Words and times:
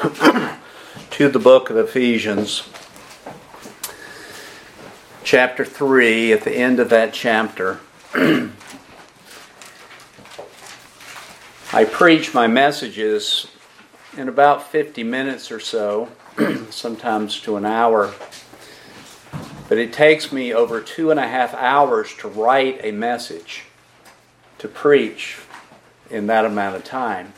to 1.10 1.28
the 1.28 1.38
book 1.38 1.68
of 1.68 1.76
Ephesians, 1.76 2.66
chapter 5.22 5.62
3, 5.62 6.32
at 6.32 6.42
the 6.42 6.56
end 6.56 6.80
of 6.80 6.88
that 6.88 7.12
chapter. 7.12 7.80
I 11.74 11.84
preach 11.84 12.32
my 12.32 12.46
messages 12.46 13.48
in 14.16 14.26
about 14.30 14.70
50 14.70 15.04
minutes 15.04 15.52
or 15.52 15.60
so, 15.60 16.08
sometimes 16.70 17.38
to 17.42 17.56
an 17.56 17.66
hour. 17.66 18.14
But 19.68 19.76
it 19.76 19.92
takes 19.92 20.32
me 20.32 20.54
over 20.54 20.80
two 20.80 21.10
and 21.10 21.20
a 21.20 21.28
half 21.28 21.52
hours 21.52 22.14
to 22.20 22.28
write 22.28 22.80
a 22.82 22.90
message, 22.90 23.64
to 24.56 24.66
preach 24.66 25.40
in 26.08 26.26
that 26.28 26.46
amount 26.46 26.76
of 26.76 26.84
time. 26.84 27.34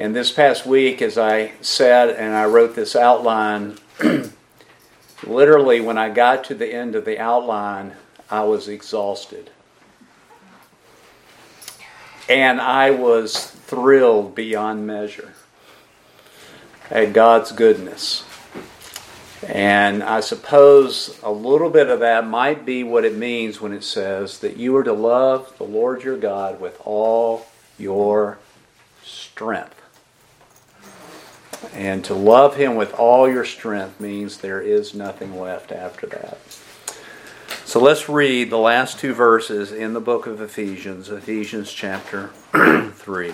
And 0.00 0.16
this 0.16 0.32
past 0.32 0.64
week, 0.64 1.02
as 1.02 1.18
I 1.18 1.52
said, 1.60 2.08
and 2.08 2.34
I 2.34 2.46
wrote 2.46 2.74
this 2.74 2.96
outline, 2.96 3.76
literally 5.26 5.82
when 5.82 5.98
I 5.98 6.08
got 6.08 6.42
to 6.44 6.54
the 6.54 6.72
end 6.72 6.94
of 6.94 7.04
the 7.04 7.18
outline, 7.18 7.92
I 8.30 8.44
was 8.44 8.66
exhausted. 8.66 9.50
And 12.30 12.62
I 12.62 12.92
was 12.92 13.48
thrilled 13.50 14.34
beyond 14.34 14.86
measure 14.86 15.34
at 16.90 17.12
God's 17.12 17.52
goodness. 17.52 18.24
And 19.46 20.02
I 20.02 20.20
suppose 20.20 21.20
a 21.22 21.30
little 21.30 21.68
bit 21.68 21.90
of 21.90 22.00
that 22.00 22.26
might 22.26 22.64
be 22.64 22.84
what 22.84 23.04
it 23.04 23.18
means 23.18 23.60
when 23.60 23.74
it 23.74 23.84
says 23.84 24.38
that 24.38 24.56
you 24.56 24.74
are 24.76 24.84
to 24.84 24.94
love 24.94 25.54
the 25.58 25.64
Lord 25.64 26.04
your 26.04 26.16
God 26.16 26.58
with 26.58 26.80
all 26.86 27.46
your 27.76 28.38
strength. 29.04 29.79
And 31.74 32.04
to 32.06 32.14
love 32.14 32.56
Him 32.56 32.74
with 32.74 32.94
all 32.94 33.28
your 33.28 33.44
strength 33.44 34.00
means 34.00 34.38
there 34.38 34.60
is 34.60 34.94
nothing 34.94 35.38
left 35.38 35.72
after 35.72 36.06
that. 36.08 36.38
So 37.64 37.78
let's 37.80 38.08
read 38.08 38.50
the 38.50 38.58
last 38.58 38.98
two 38.98 39.14
verses 39.14 39.70
in 39.70 39.92
the 39.92 40.00
book 40.00 40.26
of 40.26 40.40
Ephesians, 40.40 41.08
Ephesians 41.08 41.72
chapter 41.72 42.28
3. 42.92 43.32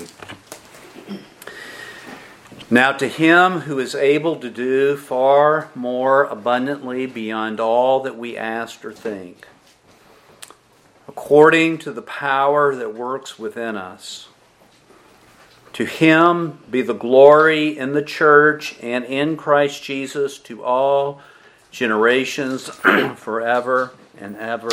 Now, 2.69 2.93
to 2.93 3.09
him 3.09 3.61
who 3.61 3.79
is 3.79 3.95
able 3.95 4.37
to 4.37 4.51
do 4.51 4.97
far 4.97 5.71
more 5.75 6.25
abundantly 6.25 7.07
beyond 7.07 7.61
all 7.61 8.01
that 8.01 8.19
we 8.19 8.37
ask 8.37 8.85
or 8.85 8.93
think, 8.93 9.47
according 11.07 11.79
to 11.79 11.93
the 11.93 12.03
power 12.03 12.75
that 12.75 12.93
works 12.93 13.39
within 13.39 13.77
us 13.77 14.29
to 15.77 15.85
him 15.85 16.59
be 16.71 16.81
the 16.81 16.95
glory 16.95 17.77
in 17.77 17.93
the 17.93 18.01
church 18.01 18.75
and 18.81 19.05
in 19.05 19.37
Christ 19.37 19.83
Jesus 19.83 20.39
to 20.39 20.65
all 20.65 21.21
generations 21.71 22.69
forever 23.17 23.93
and 24.19 24.39
ever. 24.39 24.71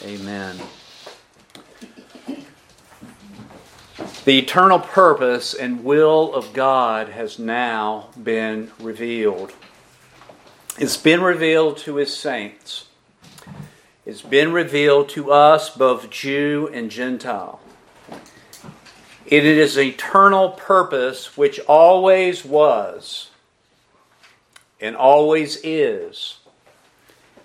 Amen. 0.00 0.60
The 4.24 4.38
eternal 4.38 4.78
purpose 4.78 5.54
and 5.54 5.82
will 5.82 6.32
of 6.32 6.52
God 6.52 7.08
has 7.08 7.40
now 7.40 8.10
been 8.22 8.70
revealed. 8.78 9.52
It's 10.78 10.96
been 10.96 11.20
revealed 11.20 11.78
to 11.78 11.96
his 11.96 12.16
saints. 12.16 12.86
It's 14.06 14.22
been 14.22 14.52
revealed 14.52 15.08
to 15.08 15.32
us, 15.32 15.68
both 15.70 16.10
Jew 16.10 16.70
and 16.72 16.92
Gentile. 16.92 17.58
It 19.32 19.46
is 19.46 19.78
eternal 19.78 20.50
purpose 20.50 21.38
which 21.38 21.58
always 21.60 22.44
was, 22.44 23.30
and 24.78 24.94
always 24.94 25.58
is, 25.64 26.36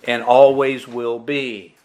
and 0.03 0.21
always 0.21 0.85
will 0.85 1.17
be. 1.17 1.75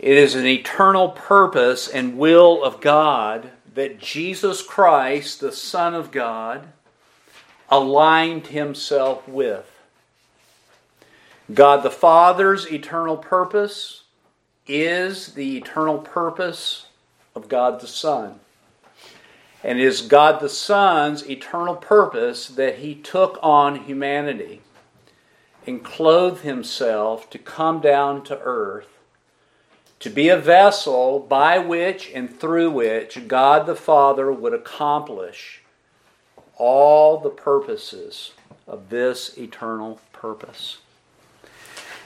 It 0.00 0.18
is 0.18 0.34
an 0.34 0.44
eternal 0.44 1.10
purpose 1.10 1.86
and 1.86 2.18
will 2.18 2.64
of 2.64 2.80
God 2.80 3.52
that 3.76 4.00
Jesus 4.00 4.60
Christ, 4.60 5.38
the 5.38 5.52
Son 5.52 5.94
of 5.94 6.10
God, 6.10 6.66
aligned 7.68 8.48
himself 8.48 9.28
with. 9.28 9.70
God 11.54 11.84
the 11.84 11.92
Father's 11.92 12.72
eternal 12.72 13.18
purpose 13.18 14.02
is 14.66 15.28
the 15.34 15.58
eternal 15.58 15.98
purpose 15.98 16.86
of 17.34 17.48
God 17.48 17.80
the 17.80 17.86
Son. 17.86 18.40
And 19.64 19.78
it 19.78 19.84
is 19.84 20.02
God 20.02 20.40
the 20.40 20.48
Son's 20.48 21.28
eternal 21.28 21.76
purpose 21.76 22.48
that 22.48 22.78
he 22.78 22.94
took 22.94 23.38
on 23.42 23.84
humanity 23.84 24.60
and 25.66 25.84
clothed 25.84 26.42
himself 26.42 27.30
to 27.30 27.38
come 27.38 27.80
down 27.80 28.24
to 28.24 28.40
earth, 28.40 28.88
to 30.00 30.10
be 30.10 30.28
a 30.28 30.36
vessel 30.36 31.20
by 31.20 31.58
which 31.58 32.10
and 32.12 32.38
through 32.38 32.70
which 32.70 33.28
God 33.28 33.66
the 33.66 33.76
Father 33.76 34.32
would 34.32 34.52
accomplish 34.52 35.62
all 36.56 37.18
the 37.18 37.30
purposes 37.30 38.32
of 38.66 38.90
this 38.90 39.38
eternal 39.38 40.00
purpose. 40.12 40.78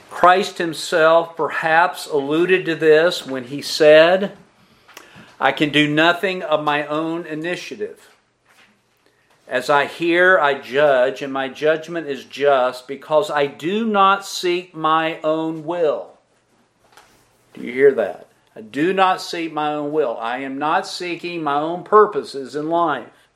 Christ 0.09 0.57
himself 0.57 1.35
perhaps 1.35 2.05
alluded 2.05 2.65
to 2.65 2.75
this 2.75 3.25
when 3.25 3.45
he 3.45 3.61
said, 3.61 4.37
I 5.39 5.51
can 5.51 5.69
do 5.69 5.87
nothing 5.87 6.41
of 6.41 6.63
my 6.63 6.85
own 6.85 7.25
initiative. 7.25 8.09
As 9.47 9.69
I 9.69 9.85
hear, 9.85 10.37
I 10.39 10.55
judge, 10.55 11.21
and 11.21 11.31
my 11.31 11.47
judgment 11.47 12.07
is 12.07 12.25
just 12.25 12.87
because 12.87 13.31
I 13.31 13.45
do 13.45 13.85
not 13.85 14.25
seek 14.25 14.75
my 14.75 15.21
own 15.21 15.63
will. 15.63 16.17
Do 17.53 17.61
you 17.61 17.71
hear 17.71 17.93
that? 17.93 18.27
I 18.55 18.61
do 18.61 18.91
not 18.91 19.21
seek 19.21 19.53
my 19.53 19.73
own 19.73 19.91
will. 19.91 20.17
I 20.17 20.39
am 20.39 20.57
not 20.57 20.87
seeking 20.87 21.43
my 21.43 21.59
own 21.59 21.83
purposes 21.83 22.55
in 22.55 22.69
life, 22.69 23.29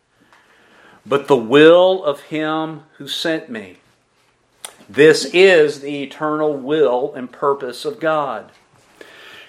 but 1.06 1.28
the 1.28 1.38
will 1.38 2.04
of 2.04 2.22
Him 2.22 2.82
who 2.98 3.08
sent 3.08 3.50
me. 3.50 3.78
This 4.90 5.26
is 5.26 5.80
the 5.80 6.04
eternal 6.04 6.58
will 6.58 7.14
and 7.14 7.32
purpose 7.32 7.86
of 7.86 8.00
God. 8.00 8.52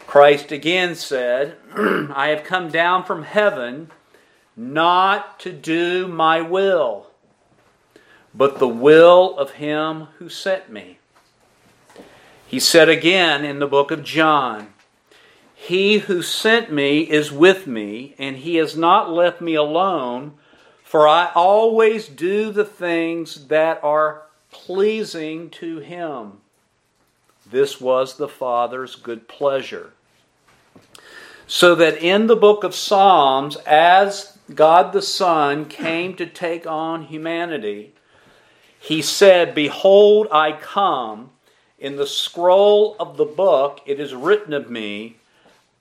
Christ 0.07 0.53
again 0.53 0.95
said, 0.95 1.57
I 2.15 2.29
have 2.29 2.45
come 2.45 2.69
down 2.69 3.05
from 3.05 3.23
heaven 3.23 3.91
not 4.55 5.41
to 5.41 5.51
do 5.51 6.07
my 6.07 6.43
will, 6.43 7.07
but 8.35 8.59
the 8.59 8.69
will 8.69 9.39
of 9.39 9.53
him 9.53 10.09
who 10.19 10.29
sent 10.29 10.71
me. 10.71 10.99
He 12.47 12.61
said 12.61 12.91
again 12.91 13.43
in 13.43 13.59
the 13.59 13.67
book 13.67 13.91
of 13.91 14.05
John, 14.05 14.75
He 15.55 16.01
who 16.01 16.21
sent 16.21 16.71
me 16.71 17.01
is 17.01 17.33
with 17.33 17.67
me, 17.67 18.15
and 18.19 18.37
he 18.37 18.57
has 18.57 18.77
not 18.77 19.11
left 19.11 19.41
me 19.41 19.55
alone, 19.55 20.35
for 20.85 21.09
I 21.09 21.31
always 21.35 22.07
do 22.07 22.53
the 22.53 22.67
things 22.67 23.47
that 23.47 23.83
are 23.83 24.25
pleasing 24.51 25.49
to 25.51 25.79
him. 25.79 26.43
This 27.51 27.81
was 27.81 28.19
the 28.19 28.29
Father's 28.29 28.95
good 28.95 29.27
pleasure 29.27 29.95
so 31.53 31.75
that 31.75 32.03
in 32.03 32.29
the 32.29 32.35
book 32.35 32.65
of 32.65 32.75
Psalms, 32.75 33.57
as 33.67 34.39
God 34.55 34.95
the 34.95 35.03
Son 35.03 35.67
came 35.67 36.17
to 36.17 36.25
take 36.25 36.67
on 36.67 37.03
humanity, 37.03 37.93
he 38.81 39.03
said, 39.03 39.55
Behold, 39.55 40.29
I 40.33 40.53
come. 40.53 41.29
In 41.79 41.97
the 41.97 42.07
scroll 42.07 42.97
of 42.99 43.19
the 43.19 43.27
book, 43.27 43.83
it 43.85 44.01
is 44.01 44.15
written 44.15 44.55
of 44.55 44.71
me, 44.71 45.19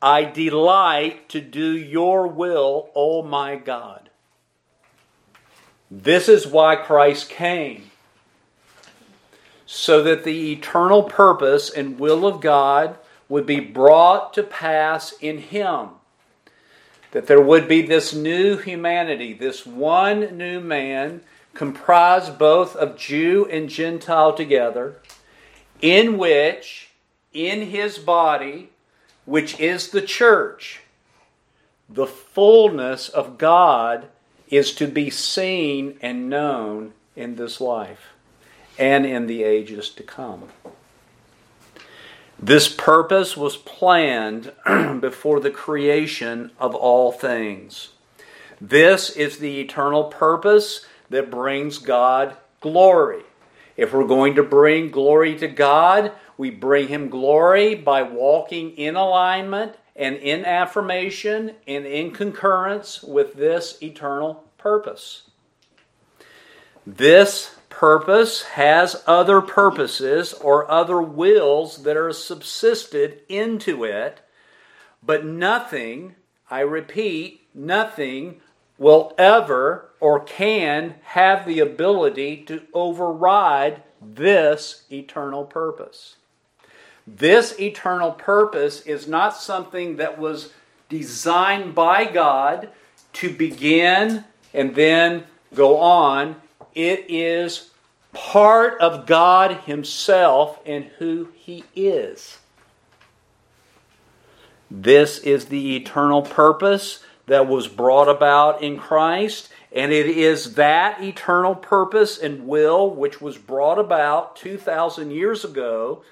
I 0.01 0.25
delight 0.25 1.29
to 1.29 1.39
do 1.39 1.71
your 1.77 2.27
will, 2.27 2.89
O 2.93 3.23
my 3.23 3.55
God. 3.55 4.09
This 5.89 6.27
is 6.27 6.45
why 6.45 6.75
Christ 6.75 7.29
came. 7.29 7.91
So 9.65 10.03
that 10.03 10.25
the 10.25 10.51
eternal 10.51 11.03
purpose 11.03 11.69
and 11.69 11.97
will 11.97 12.27
of 12.27 12.41
God 12.41 12.97
would 13.31 13.45
be 13.45 13.61
brought 13.61 14.33
to 14.33 14.43
pass 14.43 15.13
in 15.21 15.37
him. 15.37 15.87
That 17.11 17.27
there 17.27 17.41
would 17.41 17.65
be 17.65 17.81
this 17.81 18.13
new 18.13 18.57
humanity, 18.57 19.33
this 19.33 19.65
one 19.65 20.37
new 20.37 20.59
man, 20.59 21.21
comprised 21.53 22.37
both 22.37 22.75
of 22.75 22.97
Jew 22.97 23.47
and 23.49 23.69
Gentile 23.69 24.33
together, 24.33 24.97
in 25.81 26.17
which, 26.17 26.89
in 27.31 27.67
his 27.67 27.97
body, 27.97 28.69
which 29.23 29.57
is 29.61 29.89
the 29.89 30.01
church, 30.01 30.81
the 31.87 32.07
fullness 32.07 33.07
of 33.07 33.37
God 33.37 34.07
is 34.49 34.73
to 34.75 34.87
be 34.87 35.09
seen 35.09 35.97
and 36.01 36.29
known 36.29 36.91
in 37.15 37.37
this 37.37 37.61
life 37.61 38.09
and 38.77 39.05
in 39.05 39.27
the 39.27 39.43
ages 39.43 39.89
to 39.91 40.03
come. 40.03 40.49
This 42.41 42.73
purpose 42.73 43.37
was 43.37 43.55
planned 43.55 44.51
before 44.99 45.39
the 45.39 45.51
creation 45.51 46.51
of 46.59 46.73
all 46.73 47.11
things. 47.11 47.89
This 48.59 49.11
is 49.11 49.37
the 49.37 49.59
eternal 49.59 50.05
purpose 50.05 50.85
that 51.11 51.29
brings 51.29 51.77
God 51.77 52.35
glory. 52.59 53.23
If 53.77 53.93
we're 53.93 54.07
going 54.07 54.35
to 54.35 54.43
bring 54.43 54.89
glory 54.89 55.37
to 55.37 55.47
God, 55.47 56.13
we 56.35 56.49
bring 56.49 56.87
Him 56.87 57.09
glory 57.09 57.75
by 57.75 58.01
walking 58.01 58.71
in 58.71 58.95
alignment 58.95 59.75
and 59.95 60.15
in 60.15 60.43
affirmation 60.43 61.53
and 61.67 61.85
in 61.85 62.09
concurrence 62.09 63.03
with 63.03 63.35
this 63.35 63.77
eternal 63.83 64.45
purpose. 64.57 65.29
This 66.87 67.55
purpose 67.81 68.43
has 68.43 69.01
other 69.07 69.41
purposes 69.41 70.33
or 70.33 70.69
other 70.69 71.01
wills 71.01 71.81
that 71.81 71.97
are 71.97 72.13
subsisted 72.13 73.19
into 73.27 73.83
it, 73.83 74.21
but 75.01 75.25
nothing, 75.25 76.13
I 76.47 76.59
repeat, 76.59 77.41
nothing 77.55 78.39
will 78.77 79.15
ever 79.17 79.89
or 79.99 80.19
can 80.19 80.93
have 81.01 81.47
the 81.47 81.57
ability 81.57 82.43
to 82.43 82.61
override 82.71 83.81
this 83.99 84.83
eternal 84.91 85.43
purpose. 85.43 86.17
This 87.07 87.59
eternal 87.59 88.11
purpose 88.11 88.81
is 88.81 89.07
not 89.07 89.35
something 89.35 89.95
that 89.95 90.19
was 90.19 90.53
designed 90.87 91.73
by 91.73 92.05
God 92.05 92.69
to 93.13 93.35
begin 93.35 94.23
and 94.53 94.75
then 94.75 95.23
go 95.55 95.77
on. 95.77 96.35
It 96.75 97.05
is 97.09 97.70
part 98.13 98.79
of 98.79 99.05
God 99.05 99.51
Himself 99.65 100.59
and 100.65 100.85
who 100.97 101.29
He 101.35 101.63
is. 101.75 102.37
This 104.69 105.19
is 105.19 105.45
the 105.45 105.75
eternal 105.75 106.21
purpose 106.21 107.03
that 107.27 107.47
was 107.47 107.67
brought 107.67 108.09
about 108.09 108.61
in 108.61 108.77
Christ, 108.77 109.49
and 109.71 109.91
it 109.91 110.07
is 110.07 110.55
that 110.55 111.01
eternal 111.03 111.55
purpose 111.55 112.17
and 112.17 112.47
will 112.47 112.89
which 112.89 113.21
was 113.21 113.37
brought 113.37 113.79
about 113.79 114.35
2,000 114.37 115.11
years 115.11 115.43
ago 115.43 116.03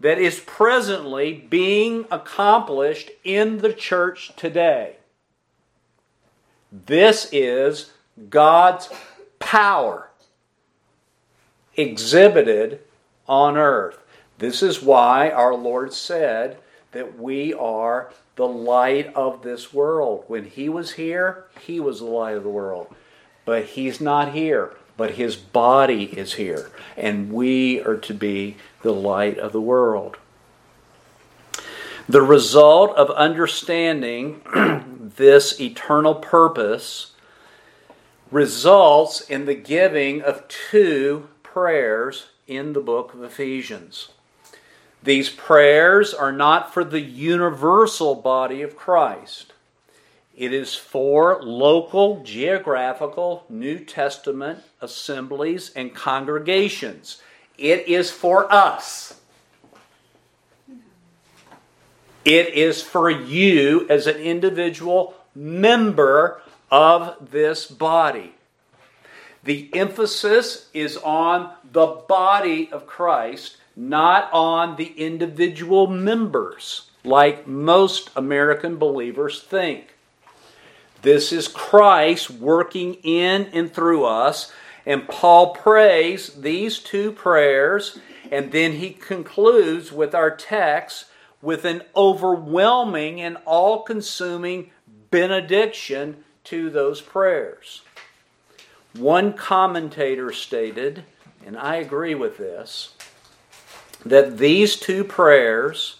that 0.00 0.18
is 0.18 0.40
presently 0.40 1.32
being 1.32 2.06
accomplished 2.10 3.10
in 3.24 3.58
the 3.58 3.72
church 3.72 4.32
today. 4.36 4.96
This 6.70 7.28
is 7.32 7.92
God's 8.28 8.88
power 9.38 10.11
exhibited 11.76 12.80
on 13.28 13.56
earth. 13.56 13.98
This 14.38 14.62
is 14.62 14.82
why 14.82 15.30
our 15.30 15.54
Lord 15.54 15.92
said 15.92 16.58
that 16.92 17.18
we 17.18 17.54
are 17.54 18.12
the 18.36 18.46
light 18.46 19.12
of 19.14 19.42
this 19.42 19.72
world. 19.72 20.24
When 20.26 20.44
he 20.44 20.68
was 20.68 20.92
here, 20.92 21.44
he 21.60 21.80
was 21.80 22.00
the 22.00 22.06
light 22.06 22.36
of 22.36 22.42
the 22.42 22.48
world. 22.48 22.94
But 23.44 23.66
he's 23.66 24.00
not 24.00 24.32
here, 24.32 24.74
but 24.96 25.12
his 25.12 25.36
body 25.36 26.04
is 26.04 26.34
here. 26.34 26.70
And 26.96 27.32
we 27.32 27.80
are 27.80 27.96
to 27.96 28.14
be 28.14 28.56
the 28.82 28.92
light 28.92 29.38
of 29.38 29.52
the 29.52 29.60
world. 29.60 30.16
The 32.08 32.22
result 32.22 32.96
of 32.96 33.10
understanding 33.10 34.42
this 35.16 35.60
eternal 35.60 36.14
purpose 36.14 37.12
results 38.30 39.20
in 39.20 39.44
the 39.44 39.54
giving 39.54 40.22
of 40.22 40.46
two 40.48 41.28
prayers 41.52 42.28
in 42.46 42.72
the 42.72 42.80
book 42.80 43.12
of 43.12 43.22
Ephesians. 43.22 44.08
These 45.02 45.28
prayers 45.28 46.14
are 46.14 46.32
not 46.32 46.72
for 46.72 46.82
the 46.82 47.00
universal 47.00 48.14
body 48.14 48.62
of 48.62 48.76
Christ. 48.76 49.52
It 50.34 50.54
is 50.54 50.74
for 50.74 51.42
local, 51.42 52.22
geographical, 52.22 53.44
New 53.50 53.80
Testament 53.80 54.60
assemblies 54.80 55.70
and 55.76 55.94
congregations. 55.94 57.20
It 57.58 57.86
is 57.86 58.10
for 58.10 58.50
us. 58.50 59.20
It 62.24 62.54
is 62.54 62.82
for 62.82 63.10
you 63.10 63.86
as 63.90 64.06
an 64.06 64.16
individual 64.16 65.14
member 65.34 66.40
of 66.70 67.30
this 67.30 67.66
body. 67.66 68.34
The 69.44 69.70
emphasis 69.74 70.68
is 70.72 70.96
on 70.98 71.52
the 71.72 71.86
body 71.86 72.70
of 72.70 72.86
Christ, 72.86 73.56
not 73.74 74.30
on 74.32 74.76
the 74.76 74.92
individual 74.96 75.86
members, 75.88 76.90
like 77.04 77.46
most 77.46 78.10
American 78.14 78.76
believers 78.76 79.42
think. 79.42 79.94
This 81.02 81.32
is 81.32 81.48
Christ 81.48 82.30
working 82.30 82.94
in 83.02 83.46
and 83.46 83.72
through 83.72 84.04
us. 84.04 84.52
And 84.86 85.08
Paul 85.08 85.54
prays 85.54 86.28
these 86.34 86.78
two 86.78 87.12
prayers, 87.12 87.98
and 88.30 88.52
then 88.52 88.72
he 88.72 88.90
concludes 88.90 89.92
with 89.92 90.14
our 90.14 90.30
text 90.30 91.06
with 91.40 91.64
an 91.64 91.82
overwhelming 91.96 93.20
and 93.20 93.36
all 93.44 93.82
consuming 93.82 94.70
benediction 95.10 96.24
to 96.44 96.70
those 96.70 97.00
prayers. 97.00 97.82
One 98.96 99.32
commentator 99.32 100.32
stated, 100.32 101.04
and 101.46 101.56
I 101.56 101.76
agree 101.76 102.14
with 102.14 102.36
this, 102.36 102.94
that 104.04 104.38
these 104.38 104.76
two 104.76 105.04
prayers 105.04 105.96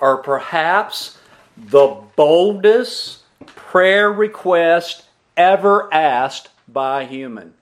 are 0.00 0.18
perhaps 0.18 1.18
the 1.56 2.00
boldest 2.14 3.22
prayer 3.46 4.12
request 4.12 5.04
ever 5.36 5.92
asked 5.92 6.50
by 6.68 7.02
a 7.02 7.06
human. 7.06 7.54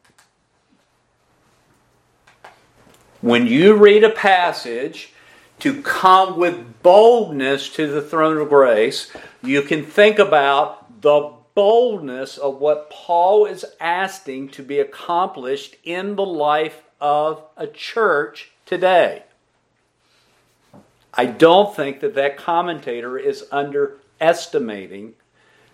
When 3.23 3.47
you 3.47 3.75
read 3.75 4.05
a 4.05 4.11
passage 4.11 5.13
to 5.61 5.81
come 5.83 6.39
with 6.39 6.83
boldness 6.83 7.71
to 7.71 7.87
the 7.87 8.03
throne 8.03 8.37
of 8.37 8.51
grace, 8.51 9.11
you 9.43 9.63
can 9.63 9.85
think 9.85 10.19
about 10.19 11.01
the 11.01 11.33
boldness 11.57 12.37
of 12.37 12.61
what 12.61 12.91
Paul 12.91 13.47
is 13.47 13.65
asking 13.81 14.51
to 14.51 14.63
be 14.63 14.79
accomplished 14.79 15.75
in 15.83 16.15
the 16.15 16.25
life 16.25 16.83
of 17.01 17.43
a 17.57 17.67
church 17.67 18.53
today. 18.67 19.23
I 21.15 21.25
don't 21.25 21.75
think 21.75 22.01
that 22.01 22.15
that 22.15 22.37
commentator 22.37 23.19
is 23.19 23.47
underestimating 23.51 25.15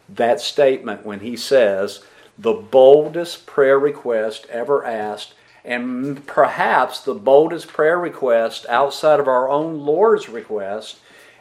that 0.08 0.40
statement 0.40 1.05
when 1.05 1.19
he 1.19 1.37
says 1.37 2.05
the 2.38 2.52
boldest 2.52 3.44
prayer 3.44 3.79
request 3.79 4.46
ever 4.50 4.84
asked 4.84 5.34
and 5.65 6.24
perhaps 6.29 7.01
the 7.01 7.15
boldest 7.15 7.67
prayer 7.67 7.98
request 7.98 8.67
outside 8.69 9.19
of 9.19 9.27
our 9.27 9.48
own 9.48 9.81
Lord's 9.81 10.29
request 10.29 10.98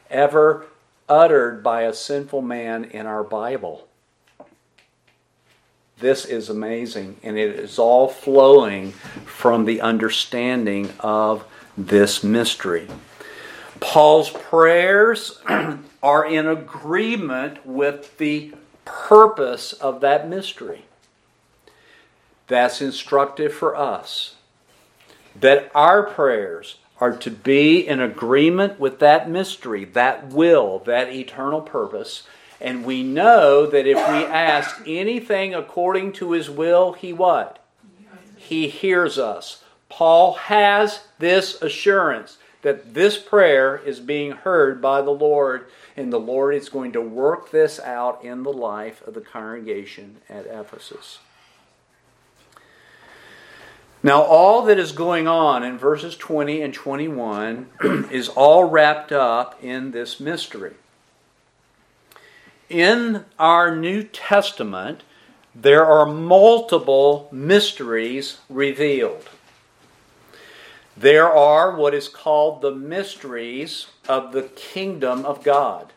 ever 0.09 0.65
uttered 1.07 1.61
by 1.61 1.83
a 1.83 1.93
sinful 1.93 2.41
man 2.41 2.85
in 2.85 3.05
our 3.05 3.23
Bible. 3.23 3.87
This 6.01 6.25
is 6.25 6.49
amazing, 6.49 7.17
and 7.21 7.37
it 7.37 7.59
is 7.59 7.77
all 7.77 8.07
flowing 8.07 8.91
from 9.25 9.65
the 9.65 9.81
understanding 9.81 10.91
of 10.99 11.45
this 11.77 12.23
mystery. 12.23 12.87
Paul's 13.79 14.31
prayers 14.31 15.39
are 16.03 16.25
in 16.25 16.47
agreement 16.47 17.65
with 17.67 18.17
the 18.17 18.55
purpose 18.83 19.73
of 19.73 20.01
that 20.01 20.27
mystery. 20.27 20.85
That's 22.47 22.81
instructive 22.81 23.53
for 23.53 23.75
us. 23.75 24.33
That 25.39 25.69
our 25.75 26.01
prayers 26.01 26.77
are 26.99 27.15
to 27.17 27.29
be 27.29 27.87
in 27.87 27.99
agreement 27.99 28.79
with 28.79 28.97
that 28.99 29.29
mystery, 29.29 29.85
that 29.85 30.29
will, 30.29 30.79
that 30.79 31.13
eternal 31.13 31.61
purpose. 31.61 32.23
And 32.61 32.85
we 32.85 33.01
know 33.01 33.65
that 33.65 33.87
if 33.87 33.97
we 33.97 34.23
ask 34.25 34.81
anything 34.85 35.55
according 35.55 36.13
to 36.13 36.33
his 36.33 36.49
will, 36.49 36.93
he 36.93 37.11
what? 37.11 37.57
He 38.37 38.69
hears 38.69 39.17
us. 39.17 39.63
Paul 39.89 40.33
has 40.33 41.01
this 41.19 41.61
assurance 41.61 42.37
that 42.61 42.93
this 42.93 43.17
prayer 43.17 43.77
is 43.77 43.99
being 43.99 44.31
heard 44.31 44.81
by 44.81 45.01
the 45.01 45.11
Lord, 45.11 45.65
and 45.97 46.13
the 46.13 46.19
Lord 46.19 46.53
is 46.53 46.69
going 46.69 46.91
to 46.91 47.01
work 47.01 47.51
this 47.51 47.79
out 47.79 48.23
in 48.23 48.43
the 48.43 48.53
life 48.53 49.05
of 49.07 49.15
the 49.15 49.21
congregation 49.21 50.17
at 50.29 50.45
Ephesus. 50.45 51.19
Now, 54.03 54.21
all 54.21 54.63
that 54.63 54.79
is 54.79 54.91
going 54.91 55.27
on 55.27 55.63
in 55.63 55.77
verses 55.77 56.15
20 56.15 56.61
and 56.61 56.73
21 56.73 57.69
is 58.11 58.29
all 58.29 58.63
wrapped 58.65 59.11
up 59.11 59.63
in 59.63 59.91
this 59.91 60.19
mystery. 60.19 60.73
In 62.71 63.25
our 63.37 63.75
New 63.75 64.01
Testament, 64.01 65.03
there 65.53 65.85
are 65.85 66.05
multiple 66.05 67.27
mysteries 67.29 68.37
revealed. 68.47 69.27
There 70.95 71.29
are 71.29 71.75
what 71.75 71.93
is 71.93 72.07
called 72.07 72.61
the 72.61 72.71
mysteries 72.71 73.87
of 74.07 74.31
the 74.31 74.43
kingdom 74.43 75.25
of 75.25 75.43
God. 75.43 75.91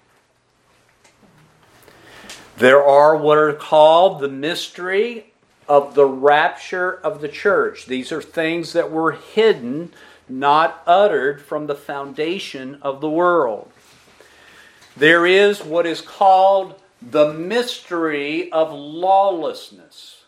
There 2.56 2.82
are 2.82 3.16
what 3.16 3.38
are 3.38 3.52
called 3.52 4.20
the 4.20 4.28
mystery 4.28 5.32
of 5.68 5.94
the 5.94 6.06
rapture 6.06 6.92
of 6.92 7.20
the 7.20 7.28
church. 7.28 7.86
These 7.86 8.10
are 8.10 8.20
things 8.20 8.72
that 8.72 8.90
were 8.90 9.12
hidden, 9.12 9.92
not 10.28 10.82
uttered 10.88 11.40
from 11.40 11.68
the 11.68 11.76
foundation 11.76 12.78
of 12.82 13.00
the 13.00 13.10
world. 13.10 13.70
There 14.96 15.26
is 15.26 15.62
what 15.62 15.86
is 15.86 16.00
called 16.00 16.80
the 17.02 17.32
mystery 17.32 18.50
of 18.52 18.72
lawlessness. 18.72 20.24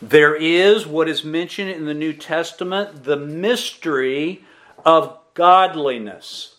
There 0.00 0.34
is 0.34 0.86
what 0.86 1.08
is 1.08 1.22
mentioned 1.22 1.70
in 1.70 1.84
the 1.84 1.94
New 1.94 2.12
Testament, 2.12 3.04
the 3.04 3.16
mystery 3.16 4.44
of 4.84 5.16
godliness 5.34 6.56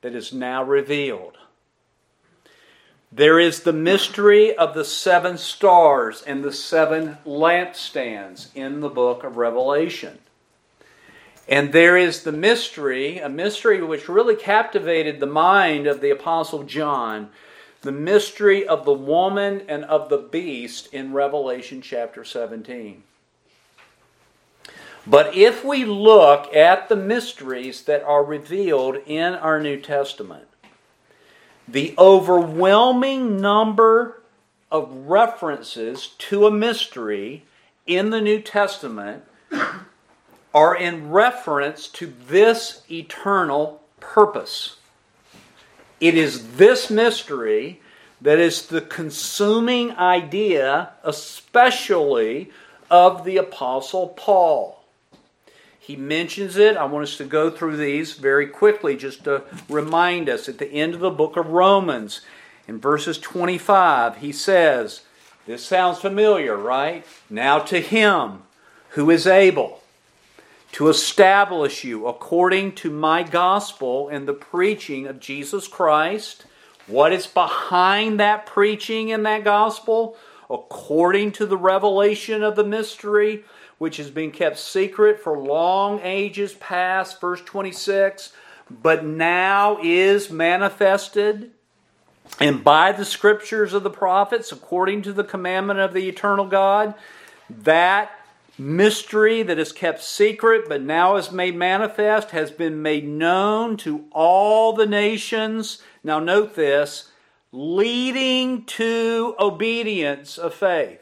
that 0.00 0.14
is 0.14 0.32
now 0.32 0.62
revealed. 0.62 1.36
There 3.12 3.40
is 3.40 3.64
the 3.64 3.72
mystery 3.72 4.56
of 4.56 4.72
the 4.72 4.84
seven 4.84 5.36
stars 5.36 6.22
and 6.22 6.44
the 6.44 6.52
seven 6.52 7.18
lampstands 7.26 8.48
in 8.54 8.80
the 8.80 8.88
book 8.88 9.24
of 9.24 9.36
Revelation. 9.36 10.18
And 11.50 11.72
there 11.72 11.96
is 11.96 12.22
the 12.22 12.32
mystery, 12.32 13.18
a 13.18 13.28
mystery 13.28 13.82
which 13.82 14.08
really 14.08 14.36
captivated 14.36 15.18
the 15.18 15.26
mind 15.26 15.88
of 15.88 16.00
the 16.00 16.10
Apostle 16.10 16.62
John, 16.62 17.30
the 17.82 17.90
mystery 17.90 18.64
of 18.64 18.84
the 18.84 18.92
woman 18.92 19.62
and 19.66 19.84
of 19.84 20.10
the 20.10 20.18
beast 20.18 20.94
in 20.94 21.12
Revelation 21.12 21.82
chapter 21.82 22.24
17. 22.24 23.02
But 25.04 25.34
if 25.34 25.64
we 25.64 25.84
look 25.84 26.54
at 26.54 26.88
the 26.88 26.94
mysteries 26.94 27.82
that 27.82 28.04
are 28.04 28.22
revealed 28.22 28.98
in 29.06 29.34
our 29.34 29.60
New 29.60 29.80
Testament, 29.80 30.46
the 31.66 31.94
overwhelming 31.98 33.40
number 33.40 34.22
of 34.70 34.92
references 35.08 36.14
to 36.18 36.46
a 36.46 36.50
mystery 36.50 37.44
in 37.88 38.10
the 38.10 38.20
New 38.20 38.40
Testament 38.40 39.24
are 40.54 40.76
in 40.76 41.10
reference 41.10 41.86
to 41.88 42.12
this 42.28 42.82
eternal 42.90 43.82
purpose. 44.00 44.76
It 46.00 46.16
is 46.16 46.56
this 46.56 46.90
mystery 46.90 47.80
that 48.20 48.38
is 48.38 48.66
the 48.66 48.80
consuming 48.80 49.92
idea, 49.92 50.90
especially 51.04 52.50
of 52.90 53.24
the 53.24 53.36
Apostle 53.36 54.08
Paul. 54.08 54.82
He 55.78 55.96
mentions 55.96 56.56
it. 56.56 56.76
I 56.76 56.84
want 56.84 57.04
us 57.04 57.16
to 57.16 57.24
go 57.24 57.50
through 57.50 57.76
these 57.76 58.12
very 58.14 58.46
quickly 58.46 58.96
just 58.96 59.24
to 59.24 59.42
remind 59.68 60.28
us. 60.28 60.48
At 60.48 60.58
the 60.58 60.70
end 60.70 60.94
of 60.94 61.00
the 61.00 61.10
book 61.10 61.36
of 61.36 61.48
Romans, 61.48 62.20
in 62.68 62.78
verses 62.78 63.18
25, 63.18 64.18
he 64.18 64.32
says, 64.32 65.02
This 65.46 65.64
sounds 65.64 65.98
familiar, 65.98 66.56
right? 66.56 67.04
Now 67.28 67.58
to 67.60 67.80
him 67.80 68.42
who 68.90 69.10
is 69.10 69.26
able 69.26 69.79
to 70.72 70.88
establish 70.88 71.84
you 71.84 72.06
according 72.06 72.74
to 72.76 72.90
my 72.90 73.22
gospel 73.22 74.08
and 74.08 74.26
the 74.26 74.32
preaching 74.32 75.06
of 75.06 75.20
Jesus 75.20 75.66
Christ. 75.66 76.44
What 76.86 77.12
is 77.12 77.26
behind 77.26 78.20
that 78.20 78.46
preaching 78.46 79.12
and 79.12 79.26
that 79.26 79.44
gospel? 79.44 80.16
According 80.48 81.32
to 81.32 81.46
the 81.46 81.56
revelation 81.56 82.42
of 82.42 82.56
the 82.56 82.64
mystery 82.64 83.44
which 83.78 83.96
has 83.96 84.10
been 84.10 84.30
kept 84.30 84.58
secret 84.58 85.18
for 85.18 85.38
long 85.38 86.00
ages 86.02 86.52
past, 86.52 87.18
verse 87.20 87.40
26, 87.40 88.32
but 88.70 89.04
now 89.04 89.78
is 89.82 90.30
manifested. 90.30 91.50
And 92.38 92.62
by 92.62 92.92
the 92.92 93.06
scriptures 93.06 93.72
of 93.72 93.82
the 93.82 93.90
prophets, 93.90 94.52
according 94.52 95.02
to 95.02 95.12
the 95.12 95.24
commandment 95.24 95.80
of 95.80 95.94
the 95.94 96.08
eternal 96.08 96.46
God, 96.46 96.94
that 97.48 98.10
mystery 98.60 99.42
that 99.42 99.58
is 99.58 99.72
kept 99.72 100.02
secret 100.02 100.68
but 100.68 100.82
now 100.82 101.16
is 101.16 101.32
made 101.32 101.56
manifest 101.56 102.30
has 102.30 102.50
been 102.50 102.82
made 102.82 103.08
known 103.08 103.76
to 103.78 104.04
all 104.12 104.72
the 104.72 104.86
nations. 104.86 105.82
Now, 106.04 106.20
note 106.20 106.54
this 106.54 107.10
leading 107.52 108.64
to 108.64 109.34
obedience 109.40 110.38
of 110.38 110.54
faith. 110.54 111.00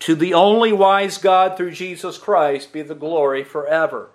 To 0.00 0.14
the 0.14 0.34
only 0.34 0.72
wise 0.72 1.16
God 1.16 1.56
through 1.56 1.70
Jesus 1.70 2.18
Christ 2.18 2.72
be 2.72 2.82
the 2.82 2.94
glory 2.94 3.42
forever. 3.42 4.10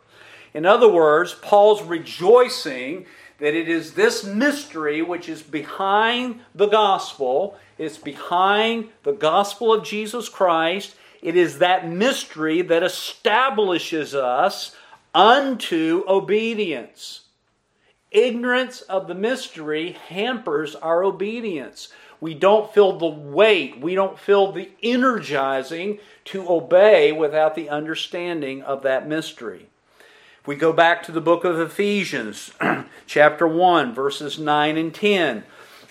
In 0.53 0.65
other 0.65 0.89
words, 0.89 1.33
Paul's 1.33 1.81
rejoicing 1.81 3.05
that 3.39 3.55
it 3.55 3.67
is 3.67 3.93
this 3.93 4.23
mystery 4.23 5.01
which 5.01 5.27
is 5.27 5.41
behind 5.41 6.41
the 6.53 6.67
gospel, 6.67 7.57
it's 7.79 7.97
behind 7.97 8.89
the 9.01 9.13
gospel 9.13 9.73
of 9.73 9.83
Jesus 9.83 10.29
Christ. 10.29 10.95
It 11.21 11.35
is 11.35 11.59
that 11.59 11.87
mystery 11.87 12.61
that 12.63 12.83
establishes 12.83 14.15
us 14.15 14.75
unto 15.13 16.03
obedience. 16.07 17.21
Ignorance 18.11 18.81
of 18.81 19.07
the 19.07 19.15
mystery 19.15 19.93
hampers 20.07 20.75
our 20.75 21.03
obedience. 21.03 21.89
We 22.19 22.33
don't 22.33 22.71
feel 22.73 22.97
the 22.97 23.07
weight, 23.07 23.79
we 23.79 23.95
don't 23.95 24.19
feel 24.19 24.51
the 24.51 24.69
energizing 24.83 25.99
to 26.25 26.49
obey 26.51 27.11
without 27.11 27.55
the 27.55 27.69
understanding 27.69 28.61
of 28.61 28.83
that 28.83 29.07
mystery. 29.07 29.67
If 30.41 30.47
we 30.47 30.55
go 30.55 30.73
back 30.73 31.03
to 31.03 31.11
the 31.11 31.21
book 31.21 31.43
of 31.43 31.59
Ephesians, 31.59 32.51
chapter 33.07 33.47
1, 33.47 33.93
verses 33.93 34.37
9 34.37 34.77
and 34.77 34.93
10, 34.93 35.43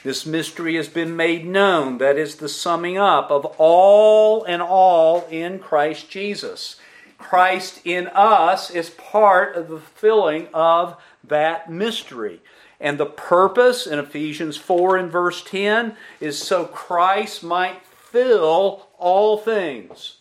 this 0.03 0.25
mystery 0.25 0.77
has 0.77 0.89
been 0.89 1.17
made 1.17 1.47
known. 1.47 1.99
That 1.99 2.17
is 2.17 2.37
the 2.37 2.49
summing 2.49 2.97
up 2.97 3.31
of 3.31 3.45
all 3.59 4.45
and 4.45 4.63
all 4.63 5.27
in 5.31 5.59
Christ 5.59 6.11
Jesus. 6.11 6.77
Christ 7.19 7.81
in 7.85 8.07
us 8.09 8.71
is 8.71 8.91
part 8.91 9.55
of 9.57 9.69
the 9.69 9.79
filling 9.81 10.49
of 10.55 10.97
that 11.23 11.71
mystery. 11.71 12.41
And 12.81 12.97
the 12.97 13.07
purpose 13.07 13.87
in 13.87 13.99
Ephesians 13.99 14.57
4 14.57 14.97
and 14.97 15.13
verse 15.13 15.45
10 15.45 15.97
is 16.19 16.39
so 16.39 16.65
Christ 16.65 17.45
might 17.45 17.85
fill 17.85 18.87
all 18.99 19.37
things, 19.37 20.17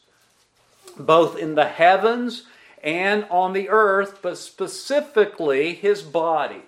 both 0.98 1.38
in 1.38 1.56
the 1.56 1.68
heavens 1.68 2.44
and 2.84 3.26
on 3.30 3.54
the 3.54 3.70
earth, 3.70 4.20
but 4.22 4.38
specifically 4.38 5.74
his 5.74 6.02
body. 6.02 6.64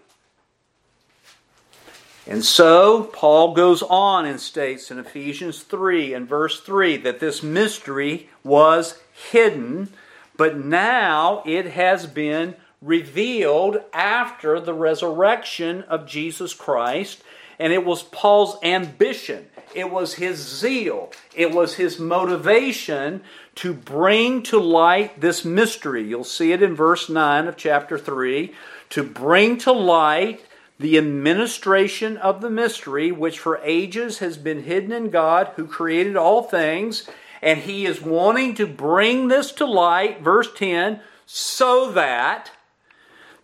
And 2.27 2.45
so, 2.45 3.05
Paul 3.05 3.53
goes 3.55 3.81
on 3.81 4.25
and 4.25 4.39
states 4.39 4.91
in 4.91 4.99
Ephesians 4.99 5.63
3 5.63 6.13
and 6.13 6.29
verse 6.29 6.59
3 6.59 6.97
that 6.97 7.19
this 7.19 7.41
mystery 7.41 8.29
was 8.43 8.99
hidden, 9.31 9.89
but 10.37 10.57
now 10.57 11.41
it 11.45 11.65
has 11.71 12.05
been 12.05 12.55
revealed 12.79 13.81
after 13.91 14.59
the 14.59 14.73
resurrection 14.73 15.83
of 15.83 16.05
Jesus 16.05 16.53
Christ. 16.53 17.23
And 17.57 17.73
it 17.73 17.85
was 17.85 18.03
Paul's 18.03 18.57
ambition, 18.63 19.47
it 19.75 19.91
was 19.91 20.15
his 20.15 20.37
zeal, 20.37 21.11
it 21.35 21.51
was 21.51 21.75
his 21.75 21.99
motivation 21.99 23.21
to 23.55 23.73
bring 23.73 24.41
to 24.43 24.59
light 24.59 25.21
this 25.21 25.45
mystery. 25.45 26.07
You'll 26.07 26.23
see 26.23 26.51
it 26.53 26.63
in 26.63 26.75
verse 26.75 27.09
9 27.09 27.47
of 27.47 27.57
chapter 27.57 27.97
3 27.97 28.53
to 28.91 29.03
bring 29.03 29.57
to 29.59 29.71
light 29.71 30.41
the 30.81 30.97
administration 30.97 32.17
of 32.17 32.41
the 32.41 32.49
mystery, 32.49 33.11
which 33.11 33.37
for 33.37 33.61
ages 33.63 34.17
has 34.17 34.37
been 34.37 34.63
hidden 34.63 34.91
in 34.91 35.11
God 35.11 35.51
who 35.55 35.67
created 35.67 36.17
all 36.17 36.41
things. 36.41 37.07
And 37.41 37.59
he 37.59 37.85
is 37.85 38.01
wanting 38.01 38.55
to 38.55 38.67
bring 38.67 39.27
this 39.27 39.51
to 39.53 39.65
light, 39.65 40.21
verse 40.21 40.49
10, 40.55 40.99
so 41.25 41.91
that 41.91 42.51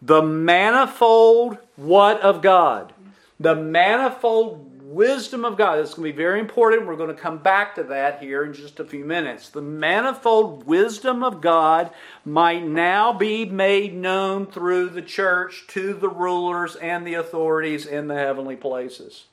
the 0.02 0.22
manifold 0.22 1.58
what 1.76 2.20
of 2.22 2.42
God? 2.42 2.94
The 3.40 3.56
manifold 3.56 4.67
wisdom 4.88 5.44
of 5.44 5.58
God. 5.58 5.78
This 5.78 5.90
is 5.90 5.96
going 5.96 6.10
to 6.10 6.14
be 6.14 6.18
very 6.18 6.40
important. 6.40 6.88
We're 6.88 6.96
going 6.96 7.14
to 7.14 7.22
come 7.22 7.40
back 7.40 7.76
to 7.76 7.84
that 7.84 8.22
here 8.22 8.44
in 8.44 8.54
just 8.54 8.80
a 8.80 8.86
few 8.86 9.04
minutes. 9.04 9.50
The 9.50 9.62
manifold 9.62 10.66
wisdom 10.66 11.24
of 11.24 11.42
God 11.42 11.92
might 12.24 12.66
now 12.66 13.12
be 13.12 13.46
made 13.46 13.94
known 13.94 14.46
through 14.46 14.90
the 14.90 15.02
church 15.02 15.66
to 15.70 15.94
the 15.94 16.10
rulers 16.10 16.76
and 16.78 17.06
the 17.06 17.16
authorities 17.16 17.86
in 17.86 18.08
the 18.08 18.16
heavenly 18.16 18.56
places. 18.56 19.26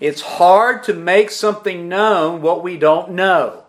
It's 0.00 0.22
hard 0.22 0.82
to 0.84 0.94
make 0.94 1.30
something 1.30 1.88
known 1.88 2.42
what 2.42 2.62
we 2.62 2.76
don't 2.76 3.12
know. 3.12 3.64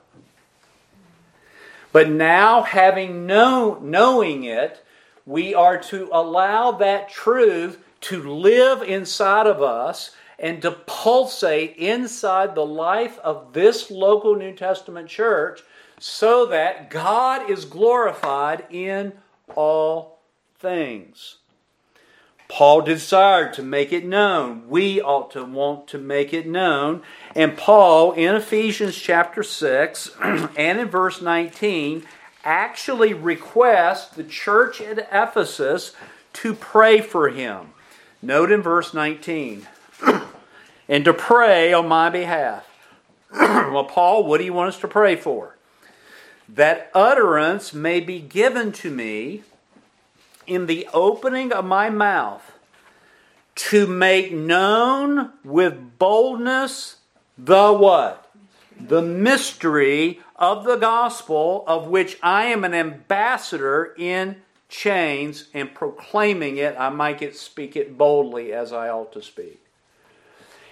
But 1.92 2.10
now, 2.10 2.64
having 2.64 3.26
known, 3.26 3.90
knowing 3.90 4.44
it, 4.44 4.84
we 5.26 5.54
are 5.54 5.78
to 5.84 6.10
allow 6.12 6.72
that 6.72 7.10
truth 7.10 7.80
to 8.06 8.22
live 8.22 8.84
inside 8.84 9.48
of 9.48 9.62
us 9.62 10.12
and 10.38 10.62
to 10.62 10.72
pulsate 10.72 11.76
inside 11.78 12.54
the 12.54 12.66
life 12.66 13.18
of 13.20 13.54
this 13.54 13.90
local 13.90 14.36
New 14.36 14.54
Testament 14.54 15.10
church 15.10 15.62
so 16.00 16.46
that 16.46 16.90
God 16.90 17.50
is 17.50 17.66
glorified 17.66 18.66
in 18.70 19.14
all 19.56 20.20
things. 20.60 21.38
Paul 22.48 22.82
desired 22.82 23.54
to 23.54 23.64
make 23.64 23.92
it 23.92 24.06
known. 24.06 24.70
We 24.70 25.02
ought 25.02 25.32
to 25.32 25.44
want 25.44 25.88
to 25.88 25.98
make 25.98 26.32
it 26.32 26.46
known. 26.46 27.02
And 27.34 27.58
Paul, 27.58 28.12
in 28.12 28.36
Ephesians 28.36 28.96
chapter 28.96 29.42
6 29.42 30.12
and 30.22 30.80
in 30.80 30.88
verse 30.90 31.24
19, 31.24 32.04
actually 32.44 33.16
requests 33.16 34.16
the 34.16 34.24
church 34.24 34.80
at 34.80 35.00
Ephesus 35.12 35.94
to 36.34 36.54
pray 36.54 37.02
for 37.02 37.30
him. 37.30 37.72
Note 38.26 38.52
in 38.52 38.64
verse 38.64 38.92
19, 38.92 39.68
and 40.90 41.06
to 41.06 41.14
pray 41.14 41.72
on 41.74 41.88
my 41.88 42.10
behalf. 42.10 42.68
well, 43.32 43.84
Paul, 43.84 44.26
what 44.26 44.40
do 44.40 44.46
you 44.46 44.54
want 44.54 44.70
us 44.70 44.80
to 44.80 44.88
pray 44.88 45.16
for? 45.16 45.56
That 46.50 46.90
utterance 46.96 47.72
may 47.72 48.00
be 48.00 48.20
given 48.20 48.72
to 48.74 48.90
me 48.90 49.44
in 50.48 50.66
the 50.66 50.88
opening 50.92 51.54
of 51.54 51.66
my 51.66 51.92
mouth 51.92 52.52
to 53.56 53.86
make 53.86 54.32
known 54.32 55.34
with 55.44 56.00
boldness 56.00 56.96
the 57.38 57.74
what? 57.74 58.32
The 58.80 59.04
mystery 59.04 60.20
of 60.36 60.64
the 60.64 60.78
gospel 60.78 61.64
of 61.68 61.90
which 61.90 62.18
I 62.24 62.46
am 62.46 62.64
an 62.64 62.74
ambassador 62.74 63.94
in 64.00 64.38
chains 64.76 65.46
and 65.54 65.74
proclaiming 65.74 66.58
it, 66.58 66.76
I 66.78 66.90
might 66.90 67.20
get, 67.20 67.36
speak 67.36 67.76
it 67.76 67.98
boldly 67.98 68.54
as 68.54 68.74
I 68.74 68.90
ought 68.90 69.14
to 69.14 69.22
speak. 69.22 69.62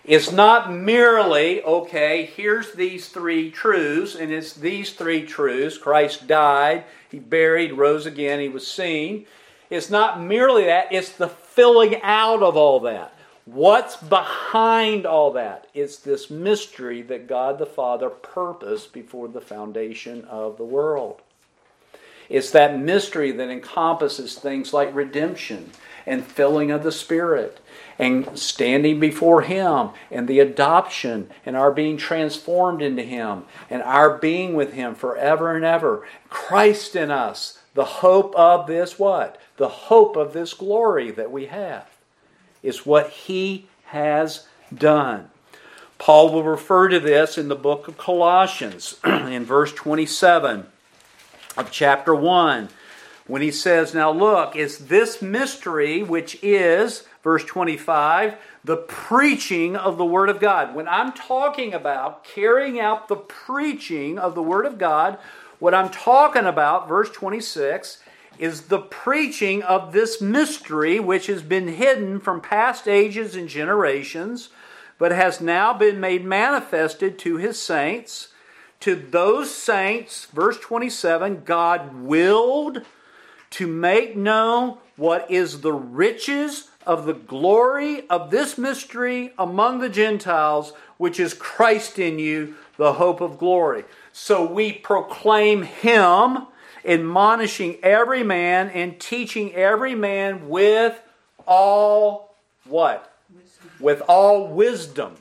It's 0.04 0.34
not 0.34 0.74
merely, 0.74 1.64
okay, 1.64 2.26
here's 2.26 2.74
these 2.74 3.08
three 3.08 3.50
truths, 3.50 4.16
and 4.16 4.32
it's 4.32 4.54
these 4.54 4.92
three 4.92 5.26
truths. 5.26 5.78
Christ 5.78 6.28
died, 6.28 6.84
he 7.10 7.20
buried, 7.20 7.74
rose 7.74 8.06
again, 8.06 8.42
he 8.42 8.50
was 8.50 8.68
seen. 8.68 9.26
It's 9.70 9.90
not 9.90 10.22
merely 10.22 10.66
that, 10.66 10.92
it's 10.92 11.14
the 11.14 11.30
filling 11.30 12.02
out 12.02 12.44
of 12.44 12.58
all 12.58 12.82
that. 12.82 13.14
What's 13.46 13.96
behind 13.96 15.06
all 15.06 15.32
that? 15.34 15.68
It's 15.74 15.98
this 15.98 16.30
mystery 16.30 17.02
that 17.04 17.28
God 17.28 17.58
the 17.58 17.66
Father 17.66 18.10
purposed 18.10 18.92
before 18.92 19.30
the 19.30 19.42
foundation 19.42 20.26
of 20.26 20.58
the 20.58 20.66
world. 20.66 21.22
It's 22.30 22.52
that 22.52 22.80
mystery 22.80 23.32
that 23.32 23.50
encompasses 23.50 24.36
things 24.36 24.74
like 24.74 24.94
redemption 24.94 25.72
and 26.06 26.26
filling 26.26 26.72
of 26.72 26.84
the 26.84 26.92
Spirit 26.92 27.60
and 28.00 28.38
standing 28.38 29.00
before 29.00 29.42
Him 29.42 29.90
and 30.12 30.28
the 30.28 30.40
adoption 30.40 31.30
and 31.46 31.56
our 31.56 31.72
being 31.72 31.98
transformed 31.98 32.82
into 32.82 33.04
Him 33.04 33.44
and 33.70 33.82
our 33.84 34.18
being 34.18 34.54
with 34.54 34.74
Him 34.74 34.96
forever 34.96 35.56
and 35.56 35.64
ever. 35.64 36.06
Christ 36.30 36.96
in 36.96 37.12
us, 37.12 37.60
the 37.74 37.86
hope 37.86 38.36
of 38.36 38.68
this 38.68 39.00
what? 39.00 39.40
The 39.58 39.70
hope 39.70 40.16
of 40.16 40.34
this 40.34 40.54
glory 40.54 41.12
that 41.12 41.32
we 41.32 41.48
have 41.48 41.88
is 42.62 42.86
what 42.86 43.10
he 43.10 43.68
has 43.86 44.48
done. 44.74 45.30
Paul 46.00 46.34
will 46.34 46.44
refer 46.44 46.88
to 46.90 47.00
this 47.00 47.38
in 47.38 47.50
the 47.50 47.56
book 47.56 47.88
of 47.88 47.98
Colossians 47.98 49.00
in 49.06 49.46
verse 49.46 49.72
27 49.74 50.66
of 51.58 51.72
chapter 51.72 52.14
1 52.14 52.70
when 53.28 53.42
he 53.42 53.52
says, 53.52 53.94
Now 53.94 54.12
look, 54.12 54.56
it's 54.56 54.78
this 54.78 55.22
mystery 55.22 56.04
which 56.04 56.38
is, 56.44 57.04
verse 57.24 57.44
25, 57.46 58.36
the 58.64 58.78
preaching 58.78 59.76
of 59.76 59.98
the 59.98 60.06
Word 60.06 60.30
of 60.30 60.40
God. 60.40 60.76
When 60.76 60.88
I'm 60.88 61.14
talking 61.14 61.74
about 61.74 62.24
carrying 62.24 62.80
out 62.80 63.08
the 63.08 63.16
preaching 63.16 64.20
of 64.20 64.36
the 64.36 64.44
Word 64.44 64.66
of 64.66 64.78
God, 64.78 65.18
what 65.60 65.74
I'm 65.74 65.90
talking 65.90 66.46
about, 66.46 66.88
verse 66.88 67.10
26, 67.12 68.00
is 68.40 68.64
the 68.64 68.80
preaching 68.80 69.62
of 69.64 69.94
this 69.94 70.20
mystery 70.20 71.00
which 71.00 71.28
has 71.28 71.42
been 71.42 71.68
hidden 71.68 72.20
from 72.20 72.42
past 72.42 72.88
ages 72.88 73.36
and 73.36 73.48
generations, 73.48 74.50
but 74.98 75.12
has 75.12 75.40
now 75.40 75.74
been 75.74 76.00
made 76.00 76.26
manifested 76.26 77.18
to 77.20 77.38
his 77.38 77.62
saints. 77.62 78.30
To 78.84 78.96
those 78.96 79.50
saints, 79.56 80.26
verse 80.26 80.60
27, 80.60 81.44
God 81.46 82.04
willed 82.04 82.82
to 83.52 83.66
make 83.66 84.18
known 84.18 84.78
what 84.98 85.32
is 85.32 85.62
the 85.62 85.72
riches 85.72 86.68
of 86.86 87.06
the 87.06 87.14
glory 87.14 88.06
of 88.10 88.30
this 88.30 88.58
mystery 88.58 89.32
among 89.40 89.80
the 89.80 89.88
Gentiles, 89.88 90.74
which 90.98 91.18
is 91.18 91.34
Christ 91.34 91.98
in 91.98 92.20
you, 92.20 92.56
the 92.76 92.92
hope 92.92 93.22
of 93.22 93.38
glory. 93.38 93.86
So 94.12 94.46
we 94.46 94.74
proclaim 94.74 95.62
him, 95.62 96.48
admonishing 96.84 97.78
every 97.84 98.24
man 98.24 98.70
and 98.70 99.00
teaching 99.00 99.54
every 99.54 99.96
man 99.96 100.50
with 100.50 101.02
all 101.48 102.36
what? 102.66 103.16
With 103.80 104.02
all 104.10 104.50
wisdom. 104.50 105.16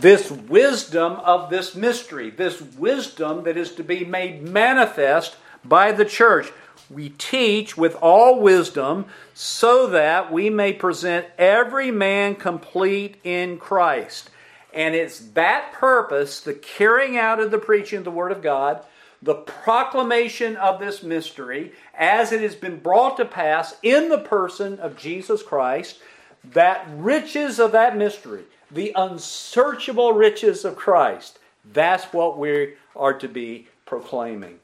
This 0.00 0.30
wisdom 0.30 1.14
of 1.14 1.50
this 1.50 1.74
mystery, 1.74 2.30
this 2.30 2.60
wisdom 2.60 3.44
that 3.44 3.56
is 3.56 3.72
to 3.72 3.82
be 3.82 4.04
made 4.04 4.42
manifest 4.42 5.36
by 5.64 5.92
the 5.92 6.04
church. 6.04 6.52
We 6.88 7.10
teach 7.10 7.76
with 7.76 7.96
all 7.96 8.40
wisdom 8.40 9.06
so 9.34 9.88
that 9.88 10.32
we 10.32 10.50
may 10.50 10.72
present 10.72 11.26
every 11.36 11.90
man 11.90 12.36
complete 12.36 13.16
in 13.24 13.58
Christ. 13.58 14.30
And 14.72 14.94
it's 14.94 15.18
that 15.30 15.72
purpose, 15.72 16.40
the 16.40 16.54
carrying 16.54 17.16
out 17.16 17.40
of 17.40 17.50
the 17.50 17.58
preaching 17.58 17.98
of 17.98 18.04
the 18.04 18.10
Word 18.10 18.32
of 18.32 18.42
God, 18.42 18.84
the 19.20 19.34
proclamation 19.34 20.56
of 20.56 20.78
this 20.78 21.02
mystery 21.02 21.72
as 21.96 22.30
it 22.30 22.40
has 22.40 22.54
been 22.54 22.78
brought 22.78 23.16
to 23.16 23.24
pass 23.24 23.74
in 23.82 24.08
the 24.08 24.18
person 24.18 24.78
of 24.78 24.96
Jesus 24.96 25.42
Christ, 25.42 25.98
that 26.44 26.86
riches 26.92 27.58
of 27.58 27.72
that 27.72 27.96
mystery, 27.96 28.44
the 28.70 28.92
unsearchable 28.94 30.12
riches 30.12 30.64
of 30.64 30.76
Christ, 30.76 31.38
that's 31.72 32.04
what 32.12 32.38
we 32.38 32.74
are 32.94 33.14
to 33.14 33.28
be 33.28 33.68
proclaiming. 33.86 34.58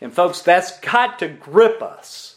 And 0.00 0.12
folks, 0.12 0.42
that's 0.42 0.78
got 0.80 1.18
to 1.20 1.28
grip 1.28 1.82
us. 1.82 2.36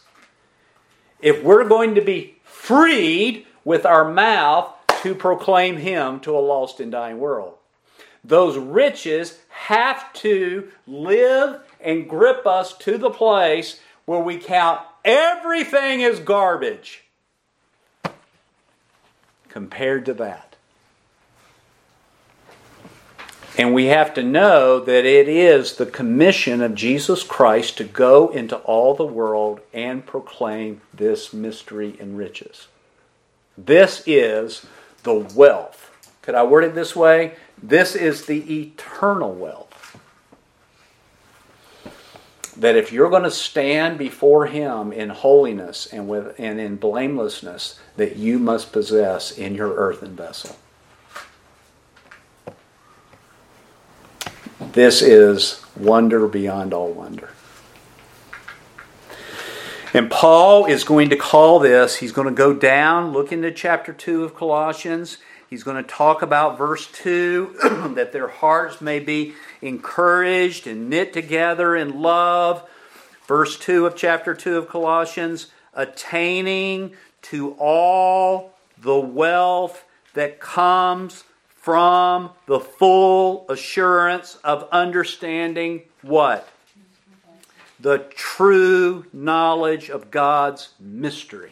If 1.20 1.44
we're 1.44 1.68
going 1.68 1.96
to 1.96 2.02
be 2.02 2.38
freed 2.44 3.46
with 3.64 3.86
our 3.86 4.10
mouth 4.10 4.74
to 5.02 5.14
proclaim 5.14 5.78
Him 5.78 6.20
to 6.22 6.38
a 6.38 6.40
lost 6.40 6.80
and 6.80 6.92
dying 6.92 7.20
world. 7.20 7.56
Those 8.24 8.58
riches 8.58 9.38
have 9.50 10.14
to 10.14 10.72
live 10.88 11.60
and 11.82 12.10
grip 12.10 12.48
us 12.48 12.78
to 12.80 12.98
the 12.98 13.10
place 13.10 13.82
where 14.06 14.22
we 14.22 14.38
count 14.38 14.82
everything 15.04 16.04
as 16.04 16.20
garbage 16.20 17.04
compared 19.50 20.06
to 20.06 20.14
that. 20.14 20.53
And 23.58 23.74
we 23.74 23.86
have 23.86 24.14
to 24.16 24.24
know 24.24 24.80
that 24.80 25.06
it 25.06 25.30
is 25.30 25.76
the 25.76 25.86
commission 25.86 26.62
of 26.62 26.74
Jesus 26.74 27.22
Christ 27.22 27.78
to 27.78 27.84
go 27.84 28.30
into 28.30 28.58
all 28.58 28.96
the 28.96 29.06
world 29.06 29.60
and 29.72 30.06
proclaim 30.06 30.82
this 30.94 31.34
mystery 31.34 31.96
and 32.00 32.18
riches. 32.18 32.68
This 33.56 34.02
is 34.08 34.66
the 35.04 35.14
wealth. 35.14 35.92
Could 36.24 36.36
I 36.36 36.44
word 36.44 36.64
it 36.64 36.74
this 36.74 36.96
way? 36.96 37.36
This 37.62 37.96
is 37.96 38.26
the 38.26 38.62
eternal 38.62 39.32
wealth. 39.32 40.00
That 42.58 42.76
if 42.76 42.92
you're 42.92 43.10
going 43.10 43.24
to 43.24 43.32
stand 43.32 43.98
before 44.00 44.48
Him 44.48 44.92
in 44.92 45.10
holiness 45.10 45.88
and, 45.88 46.08
with, 46.08 46.40
and 46.40 46.60
in 46.60 46.78
blamelessness, 46.78 47.80
that 47.98 48.16
you 48.16 48.40
must 48.40 48.72
possess 48.72 49.32
in 49.38 49.54
your 49.54 49.76
earthen 49.76 50.16
vessel. 50.16 50.56
This 54.72 55.02
is 55.02 55.64
wonder 55.76 56.28
beyond 56.28 56.74
all 56.74 56.92
wonder. 56.92 57.30
And 59.94 60.10
Paul 60.10 60.66
is 60.66 60.84
going 60.84 61.10
to 61.10 61.16
call 61.16 61.60
this, 61.60 61.98
he's 61.98 62.12
going 62.12 62.28
to 62.28 62.34
go 62.34 62.54
down, 62.54 63.12
look 63.12 63.32
into 63.32 63.52
chapter 63.52 63.94
2 63.94 64.24
of 64.24 64.36
Colossians. 64.36 65.18
He's 65.48 65.62
going 65.62 65.78
to 65.78 65.88
talk 65.88 66.24
about 66.24 66.58
verse 66.58 66.88
2 66.92 67.58
that 67.96 68.12
their 68.12 68.28
hearts 68.28 68.82
may 68.82 69.00
be 69.00 69.36
encouraged 69.62 70.66
and 70.66 70.90
knit 70.90 71.14
together 71.14 71.76
in 71.76 72.02
love. 72.02 72.68
Verse 73.28 73.56
2 73.60 73.86
of 73.86 73.96
chapter 73.96 74.34
2 74.34 74.58
of 74.58 74.68
Colossians, 74.68 75.52
attaining 75.76 76.94
to 77.24 77.52
all 77.60 78.54
the 78.82 79.00
wealth 79.00 79.86
that 80.16 80.40
comes 80.40 81.24
from 81.64 82.30
the 82.46 82.60
full 82.60 83.48
assurance 83.50 84.38
of 84.44 84.70
understanding 84.72 85.82
what? 86.04 86.48
the 87.84 87.98
true 88.16 89.06
knowledge 89.12 89.90
of 89.90 90.10
God's 90.10 90.70
mystery. 90.80 91.52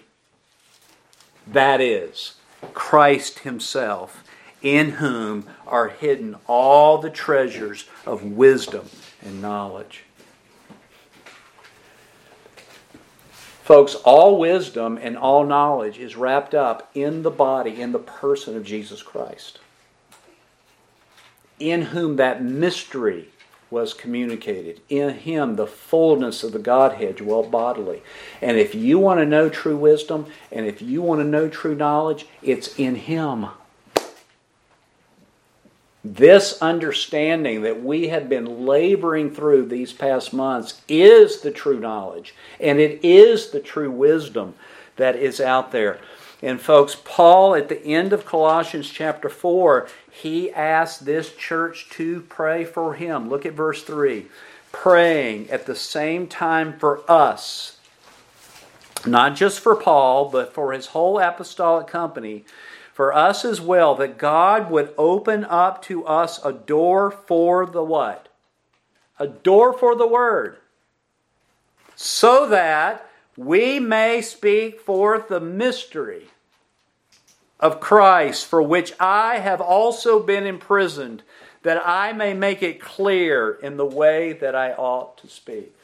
That 1.45 1.81
is, 1.81 2.35
Christ 2.73 3.39
Himself, 3.39 4.23
in 4.61 4.91
whom 4.91 5.45
are 5.67 5.89
hidden 5.89 6.37
all 6.47 6.99
the 6.99 7.09
treasures 7.09 7.85
of 8.05 8.23
wisdom 8.23 8.87
and 9.21 9.41
knowledge. 9.41 10.05
Folks, 13.63 13.95
all 13.95 14.39
wisdom 14.39 14.97
and 15.01 15.17
all 15.17 15.45
knowledge 15.45 15.97
is 15.97 16.15
wrapped 16.15 16.53
up 16.53 16.89
in 16.93 17.23
the 17.23 17.31
body, 17.31 17.81
in 17.81 17.91
the 17.91 17.99
person 17.99 18.55
of 18.55 18.63
Jesus 18.63 19.03
Christ, 19.03 19.59
in 21.61 21.83
whom 21.83 22.15
that 22.17 22.43
mystery 22.43 23.29
was 23.69 23.93
communicated. 23.93 24.81
In 24.89 25.11
him, 25.11 25.55
the 25.55 25.67
fullness 25.67 26.43
of 26.43 26.51
the 26.51 26.59
Godhead 26.59 27.15
dwelt 27.17 27.49
bodily. 27.49 28.03
And 28.41 28.57
if 28.57 28.75
you 28.75 28.99
want 28.99 29.19
to 29.21 29.25
know 29.25 29.47
true 29.49 29.77
wisdom 29.77 30.25
and 30.51 30.65
if 30.65 30.81
you 30.81 31.01
want 31.01 31.21
to 31.21 31.25
know 31.25 31.47
true 31.47 31.75
knowledge, 31.75 32.25
it's 32.43 32.77
in 32.77 32.95
him. 32.95 33.47
This 36.03 36.59
understanding 36.61 37.61
that 37.61 37.83
we 37.83 38.07
have 38.07 38.27
been 38.27 38.65
laboring 38.65 39.33
through 39.33 39.67
these 39.67 39.93
past 39.93 40.33
months 40.33 40.81
is 40.87 41.41
the 41.41 41.51
true 41.51 41.79
knowledge, 41.79 42.33
and 42.59 42.79
it 42.79 42.99
is 43.05 43.51
the 43.51 43.59
true 43.59 43.91
wisdom 43.91 44.55
that 44.95 45.15
is 45.15 45.39
out 45.39 45.71
there. 45.71 45.99
And 46.41 46.59
folks, 46.59 46.95
Paul 46.95 47.53
at 47.53 47.69
the 47.69 47.83
end 47.85 48.13
of 48.13 48.25
Colossians 48.25 48.89
chapter 48.89 49.29
4, 49.29 49.87
he 50.09 50.51
asked 50.51 51.05
this 51.05 51.35
church 51.35 51.87
to 51.91 52.21
pray 52.21 52.65
for 52.65 52.95
him. 52.95 53.29
Look 53.29 53.45
at 53.45 53.53
verse 53.53 53.83
3. 53.83 54.25
Praying 54.71 55.49
at 55.51 55.65
the 55.65 55.75
same 55.75 56.27
time 56.27 56.79
for 56.79 57.01
us, 57.09 57.77
not 59.05 59.35
just 59.35 59.59
for 59.59 59.75
Paul, 59.75 60.29
but 60.29 60.53
for 60.53 60.73
his 60.73 60.87
whole 60.87 61.19
apostolic 61.19 61.87
company, 61.87 62.45
for 62.93 63.13
us 63.13 63.45
as 63.45 63.61
well, 63.61 63.95
that 63.95 64.17
God 64.17 64.71
would 64.71 64.93
open 64.97 65.45
up 65.45 65.81
to 65.83 66.05
us 66.05 66.43
a 66.43 66.53
door 66.53 67.11
for 67.11 67.65
the 67.65 67.83
what? 67.83 68.27
A 69.19 69.27
door 69.27 69.73
for 69.73 69.95
the 69.95 70.07
word. 70.07 70.57
So 71.95 72.47
that 72.47 73.10
we 73.45 73.79
may 73.79 74.21
speak 74.21 74.79
forth 74.79 75.27
the 75.27 75.39
mystery 75.39 76.27
of 77.59 77.79
Christ, 77.79 78.45
for 78.45 78.61
which 78.61 78.93
I 78.99 79.37
have 79.37 79.61
also 79.61 80.21
been 80.21 80.45
imprisoned, 80.45 81.23
that 81.63 81.81
I 81.85 82.11
may 82.13 82.33
make 82.33 82.63
it 82.63 82.81
clear 82.81 83.51
in 83.51 83.77
the 83.77 83.85
way 83.85 84.33
that 84.33 84.55
I 84.55 84.73
ought 84.73 85.17
to 85.19 85.27
speak. 85.27 85.75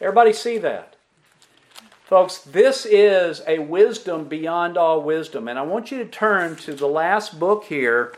Everybody 0.00 0.32
see 0.32 0.58
that? 0.58 0.96
Folks, 2.04 2.38
this 2.38 2.86
is 2.86 3.42
a 3.46 3.58
wisdom 3.58 4.24
beyond 4.28 4.78
all 4.78 5.02
wisdom. 5.02 5.48
And 5.48 5.58
I 5.58 5.62
want 5.62 5.90
you 5.90 5.98
to 5.98 6.06
turn 6.06 6.56
to 6.56 6.72
the 6.72 6.86
last 6.86 7.38
book 7.38 7.64
here 7.64 8.14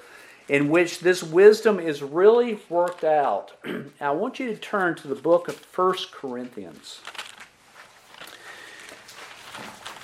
in 0.49 0.69
which 0.69 1.01
this 1.01 1.23
wisdom 1.23 1.81
is 1.81 2.03
really 2.03 2.61
worked 2.69 3.03
out. 3.03 3.53
I 4.01 4.11
want 4.11 4.39
you 4.39 4.47
to 4.49 4.57
turn 4.57 4.95
to 4.97 5.09
the 5.09 5.15
book 5.17 5.49
of 5.49 5.57
1 5.77 5.95
Corinthians. 6.13 7.01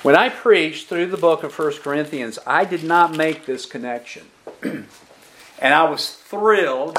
When 0.07 0.15
I 0.15 0.29
preached 0.29 0.87
through 0.87 1.07
the 1.07 1.17
book 1.17 1.43
of 1.43 1.59
1 1.59 1.79
Corinthians, 1.79 2.39
I 2.47 2.65
did 2.65 2.85
not 2.85 3.17
make 3.17 3.45
this 3.45 3.67
connection. 3.67 4.27
and 4.63 4.85
I 5.61 5.83
was 5.91 6.11
thrilled 6.11 6.97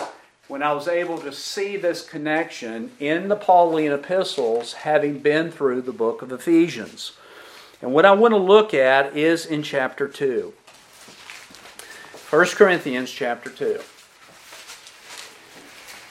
when 0.50 0.62
I 0.62 0.74
was 0.74 0.90
able 0.90 1.18
to 1.20 1.32
see 1.32 1.78
this 1.78 2.06
connection 2.06 2.92
in 3.00 3.30
the 3.30 3.38
Pauline 3.38 3.94
epistles, 3.94 4.74
having 4.74 5.20
been 5.20 5.52
through 5.52 5.84
the 5.84 5.94
book 5.94 6.22
of 6.22 6.34
Ephesians. 6.34 7.14
And 7.82 7.94
what 7.94 8.04
I 8.04 8.12
want 8.12 8.34
to 8.34 8.38
look 8.38 8.74
at 8.74 9.16
is 9.16 9.46
in 9.46 9.64
chapter 9.64 10.10
2. 10.10 10.52
1 12.30 12.46
Corinthians 12.48 13.10
chapter 13.10 13.50
2. 13.50 13.80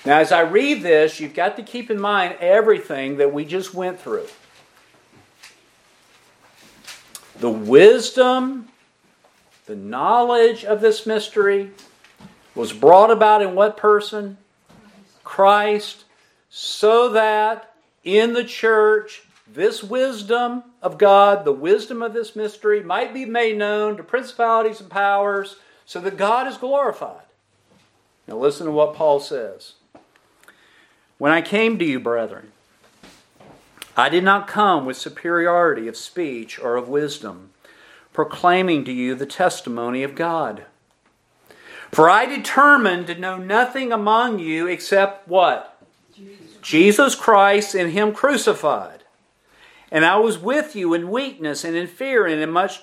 Now, 0.06 0.20
as 0.20 0.32
I 0.32 0.40
read 0.40 0.80
this, 0.80 1.20
you've 1.20 1.34
got 1.34 1.56
to 1.56 1.62
keep 1.62 1.90
in 1.90 2.00
mind 2.00 2.36
everything 2.40 3.18
that 3.18 3.34
we 3.34 3.44
just 3.44 3.74
went 3.74 4.00
through. 4.00 4.28
The 7.38 7.50
wisdom, 7.50 8.68
the 9.66 9.76
knowledge 9.76 10.64
of 10.64 10.80
this 10.80 11.06
mystery, 11.06 11.70
was 12.54 12.72
brought 12.72 13.10
about 13.10 13.42
in 13.42 13.54
what 13.54 13.76
person? 13.76 14.38
Christ, 15.22 16.04
so 16.48 17.10
that 17.10 17.74
in 18.04 18.32
the 18.32 18.44
church 18.44 19.22
this 19.46 19.82
wisdom 19.82 20.64
of 20.82 20.98
God, 20.98 21.44
the 21.44 21.52
wisdom 21.52 22.02
of 22.02 22.12
this 22.12 22.34
mystery, 22.34 22.82
might 22.82 23.14
be 23.14 23.24
made 23.24 23.56
known 23.56 23.96
to 23.96 24.02
principalities 24.02 24.80
and 24.80 24.90
powers, 24.90 25.56
so 25.84 26.00
that 26.00 26.16
God 26.16 26.46
is 26.48 26.56
glorified. 26.56 27.22
Now, 28.26 28.36
listen 28.38 28.66
to 28.66 28.72
what 28.72 28.94
Paul 28.94 29.20
says. 29.20 29.74
When 31.18 31.32
I 31.32 31.42
came 31.42 31.78
to 31.78 31.84
you, 31.84 32.00
brethren, 32.00 32.52
I 33.96 34.08
did 34.10 34.24
not 34.24 34.46
come 34.46 34.84
with 34.84 34.96
superiority 34.96 35.88
of 35.88 35.96
speech 35.96 36.58
or 36.58 36.76
of 36.76 36.88
wisdom, 36.88 37.50
proclaiming 38.12 38.84
to 38.84 38.92
you 38.92 39.14
the 39.14 39.26
testimony 39.26 40.02
of 40.02 40.14
God. 40.14 40.66
For 41.90 42.10
I 42.10 42.26
determined 42.26 43.06
to 43.06 43.14
know 43.14 43.38
nothing 43.38 43.92
among 43.92 44.38
you 44.38 44.66
except 44.66 45.28
what? 45.28 45.80
Jesus, 46.60 47.14
Christ 47.14 47.74
and 47.74 47.92
Him 47.92 48.12
crucified. 48.12 49.04
And 49.90 50.04
I 50.04 50.16
was 50.18 50.38
with 50.38 50.76
you 50.76 50.92
in 50.92 51.10
weakness 51.10 51.64
and 51.64 51.76
in 51.76 51.86
fear 51.86 52.26
and 52.26 52.40
in 52.42 52.50
much 52.50 52.82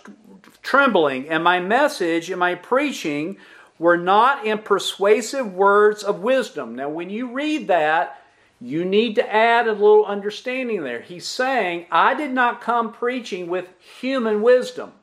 trembling. 0.61 1.29
And 1.29 1.43
my 1.43 1.59
message 1.59 2.29
and 2.29 2.39
my 2.39 2.55
preaching 2.55 3.37
were 3.77 3.97
not 3.97 4.45
in 4.45 4.59
persuasive 4.59 5.53
words 5.53 6.03
of 6.03 6.21
wisdom. 6.21 6.75
Now, 6.75 6.89
when 6.89 7.09
you 7.09 7.31
read 7.33 7.67
that, 7.67 8.22
you 8.63 8.85
need 8.85 9.15
to 9.15 9.33
add 9.33 9.67
a 9.67 9.73
little 9.73 10.05
understanding 10.05 10.83
there. 10.83 11.01
He's 11.01 11.25
saying, 11.25 11.85
I 11.91 12.13
did 12.13 12.31
not 12.31 12.61
come 12.61 12.93
preaching 12.93 13.47
with 13.47 13.67
human 13.79 14.41
wisdom, 14.41 14.93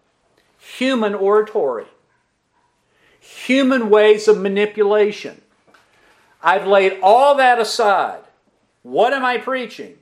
human 0.59 1.14
oratory 1.14 1.87
human 3.20 3.90
ways 3.90 4.27
of 4.27 4.40
manipulation. 4.40 5.40
I've 6.42 6.66
laid 6.66 6.99
all 7.03 7.37
that 7.37 7.61
aside. 7.61 8.23
What 8.83 9.12
am 9.12 9.25
I 9.25 9.37
preaching? 9.38 9.99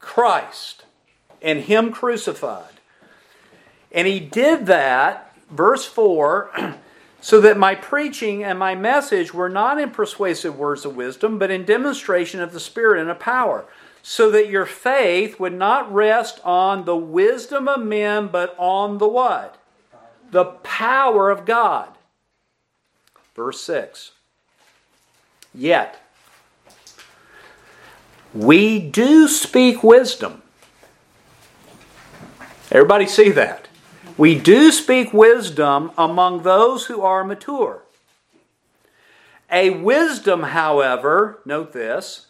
Christ 0.00 0.84
and 1.40 1.60
Him 1.60 1.92
crucified. 1.92 2.74
And 3.92 4.06
He 4.06 4.18
did 4.18 4.66
that, 4.66 5.34
verse 5.50 5.86
4, 5.86 6.50
so 7.20 7.40
that 7.40 7.58
my 7.58 7.74
preaching 7.74 8.44
and 8.44 8.58
my 8.58 8.74
message 8.74 9.34
were 9.34 9.48
not 9.48 9.80
in 9.80 9.90
persuasive 9.90 10.56
words 10.56 10.84
of 10.84 10.96
wisdom, 10.96 11.38
but 11.38 11.50
in 11.50 11.64
demonstration 11.64 12.40
of 12.40 12.52
the 12.52 12.60
Spirit 12.60 13.00
and 13.00 13.10
of 13.10 13.18
power, 13.18 13.64
so 14.02 14.30
that 14.30 14.48
your 14.48 14.66
faith 14.66 15.38
would 15.40 15.52
not 15.52 15.92
rest 15.92 16.40
on 16.44 16.84
the 16.84 16.96
wisdom 16.96 17.68
of 17.68 17.82
men, 17.82 18.28
but 18.28 18.54
on 18.58 18.98
the 18.98 19.08
what? 19.08 19.56
The 20.30 20.44
power 20.44 21.30
of 21.30 21.44
God. 21.44 21.90
Verse 23.34 23.60
6. 23.62 24.12
Yet, 25.54 26.00
we 28.34 28.78
do 28.78 29.26
speak 29.26 29.82
wisdom. 29.82 30.42
Everybody 32.70 33.06
see 33.06 33.30
that? 33.30 33.67
We 34.18 34.38
do 34.38 34.70
speak 34.70 35.14
wisdom 35.14 35.92
among 35.96 36.42
those 36.42 36.86
who 36.86 37.00
are 37.00 37.24
mature. 37.24 37.84
A 39.50 39.70
wisdom, 39.70 40.42
however, 40.42 41.40
note 41.46 41.72
this, 41.72 42.26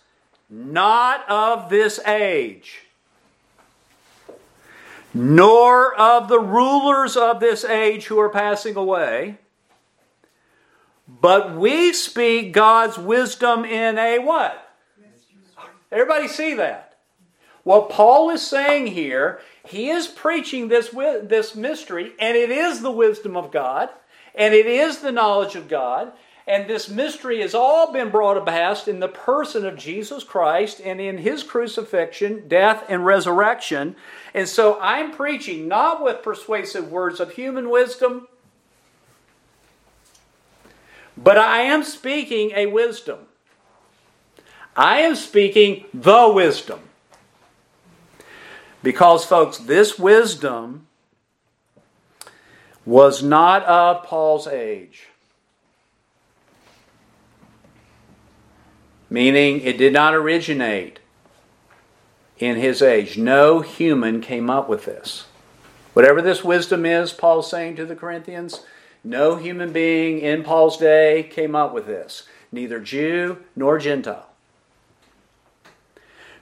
not 0.49 1.29
of 1.29 1.69
this 1.69 1.99
age, 2.07 2.83
nor 5.13 5.93
of 5.99 6.29
the 6.29 6.39
rulers 6.39 7.17
of 7.17 7.41
this 7.41 7.65
age 7.65 8.07
who 8.07 8.21
are 8.21 8.29
passing 8.29 8.77
away 8.77 9.39
but 11.09 11.57
we 11.57 11.95
speak 11.95 12.53
God's 12.53 12.99
wisdom 12.99 13.65
in 13.65 13.97
a 13.99 14.19
what? 14.19 14.65
Everybody 15.91 16.29
see 16.29 16.55
that? 16.55 16.88
What 17.69 17.91
Paul 17.91 18.31
is 18.31 18.47
saying 18.47 18.87
here, 18.87 19.43
he 19.67 19.91
is 19.91 20.09
preaching 20.09 20.69
this, 20.69 20.89
this 20.89 21.55
mystery, 21.55 22.13
and 22.19 22.35
it 22.35 22.51
is 22.51 22.81
the 22.81 22.91
wisdom 22.91 23.37
of 23.37 23.53
God, 23.53 23.91
and 24.35 24.55
it 24.55 24.65
is 24.65 25.01
the 25.01 25.13
knowledge 25.13 25.55
of 25.55 25.69
God, 25.69 26.13
and 26.47 26.67
this 26.67 26.89
mystery 26.89 27.43
has 27.43 27.55
all 27.55 27.93
been 27.93 28.09
brought 28.09 28.39
about 28.39 28.89
in 28.89 29.01
the 29.01 29.09
person 29.09 29.67
of 29.67 29.77
Jesus 29.77 30.25
Christ 30.25 30.81
and 30.83 30.99
in 30.99 31.19
his 31.19 31.43
crucifixion, 31.43 32.49
death, 32.49 32.87
and 32.89 33.05
resurrection. 33.05 33.97
And 34.33 34.49
so 34.49 34.81
I'm 34.81 35.11
preaching 35.11 35.69
not 35.69 36.03
with 36.03 36.23
persuasive 36.23 36.91
words 36.91 37.21
of 37.21 37.33
human 37.33 37.69
wisdom, 37.69 38.29
but 41.19 41.37
I 41.37 41.65
am 41.65 41.85
speaking 41.85 42.53
a 42.57 42.65
wisdom. 42.65 43.19
I 44.75 45.01
am 45.01 45.15
speaking 45.15 45.85
the 45.93 46.33
wisdom. 46.35 46.81
Because, 48.83 49.25
folks, 49.25 49.59
this 49.59 49.99
wisdom 49.99 50.87
was 52.85 53.23
not 53.23 53.65
of 53.65 54.05
Paul's 54.05 54.47
age. 54.47 55.09
Meaning, 59.11 59.61
it 59.61 59.79
did 59.79 59.93
not 59.93 60.15
originate 60.15 61.01
in 62.39 62.57
his 62.57 62.83
age. 62.83 63.19
No 63.19 63.61
human 63.61 64.21
came 64.21 64.49
up 64.49 64.69
with 64.69 64.85
this. 64.85 65.27
Whatever 65.93 66.23
this 66.23 66.45
wisdom 66.45 66.87
is, 66.87 67.13
Paul's 67.13 67.51
saying 67.51 67.77
to 67.77 67.87
the 67.87 67.97
Corinthians, 67.97 68.63
no 69.03 69.37
human 69.37 69.73
being 69.73 70.21
in 70.21 70.43
Paul's 70.43 70.77
day 70.77 71.29
came 71.31 71.55
up 71.55 71.73
with 71.73 71.87
this, 71.87 72.25
neither 72.53 72.79
Jew 72.79 73.39
nor 73.57 73.79
Gentile. 73.79 74.28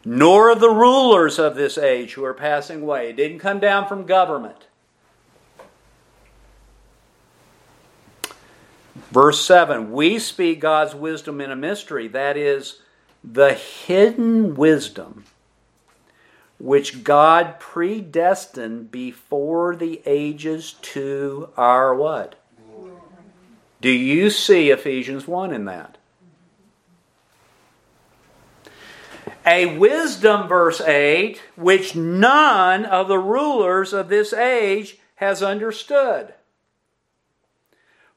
Nor 0.09 0.53
of 0.53 0.61
the 0.61 0.71
rulers 0.71 1.37
of 1.37 1.57
this 1.57 1.77
age 1.77 2.15
who 2.15 2.25
are 2.25 2.33
passing 2.33 2.83
away. 2.83 3.11
It 3.11 3.17
didn't 3.17 3.41
come 3.41 3.59
down 3.59 3.89
from 3.89 4.07
government. 4.07 4.69
Verse 9.11 9.45
7 9.45 9.91
We 9.91 10.21
speak 10.21 10.61
God's 10.61 10.95
wisdom 10.95 11.41
in 11.41 11.51
a 11.51 11.57
mystery, 11.57 12.07
that 12.07 12.37
is, 12.37 12.83
the 13.25 13.53
hidden 13.55 14.55
wisdom 14.55 15.25
which 16.59 17.03
God 17.03 17.59
predestined 17.59 18.93
before 18.93 19.75
the 19.75 20.01
ages 20.07 20.75
to 20.83 21.49
our 21.57 21.93
what? 21.97 22.37
Do 23.81 23.91
you 23.91 24.31
see 24.31 24.71
Ephesians 24.71 25.27
1 25.27 25.53
in 25.53 25.65
that? 25.65 25.99
A 29.47 29.79
wisdom, 29.79 30.49
verse 30.49 30.81
8, 30.81 31.41
which 31.55 31.95
none 31.95 32.85
of 32.85 33.07
the 33.07 33.19
rulers 33.19 33.93
of 33.93 34.09
this 34.09 34.33
age 34.33 34.99
has 35.17 35.43
understood. 35.43 36.35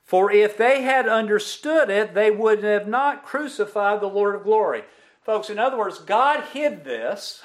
For 0.04 0.32
if 0.32 0.58
they 0.58 0.82
had 0.82 1.08
understood 1.08 1.92
it, 1.92 2.16
they 2.16 2.32
would 2.32 2.64
have 2.64 2.88
not 2.88 3.24
crucified 3.24 4.02
the 4.02 4.08
Lord 4.08 4.34
of 4.34 4.44
glory. 4.44 4.84
Folks, 5.24 5.52
in 5.52 5.60
other 5.60 5.78
words, 5.78 6.00
God 6.00 6.44
hid 6.52 6.84
this 6.84 7.44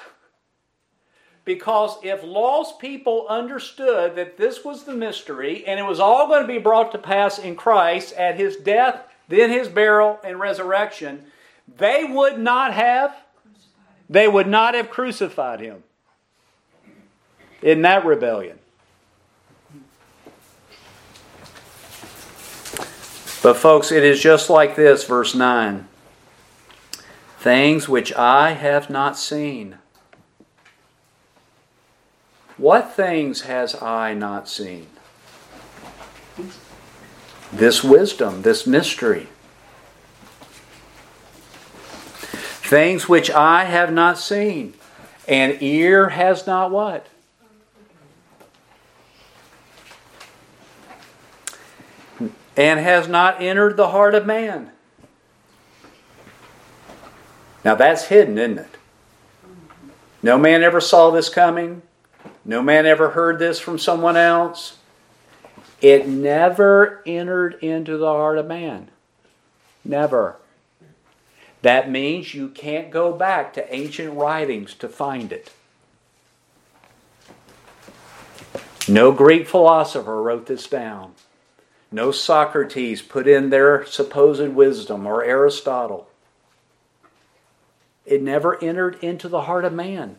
because 1.45 1.97
if 2.01 2.23
lost 2.23 2.79
people 2.79 3.27
understood 3.29 4.15
that 4.15 4.37
this 4.37 4.65
was 4.65 4.83
the 4.83 4.95
mystery 4.95 5.63
and 5.67 5.79
it 5.79 5.83
was 5.83 5.99
all 5.99 6.27
going 6.27 6.41
to 6.41 6.47
be 6.47 6.57
brought 6.57 6.91
to 6.93 6.97
pass 6.97 7.37
in 7.37 7.55
Christ 7.55 8.13
at 8.13 8.39
his 8.39 8.55
death, 8.57 9.03
then 9.27 9.51
his 9.51 9.67
burial 9.67 10.19
and 10.23 10.39
resurrection, 10.39 11.25
they 11.77 12.03
would 12.03 12.39
not 12.39 12.73
have 12.73 13.15
they 14.09 14.27
would 14.27 14.47
not 14.47 14.73
have 14.73 14.89
crucified 14.89 15.59
him. 15.59 15.83
In 17.61 17.81
that 17.81 18.05
rebellion. 18.05 18.59
But 23.41 23.57
folks, 23.57 23.91
it 23.91 24.03
is 24.03 24.21
just 24.21 24.49
like 24.49 24.75
this 24.75 25.03
verse 25.03 25.33
9. 25.33 25.87
Things 27.39 27.87
which 27.87 28.13
I 28.13 28.51
have 28.51 28.89
not 28.89 29.17
seen 29.17 29.77
what 32.57 32.93
things 32.93 33.41
has 33.41 33.75
eye 33.81 34.13
not 34.13 34.47
seen? 34.47 34.87
This 37.51 37.83
wisdom, 37.83 38.43
this 38.43 38.65
mystery. 38.65 39.27
Things 42.65 43.07
which 43.07 43.29
I 43.29 43.65
have 43.65 43.93
not 43.93 44.17
seen, 44.17 44.73
and 45.27 45.61
ear 45.61 46.09
has 46.09 46.47
not 46.47 46.71
what? 46.71 47.05
And 52.57 52.79
has 52.79 53.07
not 53.07 53.39
entered 53.39 53.77
the 53.77 53.89
heart 53.89 54.15
of 54.15 54.25
man. 54.25 54.71
Now 57.63 57.75
that's 57.75 58.05
hidden, 58.05 58.39
isn't 58.39 58.57
it? 58.57 58.77
No 60.23 60.39
man 60.39 60.63
ever 60.63 60.81
saw 60.81 61.11
this 61.11 61.29
coming. 61.29 61.83
No 62.43 62.63
man 62.63 62.87
ever 62.87 63.11
heard 63.11 63.37
this 63.37 63.59
from 63.59 63.77
someone 63.77 64.17
else. 64.17 64.77
It 65.81 66.07
never 66.07 67.03
entered 67.05 67.59
into 67.61 67.97
the 67.97 68.07
heart 68.07 68.39
of 68.39 68.47
man. 68.47 68.89
Never. 69.83 70.37
That 71.65 71.89
means 71.89 72.35
you 72.35 72.49
can't 72.49 72.91
go 72.91 73.11
back 73.11 73.51
to 73.53 73.73
ancient 73.73 74.13
writings 74.13 74.75
to 74.75 74.87
find 74.87 75.33
it. 75.33 75.51
No 78.87 79.11
Greek 79.11 79.47
philosopher 79.47 80.21
wrote 80.21 80.45
this 80.45 80.67
down. 80.67 81.13
No 81.91 82.11
Socrates 82.11 83.01
put 83.01 83.27
in 83.27 83.49
their 83.49 83.83
supposed 83.83 84.49
wisdom 84.49 85.07
or 85.07 85.23
Aristotle. 85.23 86.07
It 88.05 88.21
never 88.21 88.63
entered 88.63 89.03
into 89.03 89.27
the 89.27 89.41
heart 89.41 89.65
of 89.65 89.73
man 89.73 90.17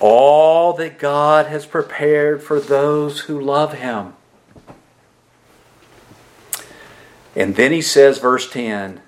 all 0.00 0.72
that 0.72 0.98
God 0.98 1.46
has 1.46 1.66
prepared 1.66 2.42
for 2.42 2.58
those 2.58 3.20
who 3.20 3.40
love 3.40 3.74
Him. 3.74 4.14
And 7.36 7.54
then 7.54 7.70
he 7.70 7.82
says, 7.82 8.18
verse 8.18 8.50
10, 8.50 9.00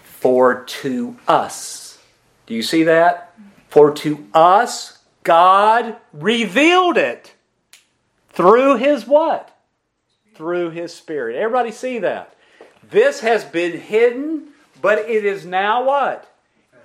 for 0.00 0.62
to 0.64 1.16
us. 1.26 1.98
Do 2.46 2.54
you 2.54 2.62
see 2.62 2.84
that? 2.84 3.34
For 3.68 3.92
to 3.92 4.26
us, 4.32 4.98
God 5.24 5.96
revealed 6.12 6.96
it 6.96 7.34
through 8.30 8.76
His 8.76 9.06
what? 9.06 9.56
Through 10.34 10.70
His 10.70 10.94
Spirit. 10.94 11.36
Everybody 11.36 11.72
see 11.72 11.98
that? 11.98 12.34
This 12.88 13.20
has 13.20 13.44
been 13.44 13.80
hidden, 13.80 14.48
but 14.80 14.98
it 14.98 15.24
is 15.24 15.44
now 15.44 15.84
what? 15.84 16.32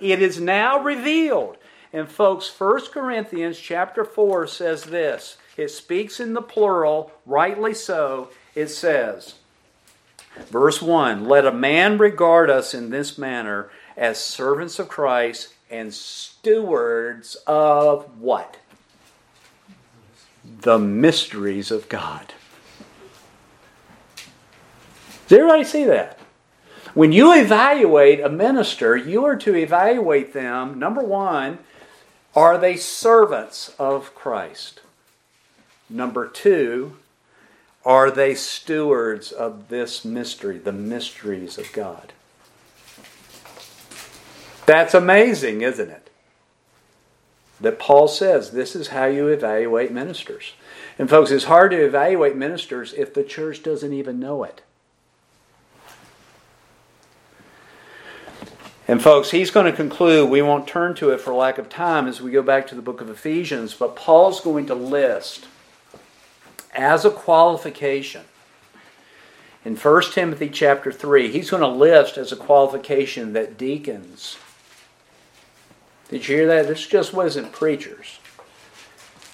It 0.00 0.20
is 0.20 0.40
now 0.40 0.82
revealed. 0.82 1.56
And 1.92 2.08
folks, 2.08 2.52
1 2.58 2.86
Corinthians 2.92 3.58
chapter 3.58 4.04
4 4.04 4.46
says 4.46 4.84
this. 4.84 5.36
It 5.56 5.68
speaks 5.68 6.20
in 6.20 6.34
the 6.34 6.42
plural, 6.42 7.12
rightly 7.26 7.74
so. 7.74 8.30
It 8.54 8.68
says, 8.68 9.34
verse 10.46 10.80
1 10.80 11.26
Let 11.26 11.46
a 11.46 11.52
man 11.52 11.98
regard 11.98 12.50
us 12.50 12.74
in 12.74 12.90
this 12.90 13.18
manner 13.18 13.70
as 13.96 14.22
servants 14.22 14.78
of 14.78 14.88
Christ 14.88 15.54
and 15.70 15.92
stewards 15.92 17.36
of 17.46 18.20
what? 18.20 18.58
The 20.60 20.78
mysteries 20.78 21.70
of 21.70 21.88
God. 21.88 22.32
Does 25.26 25.38
everybody 25.38 25.64
see 25.64 25.84
that? 25.84 26.18
When 26.94 27.12
you 27.12 27.34
evaluate 27.34 28.20
a 28.20 28.30
minister, 28.30 28.96
you 28.96 29.24
are 29.24 29.36
to 29.36 29.54
evaluate 29.54 30.32
them, 30.32 30.78
number 30.78 31.02
one, 31.02 31.58
are 32.34 32.56
they 32.56 32.76
servants 32.76 33.74
of 33.78 34.14
Christ? 34.14 34.80
Number 35.90 36.26
two, 36.26 36.96
are 37.88 38.10
they 38.10 38.34
stewards 38.34 39.32
of 39.32 39.70
this 39.70 40.04
mystery, 40.04 40.58
the 40.58 40.72
mysteries 40.72 41.56
of 41.56 41.72
God? 41.72 42.12
That's 44.66 44.92
amazing, 44.92 45.62
isn't 45.62 45.88
it? 45.88 46.10
That 47.58 47.78
Paul 47.78 48.06
says 48.06 48.50
this 48.50 48.76
is 48.76 48.88
how 48.88 49.06
you 49.06 49.28
evaluate 49.28 49.90
ministers. 49.90 50.52
And, 50.98 51.08
folks, 51.08 51.30
it's 51.30 51.46
hard 51.46 51.70
to 51.70 51.82
evaluate 51.82 52.36
ministers 52.36 52.92
if 52.92 53.14
the 53.14 53.24
church 53.24 53.62
doesn't 53.62 53.94
even 53.94 54.20
know 54.20 54.44
it. 54.44 54.60
And, 58.86 59.00
folks, 59.00 59.30
he's 59.30 59.50
going 59.50 59.64
to 59.64 59.72
conclude. 59.72 60.28
We 60.28 60.42
won't 60.42 60.68
turn 60.68 60.94
to 60.96 61.08
it 61.08 61.22
for 61.22 61.32
lack 61.32 61.56
of 61.56 61.70
time 61.70 62.06
as 62.06 62.20
we 62.20 62.32
go 62.32 62.42
back 62.42 62.66
to 62.66 62.74
the 62.74 62.82
book 62.82 63.00
of 63.00 63.08
Ephesians, 63.08 63.72
but 63.72 63.96
Paul's 63.96 64.42
going 64.42 64.66
to 64.66 64.74
list 64.74 65.46
as 66.74 67.04
a 67.04 67.10
qualification 67.10 68.22
in 69.64 69.76
1 69.76 70.02
Timothy 70.12 70.48
chapter 70.48 70.92
3, 70.92 71.30
he's 71.30 71.50
going 71.50 71.62
to 71.62 71.68
list 71.68 72.16
as 72.16 72.32
a 72.32 72.36
qualification 72.36 73.32
that 73.34 73.58
deacons, 73.58 74.38
did 76.08 76.26
you 76.26 76.36
hear 76.36 76.46
that? 76.46 76.68
This 76.68 76.86
just 76.86 77.12
wasn't 77.12 77.52
preachers. 77.52 78.18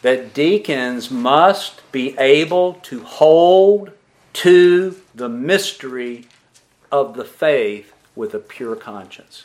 That 0.03 0.35
deacons 0.35 1.11
must 1.11 1.81
be 1.93 2.19
able 2.19 2.75
to 2.83 3.05
hold 3.05 3.93
to 4.35 4.97
the 5.15 5.29
mystery 5.29 6.27
of 6.91 7.15
the 7.15 7.25
faith 7.25 7.93
with 8.17 8.35
a 8.35 8.41
pure 8.41 8.75
conscience. 8.75 9.45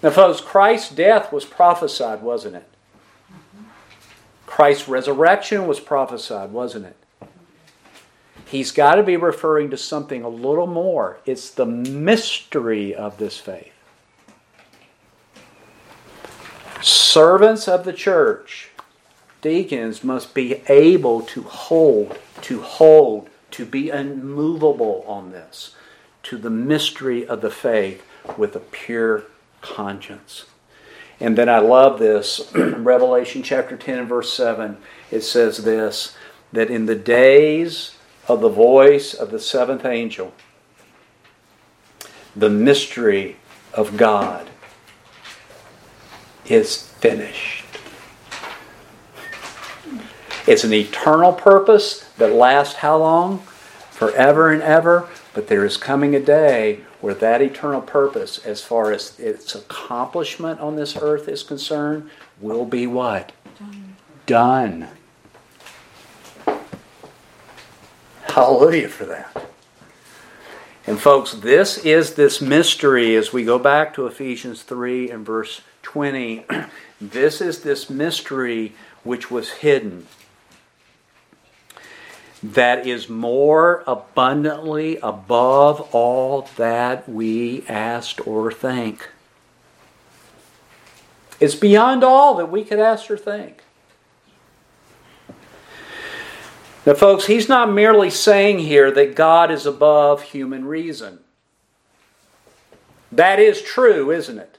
Now, 0.00 0.10
folks, 0.10 0.40
Christ's 0.40 0.94
death 0.94 1.32
was 1.32 1.44
prophesied, 1.44 2.22
wasn't 2.22 2.56
it? 2.56 2.68
Christ's 4.46 4.88
resurrection 4.88 5.66
was 5.66 5.80
prophesied, 5.80 6.52
wasn't 6.52 6.86
it? 6.86 6.96
He's 8.46 8.70
got 8.70 8.94
to 8.94 9.02
be 9.02 9.16
referring 9.16 9.70
to 9.70 9.76
something 9.76 10.22
a 10.22 10.28
little 10.28 10.68
more. 10.68 11.18
It's 11.26 11.50
the 11.50 11.66
mystery 11.66 12.94
of 12.94 13.18
this 13.18 13.38
faith. 13.38 13.72
Servants 16.80 17.66
of 17.66 17.84
the 17.84 17.92
church, 17.92 18.70
deacons, 19.42 20.04
must 20.04 20.32
be 20.32 20.62
able 20.68 21.22
to 21.22 21.42
hold, 21.42 22.18
to 22.42 22.62
hold, 22.62 23.28
to 23.50 23.64
be 23.64 23.90
unmovable 23.90 25.04
on 25.08 25.32
this 25.32 25.74
to 26.22 26.36
the 26.36 26.50
mystery 26.50 27.26
of 27.26 27.40
the 27.40 27.50
faith 27.50 28.04
with 28.36 28.56
a 28.56 28.60
pure 28.60 29.24
conscience. 29.60 30.44
And 31.20 31.36
then 31.36 31.48
I 31.48 31.58
love 31.58 31.98
this. 31.98 32.50
Revelation 32.54 33.42
chapter 33.42 33.76
10 33.76 33.98
and 34.00 34.08
verse 34.08 34.32
7, 34.32 34.76
it 35.10 35.22
says 35.22 35.64
this 35.64 36.16
that 36.52 36.70
in 36.70 36.86
the 36.86 36.94
days 36.94 37.96
of 38.28 38.40
the 38.40 38.48
voice 38.48 39.12
of 39.14 39.30
the 39.30 39.40
seventh 39.40 39.84
angel, 39.84 40.32
the 42.34 42.48
mystery 42.48 43.36
of 43.74 43.96
God 43.96 44.48
is 46.46 46.82
finished. 46.82 47.64
It's 50.46 50.62
an 50.62 50.72
eternal 50.72 51.32
purpose 51.32 52.08
that 52.18 52.32
lasts 52.32 52.76
how 52.76 52.98
long? 52.98 53.38
Forever 53.90 54.52
and 54.52 54.62
ever. 54.62 55.08
But 55.34 55.48
there 55.48 55.64
is 55.64 55.76
coming 55.76 56.14
a 56.14 56.20
day 56.20 56.82
where 57.06 57.14
that 57.14 57.40
eternal 57.40 57.80
purpose, 57.80 58.44
as 58.44 58.64
far 58.64 58.90
as 58.90 59.16
its 59.20 59.54
accomplishment 59.54 60.58
on 60.58 60.74
this 60.74 60.96
earth 60.96 61.28
is 61.28 61.44
concerned, 61.44 62.10
will 62.40 62.64
be 62.64 62.84
what? 62.84 63.30
Done. 63.56 63.96
Done. 64.26 64.88
Hallelujah 68.24 68.88
for 68.88 69.04
that. 69.04 69.46
And 70.84 70.98
folks, 70.98 71.30
this 71.34 71.78
is 71.78 72.14
this 72.14 72.40
mystery 72.40 73.14
as 73.14 73.32
we 73.32 73.44
go 73.44 73.60
back 73.60 73.94
to 73.94 74.08
Ephesians 74.08 74.64
3 74.64 75.08
and 75.08 75.24
verse 75.24 75.60
20. 75.82 76.44
this 77.00 77.40
is 77.40 77.60
this 77.60 77.88
mystery 77.88 78.74
which 79.04 79.30
was 79.30 79.50
hidden 79.50 80.08
that 82.42 82.86
is 82.86 83.08
more 83.08 83.82
abundantly 83.86 84.98
above 84.98 85.80
all 85.94 86.48
that 86.56 87.08
we 87.08 87.64
asked 87.68 88.26
or 88.26 88.52
think. 88.52 89.08
It's 91.40 91.54
beyond 91.54 92.04
all 92.04 92.34
that 92.36 92.50
we 92.50 92.64
could 92.64 92.78
ask 92.78 93.10
or 93.10 93.16
think. 93.16 93.62
Now, 96.86 96.94
folks, 96.94 97.26
he's 97.26 97.48
not 97.48 97.72
merely 97.72 98.10
saying 98.10 98.60
here 98.60 98.92
that 98.92 99.16
God 99.16 99.50
is 99.50 99.66
above 99.66 100.22
human 100.22 100.66
reason. 100.66 101.18
That 103.10 103.40
is 103.40 103.60
true, 103.60 104.10
isn't 104.12 104.38
it? 104.38 104.55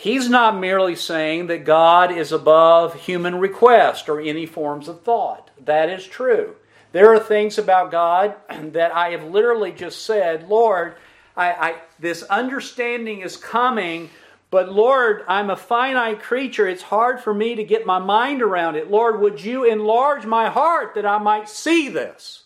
He's 0.00 0.28
not 0.28 0.56
merely 0.56 0.94
saying 0.94 1.48
that 1.48 1.64
God 1.64 2.12
is 2.12 2.30
above 2.30 2.94
human 2.94 3.40
request 3.40 4.08
or 4.08 4.20
any 4.20 4.46
forms 4.46 4.86
of 4.86 5.02
thought. 5.02 5.50
That 5.64 5.90
is 5.90 6.06
true. 6.06 6.54
There 6.92 7.12
are 7.12 7.18
things 7.18 7.58
about 7.58 7.90
God 7.90 8.36
that 8.72 8.94
I 8.94 9.10
have 9.10 9.24
literally 9.24 9.72
just 9.72 10.06
said, 10.06 10.48
Lord, 10.48 10.94
I, 11.36 11.50
I, 11.50 11.74
this 11.98 12.22
understanding 12.22 13.22
is 13.22 13.36
coming 13.36 14.10
but 14.50 14.72
Lord, 14.72 15.24
I'm 15.28 15.50
a 15.50 15.56
finite 15.56 16.22
creature. 16.22 16.66
It's 16.66 16.82
hard 16.82 17.20
for 17.20 17.34
me 17.34 17.56
to 17.56 17.64
get 17.64 17.84
my 17.84 17.98
mind 17.98 18.40
around 18.40 18.76
it. 18.76 18.90
Lord, 18.90 19.20
would 19.20 19.42
you 19.42 19.64
enlarge 19.64 20.24
my 20.24 20.48
heart 20.48 20.94
that 20.94 21.04
I 21.04 21.18
might 21.18 21.48
see 21.48 21.88
this? 21.88 22.44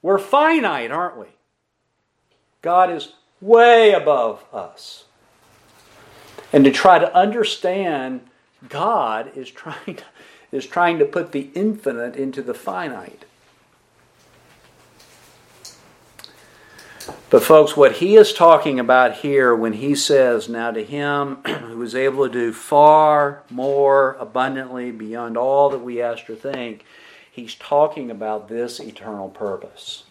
We're 0.00 0.18
finite, 0.18 0.90
aren't 0.90 1.18
we? 1.18 1.26
God 2.62 2.90
is 2.90 3.12
way 3.40 3.92
above 3.92 4.44
us. 4.52 5.04
And 6.52 6.64
to 6.64 6.70
try 6.70 6.98
to 6.98 7.14
understand 7.14 8.22
God 8.68 9.36
is 9.36 9.50
trying 9.50 9.96
to, 9.96 10.04
is 10.52 10.66
trying 10.66 10.98
to 10.98 11.04
put 11.04 11.32
the 11.32 11.50
infinite 11.54 12.16
into 12.16 12.42
the 12.42 12.54
finite. 12.54 13.24
But, 17.30 17.44
folks, 17.44 17.76
what 17.76 17.96
he 17.96 18.16
is 18.16 18.32
talking 18.32 18.80
about 18.80 19.18
here 19.18 19.54
when 19.54 19.74
he 19.74 19.94
says, 19.94 20.48
Now 20.48 20.72
to 20.72 20.84
him 20.84 21.36
who 21.46 21.80
is 21.82 21.94
able 21.94 22.26
to 22.26 22.32
do 22.32 22.52
far 22.52 23.42
more 23.48 24.16
abundantly 24.18 24.90
beyond 24.90 25.36
all 25.36 25.70
that 25.70 25.78
we 25.78 26.02
ask 26.02 26.28
or 26.28 26.34
think, 26.34 26.84
he's 27.30 27.54
talking 27.54 28.10
about 28.10 28.48
this 28.48 28.80
eternal 28.80 29.28
purpose. 29.28 30.04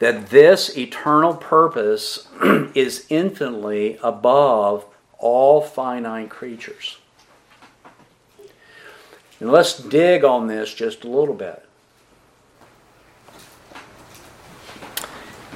That 0.00 0.30
this 0.30 0.76
eternal 0.76 1.34
purpose 1.34 2.26
is 2.74 3.06
infinitely 3.08 3.98
above 4.02 4.84
all 5.18 5.60
finite 5.62 6.30
creatures. 6.30 6.98
And 9.40 9.50
let's 9.50 9.78
dig 9.78 10.22
on 10.24 10.48
this 10.48 10.74
just 10.74 11.04
a 11.04 11.08
little 11.08 11.34
bit. 11.34 11.64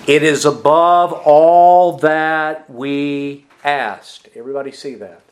It 0.07 0.23
is 0.23 0.45
above 0.45 1.13
all 1.13 1.97
that 1.99 2.69
we 2.69 3.47
asked. 3.63 4.29
Everybody 4.35 4.71
see 4.71 4.95
that? 4.97 5.23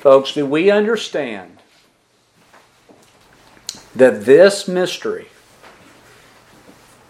Folks, 0.00 0.32
do 0.32 0.46
we 0.46 0.70
understand 0.70 1.58
that 3.94 4.24
this 4.24 4.68
mystery, 4.68 5.28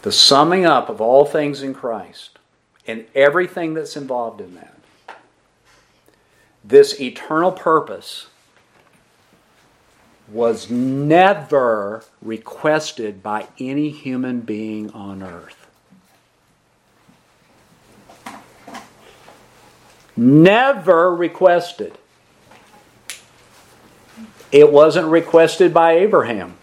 the 0.02 0.12
summing 0.12 0.64
up 0.64 0.88
of 0.88 1.00
all 1.00 1.24
things 1.24 1.62
in 1.62 1.74
Christ, 1.74 2.38
and 2.86 3.06
everything 3.14 3.74
that's 3.74 3.96
involved 3.96 4.40
in 4.40 4.54
that, 4.54 4.78
this 6.64 7.00
eternal 7.00 7.52
purpose 7.52 8.26
was 10.30 10.70
never 10.70 12.04
requested 12.20 13.22
by 13.22 13.48
any 13.58 13.88
human 13.88 14.40
being 14.40 14.90
on 14.90 15.22
earth. 15.22 15.66
Never 20.14 21.14
requested. 21.14 21.96
It 24.52 24.70
wasn't 24.70 25.06
requested 25.06 25.72
by 25.72 25.92
Abraham. 25.92 26.57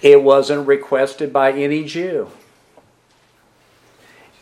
It 0.00 0.22
wasn't 0.22 0.66
requested 0.66 1.32
by 1.32 1.52
any 1.52 1.84
Jew. 1.84 2.30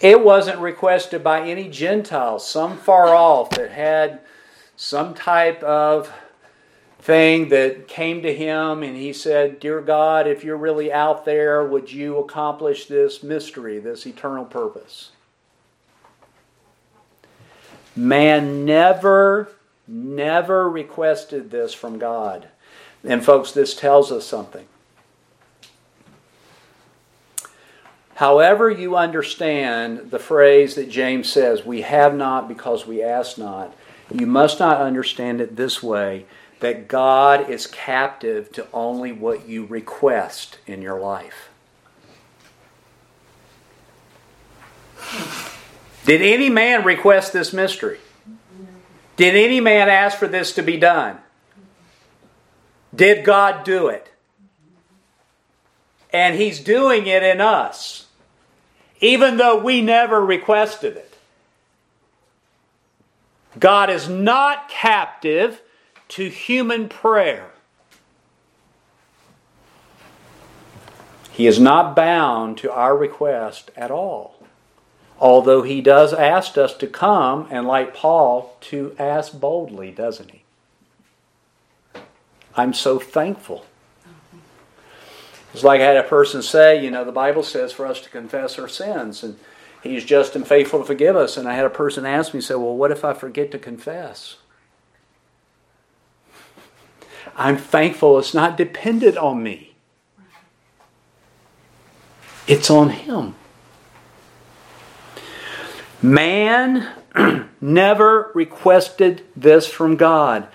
It 0.00 0.22
wasn't 0.22 0.58
requested 0.58 1.24
by 1.24 1.48
any 1.48 1.68
Gentile, 1.70 2.38
some 2.38 2.76
far 2.76 3.14
off 3.14 3.50
that 3.50 3.70
had 3.70 4.20
some 4.76 5.14
type 5.14 5.62
of 5.62 6.12
thing 6.98 7.48
that 7.48 7.88
came 7.88 8.20
to 8.22 8.34
him 8.34 8.82
and 8.82 8.96
he 8.96 9.12
said, 9.12 9.60
Dear 9.60 9.80
God, 9.80 10.26
if 10.26 10.44
you're 10.44 10.56
really 10.56 10.92
out 10.92 11.24
there, 11.24 11.64
would 11.64 11.90
you 11.90 12.18
accomplish 12.18 12.86
this 12.86 13.22
mystery, 13.22 13.78
this 13.78 14.06
eternal 14.06 14.44
purpose? 14.44 15.12
Man 17.94 18.66
never, 18.66 19.48
never 19.88 20.68
requested 20.68 21.50
this 21.50 21.72
from 21.72 21.98
God. 21.98 22.48
And, 23.02 23.24
folks, 23.24 23.52
this 23.52 23.74
tells 23.74 24.12
us 24.12 24.26
something. 24.26 24.66
However, 28.16 28.70
you 28.70 28.96
understand 28.96 30.10
the 30.10 30.18
phrase 30.18 30.74
that 30.74 30.88
James 30.88 31.30
says, 31.30 31.66
we 31.66 31.82
have 31.82 32.14
not 32.14 32.48
because 32.48 32.86
we 32.86 33.02
ask 33.02 33.36
not, 33.36 33.74
you 34.10 34.26
must 34.26 34.58
not 34.58 34.80
understand 34.80 35.40
it 35.40 35.56
this 35.56 35.82
way 35.82 36.24
that 36.60 36.88
God 36.88 37.50
is 37.50 37.66
captive 37.66 38.50
to 38.52 38.66
only 38.72 39.12
what 39.12 39.46
you 39.46 39.66
request 39.66 40.58
in 40.66 40.80
your 40.80 40.98
life. 40.98 41.50
Did 46.06 46.22
any 46.22 46.48
man 46.48 46.84
request 46.84 47.34
this 47.34 47.52
mystery? 47.52 47.98
Did 49.16 49.34
any 49.34 49.60
man 49.60 49.90
ask 49.90 50.16
for 50.16 50.26
this 50.26 50.54
to 50.54 50.62
be 50.62 50.78
done? 50.78 51.18
Did 52.94 53.26
God 53.26 53.64
do 53.64 53.88
it? 53.88 54.08
And 56.14 56.34
He's 56.34 56.60
doing 56.60 57.06
it 57.06 57.22
in 57.22 57.42
us, 57.42 58.05
even 59.00 59.36
though 59.36 59.58
we 59.58 59.82
never 59.82 60.24
requested 60.24 60.96
it. 60.96 61.14
God 63.58 63.90
is 63.90 64.08
not 64.08 64.68
captive 64.68 65.62
to 66.08 66.28
human 66.28 66.88
prayer. 66.88 67.50
He 71.30 71.46
is 71.46 71.60
not 71.60 71.94
bound 71.94 72.56
to 72.58 72.72
our 72.72 72.96
request 72.96 73.70
at 73.76 73.90
all. 73.90 74.36
Although 75.18 75.62
he 75.62 75.80
does 75.80 76.12
ask 76.12 76.58
us 76.58 76.74
to 76.74 76.86
come 76.86 77.46
and, 77.50 77.66
like 77.66 77.94
Paul, 77.94 78.56
to 78.62 78.94
ask 78.98 79.38
boldly, 79.38 79.90
doesn't 79.90 80.30
he? 80.30 80.42
I'm 82.54 82.72
so 82.72 82.98
thankful. 82.98 83.66
It's 85.56 85.64
like 85.64 85.80
I 85.80 85.84
had 85.84 85.96
a 85.96 86.02
person 86.02 86.42
say, 86.42 86.84
you 86.84 86.90
know, 86.90 87.02
the 87.02 87.12
Bible 87.12 87.42
says 87.42 87.72
for 87.72 87.86
us 87.86 88.02
to 88.02 88.10
confess 88.10 88.58
our 88.58 88.68
sins, 88.68 89.22
and 89.22 89.38
he's 89.82 90.04
just 90.04 90.36
and 90.36 90.46
faithful 90.46 90.80
to 90.80 90.84
forgive 90.84 91.16
us. 91.16 91.38
And 91.38 91.48
I 91.48 91.54
had 91.54 91.64
a 91.64 91.70
person 91.70 92.04
ask 92.04 92.34
me, 92.34 92.42
say, 92.42 92.56
well, 92.56 92.76
what 92.76 92.90
if 92.90 93.06
I 93.06 93.14
forget 93.14 93.50
to 93.52 93.58
confess? 93.58 94.36
I'm 97.34 97.56
thankful 97.56 98.18
it's 98.18 98.34
not 98.34 98.58
dependent 98.58 99.16
on 99.16 99.42
me. 99.42 99.74
It's 102.46 102.68
on 102.68 102.90
Him. 102.90 103.34
Man 106.02 106.86
never 107.62 108.30
requested 108.34 109.24
this 109.34 109.66
from 109.66 109.96
God. 109.96 110.48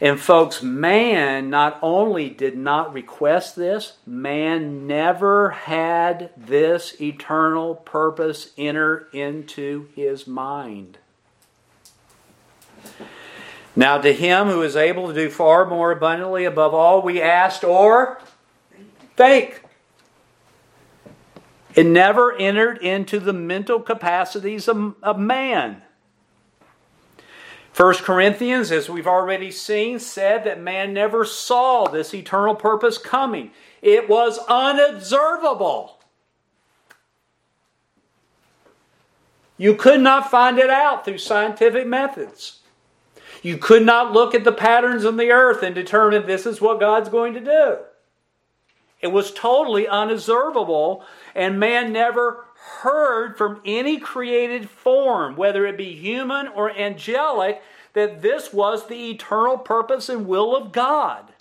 And 0.00 0.20
folks, 0.20 0.62
man 0.62 1.50
not 1.50 1.78
only 1.82 2.30
did 2.30 2.56
not 2.56 2.92
request 2.92 3.56
this, 3.56 3.96
man 4.06 4.86
never 4.86 5.50
had 5.50 6.30
this 6.36 7.00
eternal 7.00 7.74
purpose 7.74 8.52
enter 8.56 9.08
into 9.12 9.88
his 9.96 10.26
mind. 10.26 10.98
Now, 13.74 13.98
to 13.98 14.12
him 14.12 14.48
who 14.48 14.62
is 14.62 14.76
able 14.76 15.08
to 15.08 15.14
do 15.14 15.30
far 15.30 15.64
more 15.64 15.90
abundantly 15.90 16.44
above 16.44 16.74
all 16.74 17.02
we 17.02 17.20
asked 17.20 17.64
or 17.64 18.20
think, 19.16 19.62
it 21.74 21.86
never 21.86 22.32
entered 22.36 22.78
into 22.78 23.20
the 23.20 23.32
mental 23.32 23.80
capacities 23.80 24.68
of, 24.68 24.94
of 25.02 25.18
man. 25.18 25.82
1 27.78 27.94
Corinthians, 27.98 28.72
as 28.72 28.90
we've 28.90 29.06
already 29.06 29.52
seen, 29.52 30.00
said 30.00 30.42
that 30.42 30.60
man 30.60 30.92
never 30.92 31.24
saw 31.24 31.86
this 31.86 32.12
eternal 32.12 32.56
purpose 32.56 32.98
coming. 32.98 33.52
It 33.80 34.08
was 34.08 34.40
unobservable. 34.48 36.00
You 39.56 39.76
could 39.76 40.00
not 40.00 40.28
find 40.28 40.58
it 40.58 40.70
out 40.70 41.04
through 41.04 41.18
scientific 41.18 41.86
methods. 41.86 42.62
You 43.44 43.56
could 43.56 43.86
not 43.86 44.12
look 44.12 44.34
at 44.34 44.42
the 44.42 44.50
patterns 44.50 45.04
of 45.04 45.16
the 45.16 45.30
earth 45.30 45.62
and 45.62 45.72
determine 45.72 46.26
this 46.26 46.46
is 46.46 46.60
what 46.60 46.80
God's 46.80 47.08
going 47.08 47.34
to 47.34 47.40
do. 47.40 47.76
It 49.00 49.12
was 49.12 49.30
totally 49.30 49.86
unobservable, 49.86 51.04
and 51.32 51.60
man 51.60 51.92
never 51.92 52.44
heard 52.82 53.36
from 53.36 53.60
any 53.64 53.98
created 53.98 54.68
form, 54.68 55.36
whether 55.36 55.66
it 55.66 55.76
be 55.76 55.94
human 55.94 56.48
or 56.48 56.70
angelic, 56.70 57.62
that 57.92 58.22
this 58.22 58.52
was 58.52 58.86
the 58.86 59.10
eternal 59.10 59.58
purpose 59.58 60.08
and 60.08 60.26
will 60.26 60.56
of 60.56 60.72
God. 60.72 61.32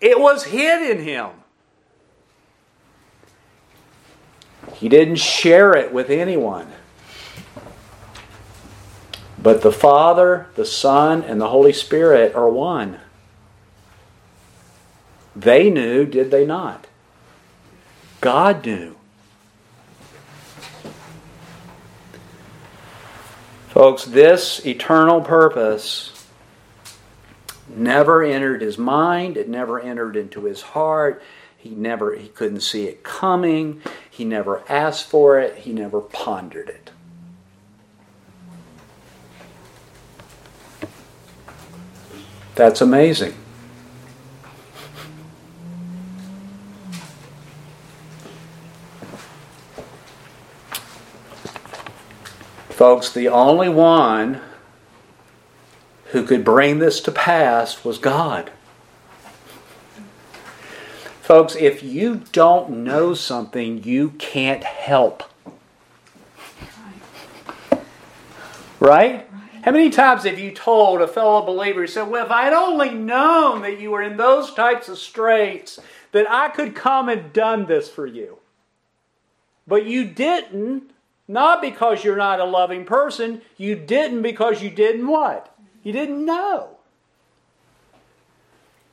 It 0.00 0.20
was 0.20 0.44
hid 0.44 0.90
in 0.90 1.04
him. 1.04 1.30
He 4.74 4.88
didn't 4.88 5.16
share 5.16 5.74
it 5.76 5.92
with 5.92 6.10
anyone. 6.10 6.68
But 9.42 9.62
the 9.62 9.72
Father, 9.72 10.48
the 10.54 10.64
Son, 10.64 11.22
and 11.22 11.40
the 11.40 11.48
Holy 11.48 11.72
Spirit 11.72 12.34
are 12.34 12.48
one. 12.48 13.00
They 15.34 15.70
knew, 15.70 16.04
did 16.04 16.30
they 16.30 16.44
not? 16.44 16.86
God 18.20 18.64
knew. 18.66 18.97
Folks, 23.78 24.06
this 24.06 24.66
eternal 24.66 25.20
purpose 25.20 26.26
never 27.68 28.24
entered 28.24 28.60
his 28.60 28.76
mind, 28.76 29.36
it 29.36 29.48
never 29.48 29.78
entered 29.78 30.16
into 30.16 30.46
his 30.46 30.60
heart. 30.60 31.22
He 31.56 31.70
never 31.70 32.16
he 32.16 32.26
couldn't 32.26 32.62
see 32.62 32.86
it 32.86 33.04
coming. 33.04 33.80
He 34.10 34.24
never 34.24 34.64
asked 34.68 35.08
for 35.08 35.38
it. 35.38 35.58
He 35.58 35.72
never 35.72 36.00
pondered 36.00 36.68
it. 36.68 36.90
That's 42.56 42.80
amazing. 42.80 43.34
Folks, 52.78 53.10
the 53.10 53.26
only 53.26 53.68
one 53.68 54.40
who 56.12 56.22
could 56.22 56.44
bring 56.44 56.78
this 56.78 57.00
to 57.00 57.10
pass 57.10 57.84
was 57.84 57.98
God. 57.98 58.52
Folks, 61.20 61.56
if 61.56 61.82
you 61.82 62.22
don't 62.30 62.84
know 62.84 63.14
something, 63.14 63.82
you 63.82 64.10
can't 64.10 64.62
help. 64.62 65.24
Right? 68.78 69.28
How 69.64 69.72
many 69.72 69.90
times 69.90 70.22
have 70.22 70.38
you 70.38 70.52
told 70.52 71.00
a 71.00 71.08
fellow 71.08 71.44
believer, 71.44 71.80
you 71.80 71.88
said, 71.88 72.08
Well, 72.08 72.26
if 72.26 72.30
I'd 72.30 72.52
only 72.52 72.90
known 72.90 73.62
that 73.62 73.80
you 73.80 73.90
were 73.90 74.02
in 74.02 74.16
those 74.16 74.54
types 74.54 74.88
of 74.88 74.98
straits, 74.98 75.80
that 76.12 76.30
I 76.30 76.50
could 76.50 76.76
come 76.76 77.08
and 77.08 77.32
done 77.32 77.66
this 77.66 77.88
for 77.90 78.06
you. 78.06 78.38
But 79.66 79.84
you 79.84 80.04
didn't 80.04 80.92
not 81.28 81.60
because 81.60 82.02
you're 82.02 82.16
not 82.16 82.40
a 82.40 82.44
loving 82.44 82.86
person. 82.86 83.42
You 83.58 83.76
didn't 83.76 84.22
because 84.22 84.62
you 84.62 84.70
didn't 84.70 85.06
what? 85.06 85.54
You 85.82 85.92
didn't 85.92 86.24
know. 86.24 86.78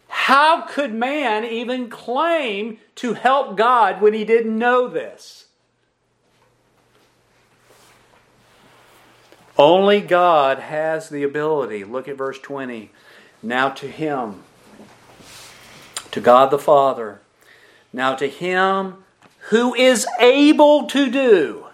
How 0.10 0.62
could 0.62 0.94
man 0.94 1.46
even 1.46 1.90
claim 1.90 2.80
to 2.96 3.14
help 3.14 3.56
God 3.56 4.02
when 4.02 4.14
he 4.14 4.26
didn't 4.26 4.58
know 4.58 4.88
this? 4.90 5.46
Only 9.58 10.02
God 10.02 10.60
has 10.60 11.10
the 11.10 11.24
ability. 11.24 11.86
Look 11.86 12.10
at 12.10 12.18
verse 12.18 12.40
20. 12.40 12.92
Now 13.42 13.70
to 13.70 13.88
him, 13.88 14.44
to 16.12 16.20
God 16.20 16.52
the 16.52 16.60
Father, 16.60 17.22
now 17.94 18.16
to 18.16 18.28
him 18.28 19.04
who 19.50 19.74
is 19.76 20.06
able 20.20 20.88
to 20.88 21.10
do 21.10 21.64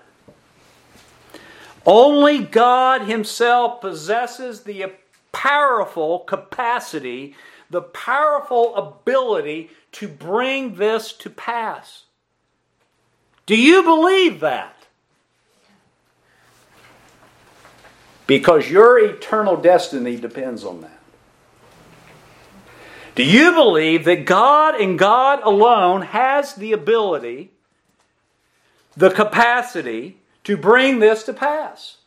only 1.86 2.40
God 2.40 3.02
Himself 3.02 3.82
possesses 3.82 4.62
the 4.62 4.92
powerful 5.32 6.20
capacity, 6.20 7.36
the 7.70 7.82
powerful 7.82 8.76
ability 8.76 9.72
to 9.94 10.08
bring 10.08 10.76
this 10.76 11.12
to 11.14 11.30
pass. 11.30 12.04
Do 13.46 13.56
you 13.56 13.84
believe 13.84 14.40
that? 14.42 14.76
Because 18.28 18.70
your 18.70 18.98
eternal 19.00 19.58
destiny 19.58 20.16
depends 20.16 20.64
on 20.64 20.82
that. 20.82 21.00
Do 23.16 23.26
you 23.26 23.52
believe 23.52 24.06
that 24.06 24.26
God 24.26 24.80
and 24.80 24.98
God 24.98 25.42
alone 25.44 26.02
has 26.04 26.56
the 26.56 26.72
ability, 26.72 27.52
the 28.96 29.10
capacity, 29.10 30.21
to 30.44 30.58
bring 30.58 31.00
this 31.00 31.24
to 31.24 31.34
pass. 31.34 31.98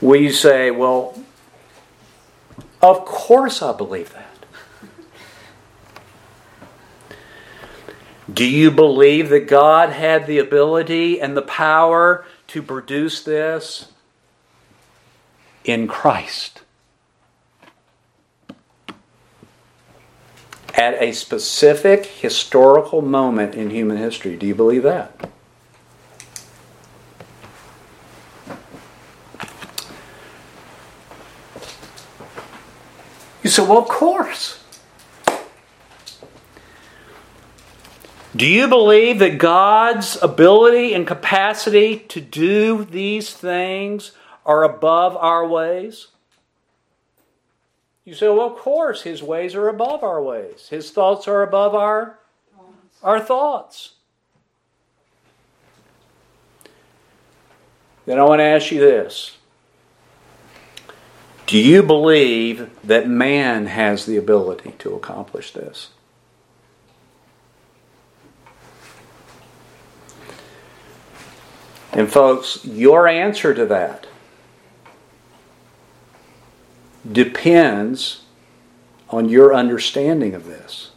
We 0.00 0.30
say, 0.30 0.70
well, 0.70 1.18
of 2.82 3.04
course 3.04 3.62
I 3.62 3.72
believe 3.72 4.12
that. 4.12 4.34
Do 8.32 8.44
you 8.44 8.70
believe 8.70 9.28
that 9.28 9.46
God 9.46 9.90
had 9.90 10.26
the 10.26 10.38
ability 10.38 11.20
and 11.20 11.36
the 11.36 11.42
power 11.42 12.26
to 12.48 12.62
produce 12.62 13.22
this 13.22 13.92
in 15.64 15.86
Christ? 15.86 16.63
At 20.76 21.00
a 21.00 21.12
specific 21.12 22.04
historical 22.04 23.00
moment 23.00 23.54
in 23.54 23.70
human 23.70 23.96
history. 23.96 24.36
Do 24.36 24.46
you 24.46 24.54
believe 24.54 24.82
that? 24.82 25.30
You 33.42 33.50
say, 33.50 33.62
well, 33.62 33.78
of 33.78 33.88
course. 33.88 34.60
Do 38.34 38.46
you 38.46 38.66
believe 38.66 39.20
that 39.20 39.38
God's 39.38 40.20
ability 40.20 40.92
and 40.92 41.06
capacity 41.06 41.98
to 42.08 42.20
do 42.20 42.84
these 42.84 43.32
things 43.32 44.10
are 44.44 44.64
above 44.64 45.16
our 45.16 45.46
ways? 45.46 46.08
You 48.04 48.14
say, 48.14 48.28
well, 48.28 48.46
of 48.46 48.56
course, 48.56 49.02
his 49.02 49.22
ways 49.22 49.54
are 49.54 49.68
above 49.68 50.02
our 50.02 50.22
ways. 50.22 50.68
His 50.68 50.90
thoughts 50.90 51.26
are 51.26 51.42
above 51.42 51.74
our, 51.74 52.18
our 53.02 53.18
thoughts. 53.18 53.92
Then 58.04 58.18
I 58.18 58.24
want 58.24 58.40
to 58.40 58.44
ask 58.44 58.70
you 58.70 58.80
this 58.80 59.38
Do 61.46 61.58
you 61.58 61.82
believe 61.82 62.70
that 62.84 63.08
man 63.08 63.66
has 63.66 64.04
the 64.04 64.18
ability 64.18 64.74
to 64.80 64.94
accomplish 64.94 65.52
this? 65.52 65.88
And, 71.92 72.12
folks, 72.12 72.64
your 72.64 73.06
answer 73.06 73.54
to 73.54 73.64
that 73.66 74.08
depends 77.14 78.22
on 79.08 79.28
your 79.28 79.54
understanding 79.54 80.34
of 80.34 80.46
this. 80.46 80.90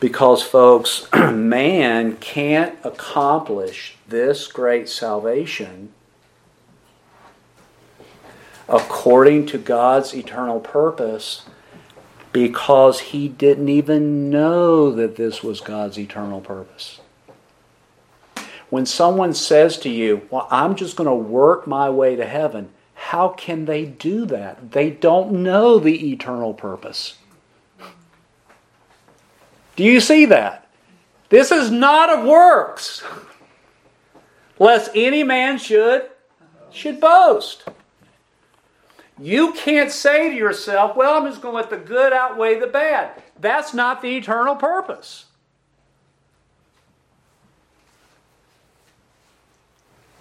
Because, 0.00 0.42
folks, 0.42 1.06
man 1.14 2.16
can't 2.16 2.76
accomplish 2.84 3.96
this 4.08 4.48
great 4.48 4.88
salvation 4.88 5.92
according 8.68 9.46
to 9.46 9.58
God's 9.58 10.14
eternal 10.14 10.58
purpose 10.58 11.44
because 12.32 13.00
he 13.00 13.28
didn't 13.28 13.68
even 13.68 14.30
know 14.30 14.90
that 14.90 15.16
this 15.16 15.42
was 15.42 15.60
God's 15.60 15.98
eternal 15.98 16.40
purpose. 16.40 17.00
When 18.70 18.86
someone 18.86 19.34
says 19.34 19.76
to 19.80 19.90
you, 19.90 20.26
Well, 20.30 20.48
I'm 20.50 20.74
just 20.74 20.96
going 20.96 21.08
to 21.08 21.14
work 21.14 21.66
my 21.66 21.90
way 21.90 22.16
to 22.16 22.24
heaven, 22.24 22.70
how 23.02 23.28
can 23.28 23.64
they 23.64 23.84
do 23.84 24.24
that? 24.26 24.70
They 24.70 24.88
don't 24.88 25.42
know 25.42 25.80
the 25.80 26.12
eternal 26.12 26.54
purpose. 26.54 27.16
Do 29.74 29.82
you 29.82 30.00
see 30.00 30.24
that? 30.26 30.68
This 31.28 31.50
is 31.50 31.70
not 31.70 32.10
of 32.10 32.24
works, 32.24 33.02
lest 34.58 34.92
any 34.94 35.24
man 35.24 35.58
should 35.58 36.08
should 36.70 37.00
boast. 37.00 37.64
You 39.18 39.52
can't 39.52 39.90
say 39.90 40.30
to 40.30 40.36
yourself, 40.36 40.96
well, 40.96 41.20
I'm 41.20 41.28
just 41.28 41.42
going 41.42 41.52
to 41.52 41.56
let 41.56 41.70
the 41.70 41.76
good 41.76 42.12
outweigh 42.12 42.60
the 42.60 42.66
bad. 42.68 43.20
That's 43.38 43.74
not 43.74 44.00
the 44.00 44.16
eternal 44.16 44.54
purpose. 44.54 45.26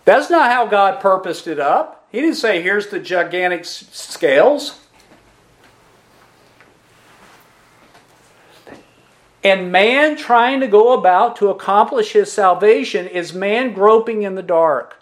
That's 0.03 0.32
not 0.32 0.51
how 0.51 0.65
God 0.65 0.99
purposed 0.99 1.47
it 1.47 1.59
up. 1.59 2.00
He 2.12 2.20
didn't 2.20 2.36
say, 2.36 2.62
here's 2.62 2.88
the 2.88 2.99
gigantic 2.99 3.64
scales. 3.66 4.80
And 9.43 9.72
man 9.72 10.18
trying 10.18 10.59
to 10.59 10.68
go 10.68 10.93
about 10.93 11.36
to 11.38 11.49
accomplish 11.49 12.12
his 12.12 12.32
salvation 12.32 13.07
is 13.07 13.34
man 13.34 13.74
groping 13.74 14.22
in 14.24 14.36
the 14.36 14.43
dark. 14.43 15.01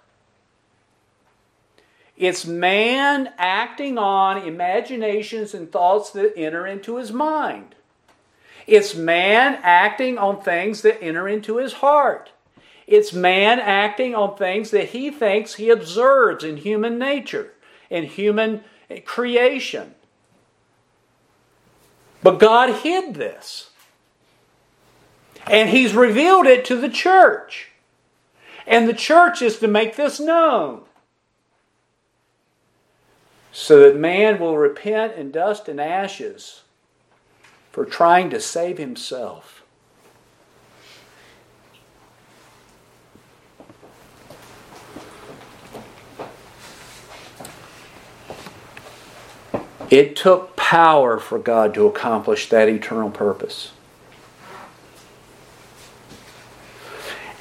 It's 2.15 2.45
man 2.45 3.33
acting 3.37 3.97
on 3.97 4.37
imaginations 4.37 5.53
and 5.53 5.71
thoughts 5.71 6.11
that 6.11 6.33
enter 6.37 6.67
into 6.67 6.97
his 6.97 7.11
mind. 7.11 7.75
It's 8.67 8.93
man 8.93 9.59
acting 9.63 10.17
on 10.17 10.41
things 10.41 10.83
that 10.83 11.01
enter 11.01 11.27
into 11.27 11.57
his 11.57 11.73
heart. 11.73 12.31
It's 12.89 13.13
man 13.13 13.59
acting 13.59 14.15
on 14.15 14.35
things 14.35 14.71
that 14.71 14.89
he 14.89 15.11
thinks 15.11 15.53
he 15.53 15.69
observes 15.69 16.43
in 16.43 16.57
human 16.57 16.97
nature, 16.97 17.53
in 17.87 18.05
human 18.05 18.63
creation. 19.05 19.93
But 22.23 22.39
God 22.39 22.77
hid 22.81 23.13
this. 23.13 23.69
And 25.45 25.69
he's 25.69 25.93
revealed 25.93 26.47
it 26.47 26.65
to 26.65 26.75
the 26.75 26.89
church. 26.89 27.69
And 28.65 28.89
the 28.89 28.93
church 28.93 29.43
is 29.43 29.59
to 29.59 29.67
make 29.67 29.95
this 29.95 30.19
known 30.19 30.81
so 33.51 33.79
that 33.81 33.99
man 33.99 34.39
will 34.39 34.57
repent 34.57 35.13
in 35.13 35.29
dust 35.29 35.69
and 35.69 35.79
ashes 35.79 36.63
for 37.71 37.85
trying 37.85 38.31
to 38.31 38.39
save 38.39 38.79
himself. 38.79 39.58
It 49.89 50.15
took 50.15 50.55
power 50.55 51.19
for 51.19 51.39
God 51.39 51.73
to 51.73 51.87
accomplish 51.87 52.49
that 52.49 52.69
eternal 52.69 53.09
purpose. 53.09 53.71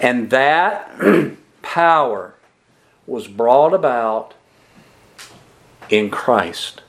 And 0.00 0.30
that 0.30 1.36
power 1.62 2.34
was 3.06 3.26
brought 3.26 3.74
about 3.74 4.34
in 5.90 6.10
Christ. 6.10 6.82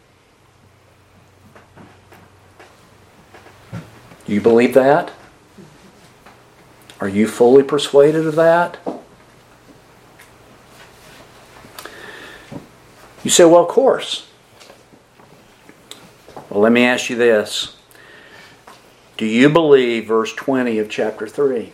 You 4.27 4.39
believe 4.39 4.75
that? 4.75 5.11
Are 6.99 7.07
you 7.07 7.27
fully 7.27 7.63
persuaded 7.63 8.27
of 8.27 8.35
that? 8.35 8.77
You 13.23 13.31
say, 13.31 13.45
well, 13.45 13.63
of 13.63 13.69
course. 13.69 14.28
Well, 16.49 16.61
let 16.61 16.71
me 16.71 16.83
ask 16.83 17.09
you 17.09 17.15
this. 17.15 17.75
Do 19.17 19.25
you 19.25 19.49
believe 19.49 20.07
verse 20.07 20.33
20 20.33 20.79
of 20.79 20.89
chapter 20.89 21.27
3? 21.27 21.73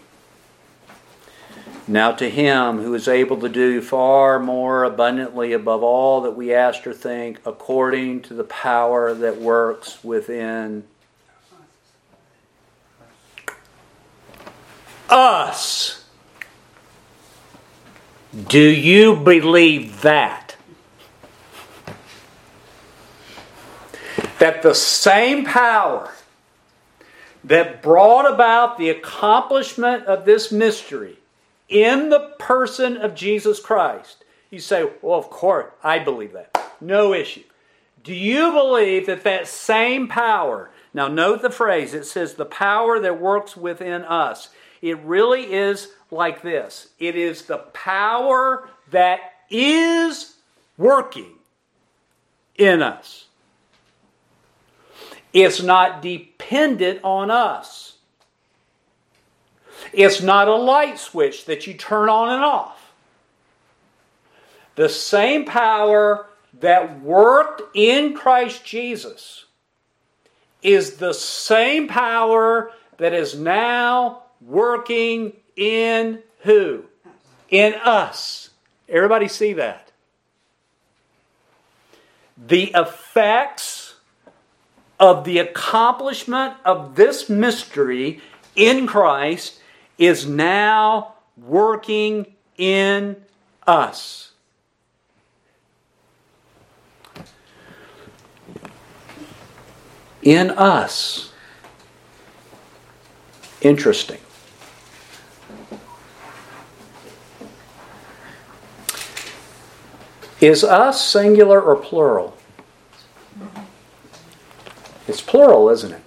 Now 1.87 2.11
to 2.13 2.29
him 2.29 2.79
who 2.79 2.93
is 2.93 3.07
able 3.07 3.37
to 3.41 3.47
do 3.47 3.79
far 3.79 4.39
more 4.39 4.83
abundantly 4.83 5.53
above 5.53 5.83
all 5.83 6.21
that 6.21 6.31
we 6.31 6.53
ask 6.53 6.85
or 6.87 6.93
think, 6.93 7.39
according 7.45 8.21
to 8.23 8.33
the 8.33 8.43
power 8.43 9.13
that 9.13 9.39
works 9.39 10.03
within 10.03 10.83
us. 15.09 16.03
Do 18.47 18.59
you 18.59 19.15
believe 19.15 20.01
that? 20.01 20.44
That 24.39 24.61
the 24.61 24.75
same 24.75 25.45
power 25.45 26.11
that 27.43 27.81
brought 27.81 28.31
about 28.31 28.77
the 28.77 28.89
accomplishment 28.89 30.05
of 30.05 30.25
this 30.25 30.51
mystery 30.51 31.17
in 31.69 32.09
the 32.09 32.31
person 32.39 32.97
of 32.97 33.15
Jesus 33.15 33.59
Christ. 33.59 34.23
You 34.49 34.59
say, 34.59 34.89
well, 35.01 35.19
of 35.19 35.29
course, 35.29 35.71
I 35.83 35.99
believe 35.99 36.33
that. 36.33 36.73
No 36.81 37.13
issue. 37.13 37.43
Do 38.03 38.13
you 38.13 38.51
believe 38.51 39.07
that 39.07 39.23
that 39.23 39.47
same 39.47 40.07
power, 40.07 40.69
now 40.93 41.07
note 41.07 41.41
the 41.41 41.49
phrase, 41.49 41.93
it 41.93 42.05
says 42.05 42.33
the 42.33 42.45
power 42.45 42.99
that 42.99 43.19
works 43.19 43.57
within 43.57 44.03
us. 44.03 44.49
It 44.81 44.99
really 44.99 45.53
is 45.53 45.89
like 46.11 46.41
this 46.41 46.89
it 46.99 47.15
is 47.15 47.43
the 47.43 47.57
power 47.57 48.69
that 48.91 49.19
is 49.49 50.35
working 50.77 51.33
in 52.55 52.81
us. 52.81 53.25
It's 55.35 55.61
not 55.61 56.01
dependent 56.01 57.01
on 57.03 57.29
us. 57.29 57.97
It's 59.91 60.21
not 60.21 60.47
a 60.47 60.55
light 60.55 60.97
switch 60.97 61.43
that 61.43 61.67
you 61.67 61.73
turn 61.73 62.07
on 62.07 62.29
and 62.29 62.41
off. 62.41 62.93
The 64.75 64.87
same 64.87 65.43
power 65.43 66.27
that 66.61 67.01
worked 67.01 67.63
in 67.75 68.13
Christ 68.13 68.63
Jesus 68.63 69.43
is 70.63 70.95
the 70.95 71.13
same 71.13 71.89
power 71.89 72.71
that 72.97 73.11
is 73.11 73.37
now 73.37 74.23
working 74.39 75.33
in 75.57 76.23
who? 76.43 76.85
In 77.49 77.73
us. 77.73 78.51
Everybody 78.87 79.27
see 79.27 79.51
that? 79.51 79.91
The 82.37 82.71
effects 82.73 83.84
of 84.99 85.25
the 85.25 85.39
accomplishment 85.39 86.55
of 86.63 86.95
this 86.95 87.29
mystery 87.29 88.21
in 88.55 88.87
Christ 88.87 89.59
is 89.97 90.25
now 90.27 91.15
working 91.37 92.27
in 92.57 93.17
us. 93.67 94.31
In 100.21 100.49
us. 100.51 101.31
Interesting. 103.61 104.19
Is 110.41 110.63
us 110.63 111.05
singular 111.05 111.61
or 111.61 111.75
plural? 111.75 112.37
It's 115.07 115.21
plural, 115.21 115.69
isn't 115.69 115.91
it? 115.91 116.01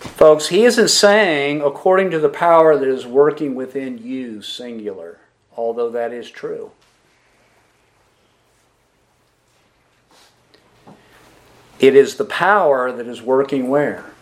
Folks, 0.00 0.48
he 0.48 0.64
isn't 0.64 0.88
saying 0.88 1.62
according 1.62 2.10
to 2.10 2.18
the 2.18 2.28
power 2.28 2.76
that 2.76 2.88
is 2.88 3.06
working 3.06 3.54
within 3.54 3.98
you, 3.98 4.40
singular, 4.42 5.18
although 5.56 5.90
that 5.90 6.12
is 6.12 6.30
true. 6.30 6.70
It 11.80 11.96
is 11.96 12.14
the 12.14 12.24
power 12.24 12.92
that 12.92 13.08
is 13.08 13.20
working 13.20 13.68
where? 13.68 14.12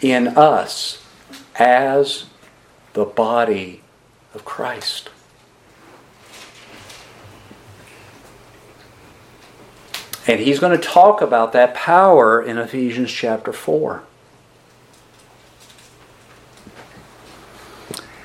In 0.00 0.28
us 0.28 1.04
as 1.58 2.26
the 2.92 3.04
body 3.04 3.82
of 4.34 4.44
Christ. 4.44 5.10
And 10.28 10.40
he's 10.40 10.58
going 10.58 10.78
to 10.78 10.84
talk 10.84 11.22
about 11.22 11.52
that 11.52 11.74
power 11.74 12.42
in 12.42 12.58
Ephesians 12.58 13.12
chapter 13.12 13.52
4. 13.52 14.02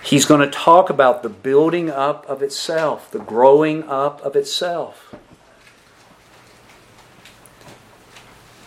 He's 0.03 0.25
going 0.25 0.41
to 0.41 0.49
talk 0.49 0.89
about 0.89 1.21
the 1.21 1.29
building 1.29 1.89
up 1.89 2.25
of 2.27 2.41
itself, 2.41 3.11
the 3.11 3.19
growing 3.19 3.83
up 3.83 4.19
of 4.21 4.35
itself. 4.35 5.13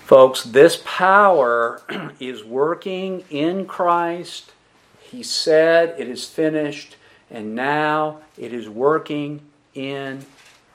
Folks, 0.04 0.44
this 0.44 0.80
power 0.84 1.82
is 2.20 2.44
working 2.44 3.24
in 3.30 3.66
Christ. 3.66 4.52
He 5.00 5.22
said 5.22 5.94
it 5.98 6.08
is 6.08 6.24
finished, 6.28 6.96
and 7.30 7.54
now 7.54 8.20
it 8.38 8.52
is 8.52 8.68
working 8.68 9.40
in 9.74 10.24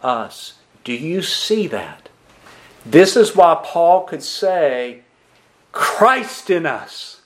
us. 0.04 0.56
Do 0.84 0.94
you 0.94 1.22
see 1.22 1.68
that? 1.68 2.10
This 2.86 3.16
is 3.16 3.36
why 3.36 3.62
Paul 3.64 4.04
could 4.04 4.24
say, 4.24 5.02
Christ 5.72 6.50
in 6.50 6.66
us, 6.66 7.22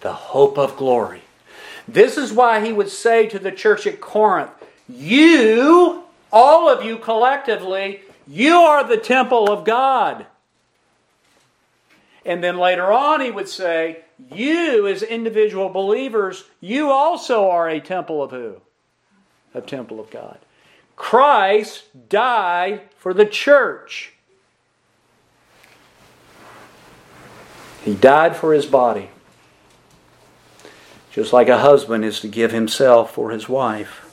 the 0.00 0.12
hope 0.12 0.58
of 0.58 0.76
glory. 0.76 1.22
This 1.86 2.16
is 2.16 2.32
why 2.32 2.64
he 2.64 2.72
would 2.72 2.90
say 2.90 3.26
to 3.28 3.38
the 3.38 3.52
church 3.52 3.86
at 3.86 4.00
Corinth, 4.00 4.50
You, 4.88 6.04
all 6.32 6.68
of 6.68 6.84
you 6.84 6.98
collectively, 6.98 8.00
you 8.26 8.56
are 8.56 8.84
the 8.84 8.98
temple 8.98 9.50
of 9.50 9.64
God. 9.64 10.26
And 12.24 12.44
then 12.44 12.58
later 12.58 12.92
on, 12.92 13.22
he 13.22 13.30
would 13.30 13.48
say, 13.48 14.04
You, 14.30 14.86
as 14.86 15.02
individual 15.02 15.70
believers, 15.70 16.44
you 16.60 16.90
also 16.90 17.48
are 17.48 17.68
a 17.68 17.80
temple 17.80 18.22
of 18.22 18.30
who? 18.30 18.60
A 19.54 19.62
temple 19.62 19.98
of 19.98 20.10
God. 20.10 20.38
Christ 20.98 21.84
died 22.08 22.82
for 22.98 23.14
the 23.14 23.24
church. 23.24 24.14
He 27.84 27.94
died 27.94 28.36
for 28.36 28.52
his 28.52 28.66
body. 28.66 29.10
Just 31.12 31.32
like 31.32 31.48
a 31.48 31.58
husband 31.58 32.04
is 32.04 32.20
to 32.20 32.28
give 32.28 32.50
himself 32.50 33.14
for 33.14 33.30
his 33.30 33.48
wife. 33.48 34.07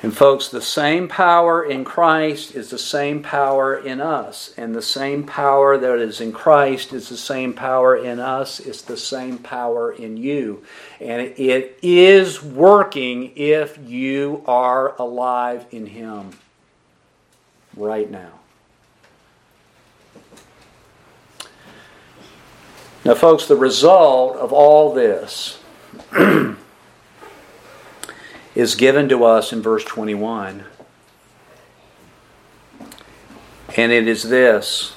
And, 0.00 0.16
folks, 0.16 0.46
the 0.48 0.62
same 0.62 1.08
power 1.08 1.64
in 1.64 1.84
Christ 1.84 2.54
is 2.54 2.70
the 2.70 2.78
same 2.78 3.20
power 3.20 3.76
in 3.76 4.00
us. 4.00 4.54
And 4.56 4.72
the 4.72 4.82
same 4.82 5.24
power 5.24 5.76
that 5.76 5.98
is 5.98 6.20
in 6.20 6.30
Christ 6.32 6.92
is 6.92 7.08
the 7.08 7.16
same 7.16 7.52
power 7.52 7.96
in 7.96 8.20
us, 8.20 8.60
it's 8.60 8.82
the 8.82 8.96
same 8.96 9.38
power 9.38 9.90
in 9.90 10.16
you. 10.16 10.62
And 11.00 11.20
it 11.20 11.78
is 11.82 12.40
working 12.40 13.32
if 13.34 13.76
you 13.78 14.44
are 14.46 14.94
alive 15.00 15.66
in 15.72 15.86
Him 15.86 16.30
right 17.76 18.08
now. 18.08 18.38
Now, 23.04 23.14
folks, 23.14 23.46
the 23.46 23.56
result 23.56 24.36
of 24.36 24.52
all 24.52 24.94
this. 24.94 25.58
is 28.58 28.74
given 28.74 29.08
to 29.08 29.22
us 29.22 29.52
in 29.52 29.62
verse 29.62 29.84
21. 29.84 30.64
And 33.76 33.92
it 33.92 34.08
is 34.08 34.24
this 34.24 34.96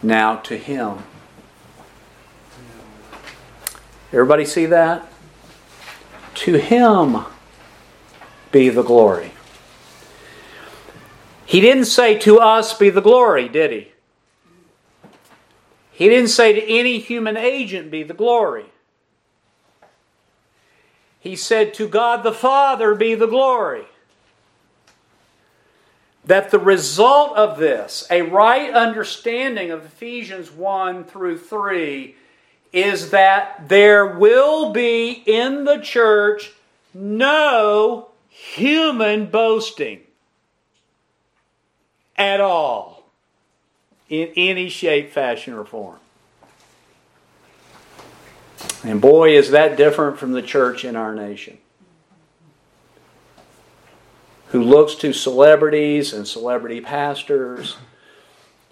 now 0.00 0.36
to 0.36 0.56
him. 0.56 0.98
Everybody 4.12 4.44
see 4.44 4.66
that? 4.66 5.08
To 6.34 6.56
him 6.56 7.24
be 8.52 8.68
the 8.68 8.84
glory. 8.84 9.32
He 11.46 11.60
didn't 11.60 11.86
say 11.86 12.16
to 12.20 12.38
us 12.38 12.78
be 12.78 12.90
the 12.90 13.00
glory, 13.02 13.48
did 13.48 13.72
he? 13.72 13.92
He 15.90 16.08
didn't 16.08 16.28
say 16.28 16.52
to 16.52 16.62
any 16.62 17.00
human 17.00 17.36
agent 17.36 17.90
be 17.90 18.04
the 18.04 18.14
glory. 18.14 18.66
He 21.24 21.36
said, 21.36 21.72
To 21.74 21.88
God 21.88 22.22
the 22.22 22.34
Father 22.34 22.94
be 22.94 23.14
the 23.14 23.26
glory. 23.26 23.86
That 26.26 26.50
the 26.50 26.58
result 26.58 27.34
of 27.38 27.58
this, 27.58 28.06
a 28.10 28.20
right 28.20 28.70
understanding 28.72 29.70
of 29.70 29.86
Ephesians 29.86 30.50
1 30.50 31.04
through 31.04 31.38
3, 31.38 32.14
is 32.74 33.10
that 33.10 33.70
there 33.70 34.04
will 34.04 34.70
be 34.70 35.22
in 35.26 35.64
the 35.64 35.78
church 35.78 36.52
no 36.92 38.10
human 38.28 39.24
boasting 39.26 40.00
at 42.16 42.40
all 42.40 43.02
in 44.10 44.28
any 44.36 44.68
shape, 44.68 45.10
fashion, 45.10 45.54
or 45.54 45.64
form. 45.64 46.00
And 48.84 49.00
boy, 49.00 49.34
is 49.34 49.50
that 49.50 49.78
different 49.78 50.18
from 50.18 50.32
the 50.32 50.42
church 50.42 50.84
in 50.84 50.94
our 50.94 51.14
nation. 51.14 51.56
Who 54.48 54.62
looks 54.62 54.94
to 54.96 55.12
celebrities 55.12 56.12
and 56.12 56.28
celebrity 56.28 56.82
pastors. 56.82 57.76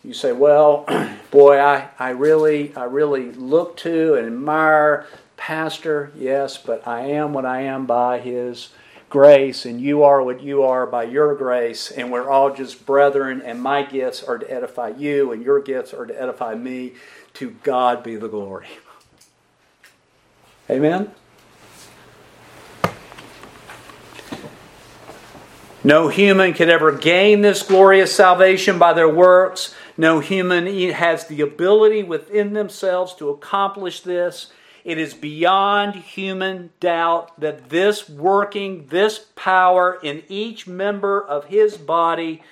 You 0.04 0.12
say, 0.12 0.32
well, 0.32 0.84
boy, 1.30 1.58
I, 1.58 1.88
I 1.98 2.10
really 2.10 2.76
I 2.76 2.84
really 2.84 3.32
look 3.32 3.76
to 3.78 4.14
and 4.14 4.26
admire 4.26 5.06
pastor, 5.36 6.12
yes, 6.14 6.58
but 6.58 6.86
I 6.86 7.06
am 7.06 7.32
what 7.32 7.46
I 7.46 7.62
am 7.62 7.86
by 7.86 8.20
his 8.20 8.68
grace, 9.08 9.64
and 9.64 9.80
you 9.80 10.02
are 10.04 10.22
what 10.22 10.42
you 10.42 10.62
are 10.62 10.86
by 10.86 11.04
your 11.04 11.34
grace, 11.34 11.90
and 11.90 12.12
we're 12.12 12.30
all 12.30 12.54
just 12.54 12.86
brethren, 12.86 13.42
and 13.42 13.60
my 13.60 13.82
gifts 13.82 14.22
are 14.22 14.38
to 14.38 14.50
edify 14.50 14.88
you, 14.88 15.32
and 15.32 15.42
your 15.42 15.60
gifts 15.60 15.92
are 15.92 16.06
to 16.06 16.20
edify 16.20 16.54
me. 16.54 16.92
To 17.34 17.50
God 17.62 18.04
be 18.04 18.16
the 18.16 18.28
glory. 18.28 18.66
Amen? 20.72 21.10
No 25.84 26.08
human 26.08 26.54
could 26.54 26.70
ever 26.70 26.92
gain 26.92 27.42
this 27.42 27.62
glorious 27.62 28.14
salvation 28.14 28.78
by 28.78 28.94
their 28.94 29.08
works. 29.08 29.74
No 29.98 30.20
human 30.20 30.66
has 30.92 31.26
the 31.26 31.42
ability 31.42 32.02
within 32.02 32.54
themselves 32.54 33.14
to 33.16 33.28
accomplish 33.28 34.00
this. 34.00 34.50
It 34.82 34.96
is 34.96 35.12
beyond 35.12 35.94
human 35.94 36.70
doubt 36.80 37.38
that 37.38 37.68
this 37.68 38.08
working, 38.08 38.86
this 38.86 39.26
power 39.36 39.98
in 40.02 40.22
each 40.28 40.66
member 40.66 41.22
of 41.22 41.44
his 41.46 41.76
body 41.76 42.42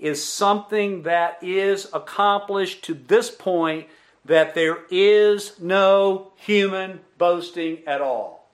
is 0.00 0.24
something 0.24 1.02
that 1.04 1.38
is 1.42 1.86
accomplished 1.92 2.82
to 2.84 2.94
this 2.94 3.30
point 3.30 3.86
that 4.28 4.54
there 4.54 4.78
is 4.90 5.58
no 5.58 6.32
human 6.36 7.00
boasting 7.16 7.78
at 7.86 8.02
all. 8.02 8.46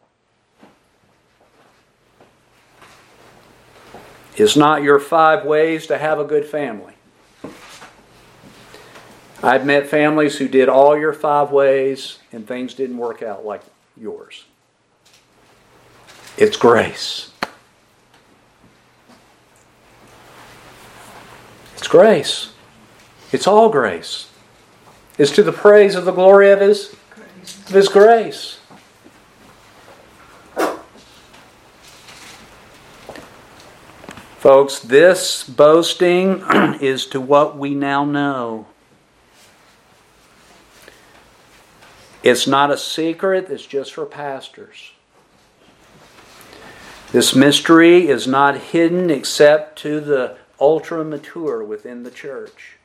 It's 4.36 4.56
not 4.56 4.82
your 4.82 5.00
five 5.00 5.44
ways 5.44 5.88
to 5.88 5.98
have 5.98 6.18
a 6.18 6.24
good 6.24 6.46
family. 6.46 6.94
I've 9.42 9.66
met 9.66 9.88
families 9.88 10.38
who 10.38 10.48
did 10.48 10.68
all 10.68 10.96
your 10.96 11.12
five 11.12 11.50
ways 11.50 12.18
and 12.32 12.46
things 12.46 12.74
didn't 12.74 12.96
work 12.96 13.22
out 13.22 13.44
like 13.44 13.62
yours. 13.96 14.44
It's 16.36 16.56
grace. 16.56 17.30
It's 21.76 21.88
grace. 21.88 22.52
It's 23.32 23.46
all 23.46 23.68
grace 23.68 24.28
is 25.18 25.30
to 25.32 25.42
the 25.42 25.52
praise 25.52 25.94
of 25.94 26.04
the 26.04 26.12
glory 26.12 26.50
of 26.50 26.60
His, 26.60 26.92
of 26.92 27.68
his 27.68 27.88
grace. 27.88 28.58
Folks, 34.38 34.78
this 34.80 35.42
boasting 35.44 36.42
is 36.80 37.06
to 37.06 37.20
what 37.20 37.56
we 37.56 37.74
now 37.74 38.04
know. 38.04 38.66
It's 42.22 42.46
not 42.46 42.70
a 42.70 42.76
secret, 42.76 43.48
it's 43.50 43.66
just 43.66 43.94
for 43.94 44.04
pastors. 44.04 44.92
This 47.12 47.34
mystery 47.34 48.08
is 48.08 48.26
not 48.26 48.58
hidden 48.58 49.08
except 49.08 49.78
to 49.80 50.00
the 50.00 50.36
ultra 50.60 51.04
mature 51.04 51.62
within 51.62 52.02
the 52.02 52.10
church 52.10 52.76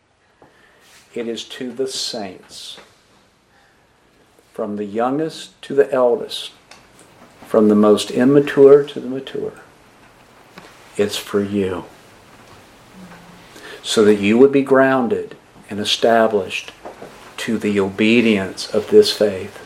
it 1.14 1.28
is 1.28 1.44
to 1.44 1.72
the 1.72 1.88
saints. 1.88 2.80
From 4.54 4.76
the 4.76 4.86
youngest 4.86 5.60
to 5.64 5.74
the 5.74 5.92
eldest, 5.92 6.52
from 7.48 7.68
the 7.68 7.76
most 7.76 8.12
immature 8.12 8.84
to 8.84 9.00
the 9.00 9.08
mature. 9.08 9.62
It's 10.98 11.18
for 11.18 11.42
you. 11.42 11.86
So 13.82 14.04
that 14.06 14.20
you 14.20 14.38
would 14.38 14.52
be 14.52 14.62
grounded 14.62 15.36
and 15.70 15.80
established 15.80 16.72
to 17.38 17.58
the 17.58 17.80
obedience 17.80 18.72
of 18.72 18.90
this 18.90 19.12
faith. 19.12 19.66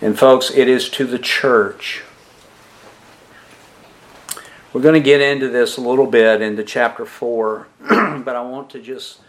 And, 0.00 0.18
folks, 0.18 0.50
it 0.50 0.68
is 0.68 0.88
to 0.90 1.04
the 1.04 1.18
church 1.18 2.04
We're 4.76 4.82
going 4.82 4.92
to 4.92 5.00
get 5.00 5.22
into 5.22 5.48
this 5.48 5.78
a 5.78 5.80
little 5.80 6.06
bit 6.06 6.42
into 6.42 6.62
chapter 6.62 7.06
4, 7.06 7.66
but 7.88 8.36
I 8.36 8.42
want 8.42 8.68
to 8.72 8.82
just 8.82 9.20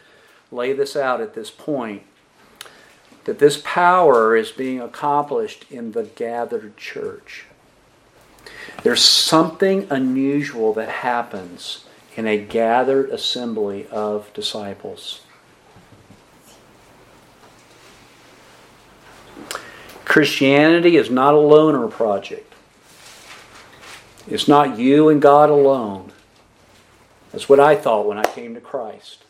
lay 0.52 0.74
this 0.74 0.98
out 0.98 1.22
at 1.22 1.36
this 1.36 1.50
point 1.50 2.04
that 3.24 3.39
this 3.39 3.62
power 3.64 4.36
is 4.36 4.52
being 4.52 4.82
accomplished 4.82 5.64
in 5.72 5.93
the 5.93 6.04
gathered 6.04 6.76
church. 6.76 7.45
There's 8.84 9.02
something 9.02 9.88
unusual 9.89 10.74
that 10.74 10.89
happens 10.89 11.86
in 12.18 12.28
a 12.28 12.38
gathered 12.38 13.10
assembly 13.10 13.88
of 13.88 14.30
disciples. 14.34 15.22
Christianity 20.04 20.98
is 20.98 21.10
not 21.10 21.34
a 21.34 21.39
loner 21.39 21.88
project. 21.88 22.47
It's 24.30 24.47
not 24.47 24.78
you 24.78 25.09
and 25.09 25.21
God 25.21 25.49
alone. 25.49 26.11
That's 27.32 27.47
what 27.47 27.59
I 27.59 27.75
thought 27.75 28.05
when 28.05 28.17
I 28.17 28.23
came 28.23 28.55
to 28.55 28.61
Christ. 28.61 29.23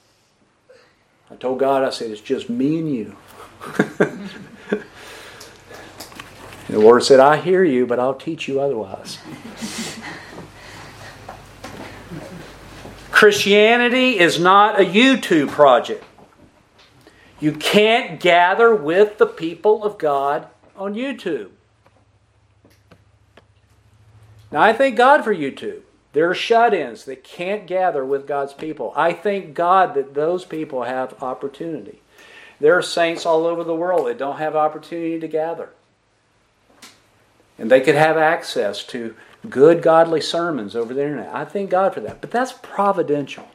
I 1.29 1.35
told 1.35 1.59
God, 1.59 1.83
I 1.83 1.89
said, 1.89 2.09
it's 2.09 2.21
just 2.21 2.49
me 2.49 2.79
and 2.79 2.93
you. 2.93 3.15
the 3.97 4.83
Lord 6.69 7.03
said, 7.03 7.19
I 7.19 7.37
hear 7.37 7.63
you, 7.63 7.85
but 7.85 7.99
I'll 7.99 8.13
teach 8.13 8.47
you 8.47 8.59
otherwise. 8.59 9.19
Christianity 13.11 14.19
is 14.19 14.39
not 14.39 14.79
a 14.79 14.85
YouTube 14.85 15.49
project. 15.49 16.03
You 17.39 17.51
can't 17.51 18.19
gather 18.19 18.73
with 18.75 19.17
the 19.17 19.25
people 19.25 19.83
of 19.83 19.97
God 19.97 20.47
on 20.75 20.93
YouTube. 20.93 21.49
Now, 24.51 24.61
I 24.61 24.73
thank 24.73 24.95
God 24.95 25.23
for 25.23 25.35
YouTube. 25.35 25.81
There 26.13 26.29
are 26.29 26.35
shut 26.35 26.73
ins 26.73 27.05
that 27.05 27.23
can't 27.23 27.67
gather 27.67 28.03
with 28.03 28.27
God's 28.27 28.53
people. 28.53 28.93
I 28.95 29.13
thank 29.13 29.53
God 29.53 29.93
that 29.93 30.13
those 30.13 30.45
people 30.45 30.83
have 30.83 31.21
opportunity. 31.21 32.01
There 32.59 32.75
are 32.77 32.81
saints 32.81 33.25
all 33.25 33.45
over 33.45 33.63
the 33.63 33.75
world 33.75 34.07
that 34.07 34.17
don't 34.17 34.37
have 34.37 34.55
opportunity 34.55 35.19
to 35.19 35.27
gather. 35.27 35.69
And 37.59 37.69
they 37.69 37.81
could 37.81 37.95
have 37.95 38.17
access 38.17 38.83
to 38.85 39.15
good, 39.49 39.81
godly 39.81 40.21
sermons 40.21 40.75
over 40.75 40.93
the 40.93 41.03
internet. 41.03 41.33
I 41.33 41.45
thank 41.45 41.69
God 41.69 41.93
for 41.93 41.99
that. 42.01 42.21
But 42.21 42.31
that's 42.31 42.53
providential. 42.53 43.47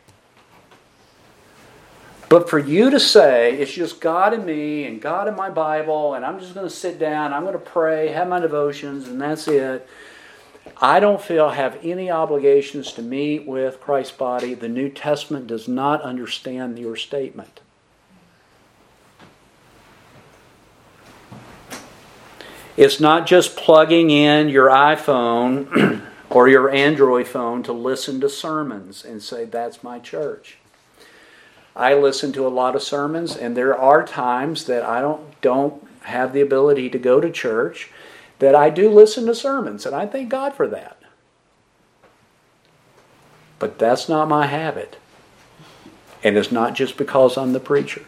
But 2.29 2.49
for 2.49 2.59
you 2.59 2.91
to 2.91 3.01
say 3.01 3.55
it's 3.59 3.73
just 3.73 4.01
God 4.01 4.33
and 4.33 4.47
me 4.47 4.85
and 4.85 5.03
God 5.03 5.27
and 5.27 5.37
my 5.37 5.51
Bible, 5.51 6.15
and 6.15 6.25
I'm 6.25 6.39
just 6.39 6.55
going 6.55 6.67
to 6.67 6.75
sit 6.75 6.99
down, 6.99 7.33
I'm 7.33 7.43
going 7.43 7.55
to 7.55 7.59
pray, 7.59 8.09
have 8.09 8.29
my 8.29 8.41
devotions, 8.41 9.09
and 9.09 9.21
that's 9.21 9.49
it 9.49 9.89
I 10.81 11.01
don't 11.01 11.21
feel 11.21 11.51
have 11.51 11.79
any 11.83 12.11
obligations 12.11 12.93
to 12.95 13.03
meet 13.03 13.47
with 13.47 13.81
Christ's 13.81 14.17
body. 14.17 14.55
The 14.55 14.69
New 14.69 14.89
Testament 14.89 15.47
does 15.47 15.69
not 15.69 16.03
understand 16.03 16.79
your 16.79 16.97
statement. 16.97 17.61
It's 22.77 23.01
not 23.01 23.27
just 23.27 23.57
plugging 23.57 24.11
in 24.11 24.49
your 24.49 24.69
iPhone 24.69 26.03
or 26.31 26.49
your 26.49 26.71
Android 26.71 27.29
phone 27.29 27.63
to 27.65 27.73
listen 27.73 28.21
to 28.23 28.29
sermons 28.29 29.05
and 29.05 29.23
say, 29.23 29.45
That's 29.45 29.85
my 29.85 29.99
church. 29.99 30.59
I 31.77 31.95
listen 31.95 32.33
to 32.33 32.47
a 32.47 32.49
lot 32.49 32.75
of 32.75 32.83
sermons, 32.83 33.37
and 33.37 33.57
there 33.57 33.77
are 33.77 34.05
times 34.05 34.67
that 34.67 34.83
I 34.83 35.01
don't, 35.01 35.41
don't 35.41 35.87
have 36.03 36.33
the 36.33 36.41
ability 36.41 36.91
to 36.91 36.99
go 36.99 37.21
to 37.21 37.31
church 37.31 37.91
that 38.43 38.57
I 38.57 38.71
do 38.71 38.91
listen 38.91 39.27
to 39.27 39.37
sermons, 39.37 39.87
and 39.87 39.95
I 39.95 40.05
thank 40.05 40.29
God 40.29 40.53
for 40.53 40.67
that. 40.67 41.01
But 43.61 43.79
that's 43.79 44.09
not 44.09 44.29
my 44.29 44.47
habit. 44.47 44.97
And 46.25 46.37
it's 46.37 46.51
not 46.51 46.75
just 46.75 46.97
because 46.97 47.39
I'm 47.39 47.53
the 47.53 47.61
preacher. 47.61 48.03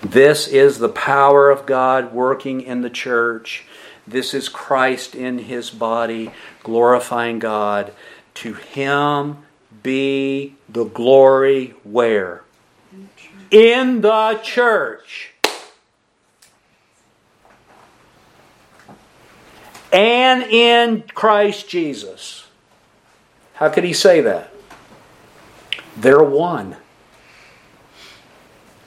This 0.00 0.48
is 0.48 0.78
the 0.78 0.88
power 0.88 1.50
of 1.50 1.66
God 1.66 2.14
working 2.14 2.62
in 2.62 2.80
the 2.80 2.88
church. 2.88 3.66
This 4.06 4.32
is 4.32 4.48
Christ 4.48 5.14
in 5.14 5.40
his 5.40 5.68
body, 5.68 6.32
glorifying 6.62 7.40
God. 7.40 7.92
To 8.36 8.54
him 8.54 9.36
be 9.82 10.54
the 10.66 10.86
glory 10.86 11.74
where? 11.84 12.42
In 13.50 14.00
the 14.00 14.40
church. 14.42 15.29
And 19.92 20.42
in 20.44 21.02
Christ 21.14 21.68
Jesus. 21.68 22.46
How 23.54 23.68
could 23.68 23.84
he 23.84 23.92
say 23.92 24.20
that? 24.20 24.52
They're 25.96 26.22
one. 26.22 26.76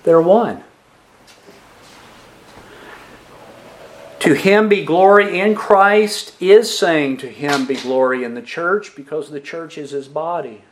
They're 0.04 0.22
one. 0.22 0.64
To 4.20 4.34
him 4.34 4.70
be 4.70 4.86
glory 4.86 5.38
in 5.38 5.54
Christ 5.54 6.42
is 6.42 6.76
saying 6.76 7.18
to 7.18 7.28
him 7.28 7.66
be 7.66 7.76
glory 7.76 8.24
in 8.24 8.36
the 8.36 8.42
church 8.42 8.96
because 8.96 9.30
the 9.30 9.42
church 9.42 9.78
is 9.78 9.92
his 9.92 10.08
body. 10.08 10.64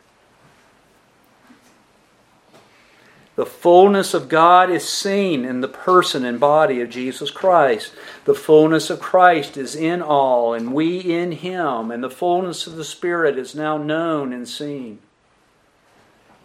The 3.42 3.46
fullness 3.46 4.14
of 4.14 4.28
God 4.28 4.70
is 4.70 4.88
seen 4.88 5.44
in 5.44 5.62
the 5.62 5.66
person 5.66 6.24
and 6.24 6.38
body 6.38 6.80
of 6.80 6.90
Jesus 6.90 7.28
Christ. 7.28 7.92
The 8.24 8.36
fullness 8.36 8.88
of 8.88 9.00
Christ 9.00 9.56
is 9.56 9.74
in 9.74 10.00
all, 10.00 10.54
and 10.54 10.72
we 10.72 11.00
in 11.00 11.32
Him, 11.32 11.90
and 11.90 12.04
the 12.04 12.08
fullness 12.08 12.68
of 12.68 12.76
the 12.76 12.84
Spirit 12.84 13.36
is 13.36 13.52
now 13.52 13.76
known 13.76 14.32
and 14.32 14.48
seen. 14.48 15.00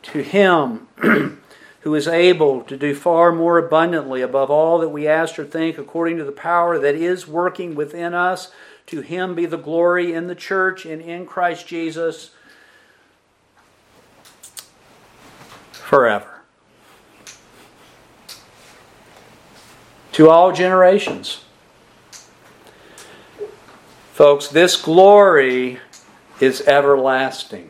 To 0.02 0.24
Him 0.24 0.88
who 1.82 1.94
is 1.94 2.08
able 2.08 2.64
to 2.64 2.76
do 2.76 2.96
far 2.96 3.32
more 3.32 3.60
abundantly 3.60 4.24
above 4.24 4.50
all 4.50 4.80
that 4.80 4.90
we 4.90 5.08
ask 5.08 5.38
or 5.38 5.46
think, 5.46 5.78
according 5.78 6.18
to 6.18 6.24
the 6.24 6.32
power 6.32 6.80
that 6.80 6.96
is 6.96 7.28
working 7.28 7.76
within 7.76 8.16
us, 8.16 8.52
to 8.88 9.02
Him 9.02 9.36
be 9.36 9.46
the 9.46 9.56
glory 9.56 10.14
in 10.14 10.26
the 10.26 10.34
church 10.34 10.84
and 10.84 11.00
in 11.00 11.28
Christ 11.28 11.68
Jesus 11.68 12.32
forever. 15.74 16.37
To 20.18 20.32
all 20.32 20.52
generations. 20.52 21.46
Folks, 24.14 24.48
this 24.48 24.76
glory 24.76 25.80
is 26.40 26.62
everlasting. 26.62 27.70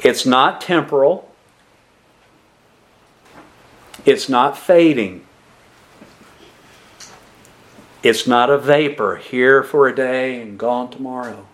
It's 0.00 0.26
not 0.26 0.60
temporal. 0.60 1.34
It's 4.04 4.28
not 4.28 4.58
fading. 4.58 5.24
It's 8.02 8.26
not 8.26 8.50
a 8.50 8.58
vapor 8.58 9.16
here 9.16 9.62
for 9.62 9.88
a 9.88 9.96
day 9.96 10.38
and 10.38 10.58
gone 10.58 10.90
tomorrow. 10.90 11.46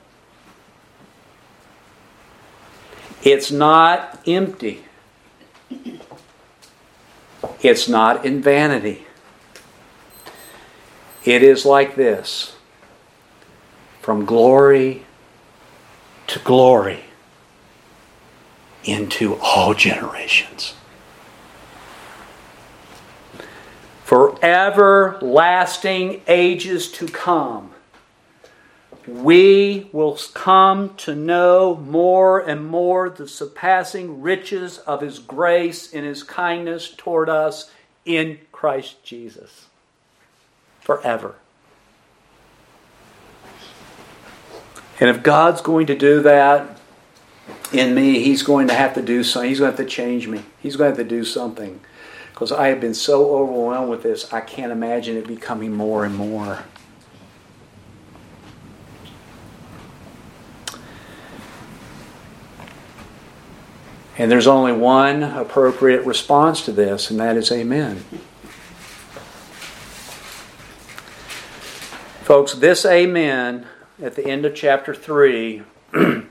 It's 3.22 3.52
not 3.52 4.20
empty. 4.26 4.82
It's 7.62 7.88
not 7.88 8.24
in 8.24 8.40
vanity. 8.40 9.06
It 11.24 11.42
is 11.42 11.64
like 11.64 11.96
this 11.96 12.56
from 14.00 14.24
glory 14.24 15.06
to 16.26 16.38
glory 16.40 17.04
into 18.84 19.36
all 19.36 19.74
generations. 19.74 20.74
For 24.04 24.38
everlasting 24.44 26.20
ages 26.28 26.90
to 26.92 27.06
come 27.06 27.73
we 29.06 29.88
will 29.92 30.18
come 30.32 30.94
to 30.96 31.14
know 31.14 31.76
more 31.76 32.40
and 32.40 32.66
more 32.66 33.10
the 33.10 33.28
surpassing 33.28 34.22
riches 34.22 34.78
of 34.78 35.00
His 35.00 35.18
grace 35.18 35.92
and 35.92 36.04
His 36.06 36.22
kindness 36.22 36.94
toward 36.96 37.28
us 37.28 37.70
in 38.04 38.38
Christ 38.52 39.02
Jesus. 39.04 39.66
Forever. 40.80 41.34
And 45.00 45.10
if 45.10 45.22
God's 45.22 45.60
going 45.60 45.86
to 45.86 45.96
do 45.96 46.22
that 46.22 46.78
in 47.72 47.94
me, 47.94 48.22
He's 48.22 48.42
going 48.42 48.68
to 48.68 48.74
have 48.74 48.94
to 48.94 49.02
do 49.02 49.22
something. 49.22 49.48
He's 49.48 49.58
going 49.58 49.72
to 49.72 49.76
have 49.76 49.86
to 49.86 49.92
change 49.92 50.28
me. 50.28 50.42
He's 50.60 50.76
going 50.76 50.92
to 50.92 50.98
have 50.98 51.08
to 51.08 51.16
do 51.16 51.24
something. 51.24 51.80
Because 52.32 52.52
I 52.52 52.68
have 52.68 52.80
been 52.80 52.94
so 52.94 53.34
overwhelmed 53.36 53.90
with 53.90 54.02
this, 54.02 54.32
I 54.32 54.40
can't 54.40 54.72
imagine 54.72 55.16
it 55.16 55.26
becoming 55.26 55.72
more 55.72 56.04
and 56.04 56.16
more. 56.16 56.64
And 64.16 64.30
there's 64.30 64.46
only 64.46 64.72
one 64.72 65.22
appropriate 65.22 66.04
response 66.06 66.64
to 66.66 66.72
this, 66.72 67.10
and 67.10 67.18
that 67.18 67.36
is 67.36 67.50
Amen. 67.50 68.04
folks, 72.24 72.54
this 72.54 72.86
amen 72.86 73.66
at 74.02 74.14
the 74.14 74.26
end 74.26 74.46
of 74.46 74.54
chapter 74.54 74.94
3 74.94 75.62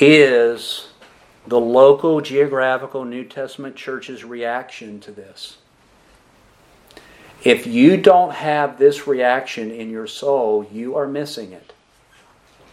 is 0.00 0.88
the 1.46 1.60
local 1.60 2.20
geographical 2.20 3.04
New 3.04 3.24
Testament 3.24 3.76
church's 3.76 4.24
reaction 4.24 4.98
to 5.00 5.12
this. 5.12 5.58
If 7.44 7.64
you 7.64 7.96
don't 7.96 8.32
have 8.32 8.76
this 8.76 9.06
reaction 9.06 9.70
in 9.70 9.88
your 9.88 10.08
soul, 10.08 10.68
you 10.72 10.96
are 10.96 11.06
missing 11.06 11.52
it 11.52 11.72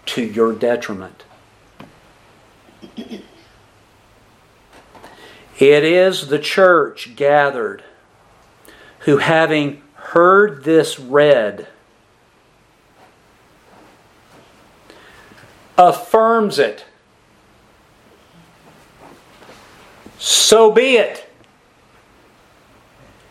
to 0.07 0.23
your 0.23 0.51
detriment. 0.51 1.23
It 5.59 5.83
is 5.83 6.27
the 6.27 6.39
church 6.39 7.15
gathered 7.15 7.83
who, 8.99 9.17
having 9.17 9.81
heard 9.95 10.63
this 10.63 10.99
read, 10.99 11.67
affirms 15.77 16.59
it. 16.59 16.85
So 20.17 20.71
be 20.71 20.95
it. 20.95 21.29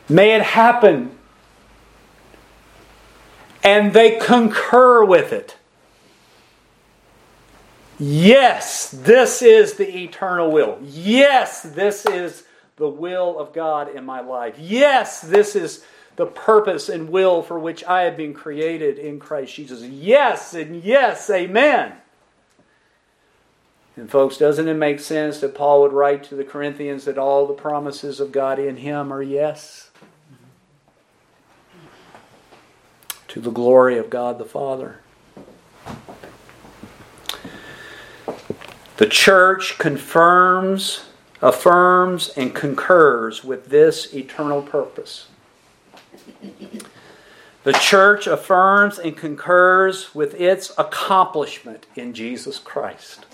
May 0.08 0.34
it 0.34 0.42
happen. 0.42 1.16
And 3.64 3.92
they 3.92 4.18
concur 4.18 5.04
with 5.04 5.32
it. 5.32 5.56
Yes, 8.04 8.90
this 8.90 9.42
is 9.42 9.74
the 9.74 10.02
eternal 10.02 10.50
will. 10.50 10.76
Yes, 10.82 11.62
this 11.62 12.04
is 12.04 12.42
the 12.74 12.88
will 12.88 13.38
of 13.38 13.52
God 13.52 13.94
in 13.94 14.04
my 14.04 14.20
life. 14.20 14.56
Yes, 14.58 15.20
this 15.20 15.54
is 15.54 15.84
the 16.16 16.26
purpose 16.26 16.88
and 16.88 17.10
will 17.10 17.42
for 17.42 17.60
which 17.60 17.84
I 17.84 18.02
have 18.02 18.16
been 18.16 18.34
created 18.34 18.98
in 18.98 19.20
Christ 19.20 19.54
Jesus. 19.54 19.82
Yes, 19.82 20.52
and 20.52 20.82
yes, 20.82 21.30
amen. 21.30 21.92
And, 23.94 24.10
folks, 24.10 24.36
doesn't 24.36 24.66
it 24.66 24.74
make 24.74 24.98
sense 24.98 25.38
that 25.38 25.54
Paul 25.54 25.82
would 25.82 25.92
write 25.92 26.24
to 26.24 26.34
the 26.34 26.42
Corinthians 26.42 27.04
that 27.04 27.18
all 27.18 27.46
the 27.46 27.54
promises 27.54 28.18
of 28.18 28.32
God 28.32 28.58
in 28.58 28.78
him 28.78 29.12
are 29.12 29.22
yes? 29.22 29.92
To 33.28 33.40
the 33.40 33.52
glory 33.52 33.96
of 33.96 34.10
God 34.10 34.38
the 34.38 34.44
Father. 34.44 35.01
The 39.02 39.08
church 39.08 39.78
confirms, 39.78 41.06
affirms, 41.40 42.28
and 42.36 42.54
concurs 42.54 43.42
with 43.42 43.66
this 43.66 44.14
eternal 44.14 44.62
purpose. 44.62 45.26
The 47.64 47.72
church 47.72 48.28
affirms 48.28 49.00
and 49.00 49.16
concurs 49.16 50.14
with 50.14 50.40
its 50.40 50.72
accomplishment 50.78 51.86
in 51.96 52.14
Jesus 52.14 52.60
Christ. 52.60 53.26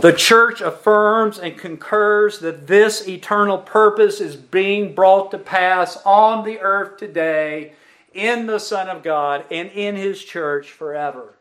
The 0.00 0.14
church 0.14 0.62
affirms 0.62 1.38
and 1.38 1.58
concurs 1.58 2.38
that 2.38 2.66
this 2.66 3.06
eternal 3.06 3.58
purpose 3.58 4.18
is 4.18 4.34
being 4.34 4.94
brought 4.94 5.30
to 5.32 5.38
pass 5.38 5.98
on 6.06 6.42
the 6.42 6.58
earth 6.60 6.96
today 6.96 7.74
in 8.14 8.46
the 8.46 8.58
Son 8.58 8.88
of 8.88 9.02
God 9.02 9.44
and 9.50 9.70
in 9.72 9.94
His 9.94 10.24
church 10.24 10.72
forever. 10.72 11.35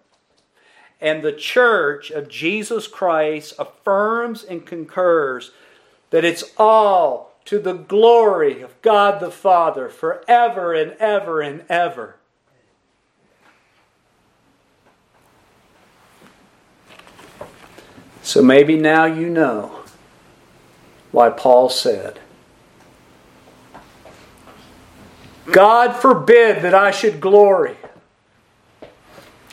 And 1.02 1.22
the 1.22 1.34
church 1.34 2.10
of 2.10 2.30
Jesus 2.30 2.88
Christ 2.88 3.54
affirms 3.60 4.44
and 4.44 4.66
concurs 4.66 5.52
that 6.10 6.24
it's 6.24 6.44
all 6.58 7.34
to 7.46 7.60
the 7.60 7.74
glory 7.74 8.62
of 8.62 8.82
God 8.82 9.20
the 9.20 9.32
Father 9.32 9.90
forever 9.90 10.74
and 10.74 10.94
ever 10.94 11.42
and 11.42 11.64
ever. 11.70 12.16
So 18.24 18.42
maybe 18.42 18.76
now 18.76 19.06
you 19.06 19.30
know 19.30 19.84
why 21.12 21.30
Paul 21.30 21.70
said, 21.70 22.20
God 25.52 25.96
forbid 25.96 26.64
that 26.64 26.74
I 26.74 26.90
should 26.90 27.22
glory 27.22 27.78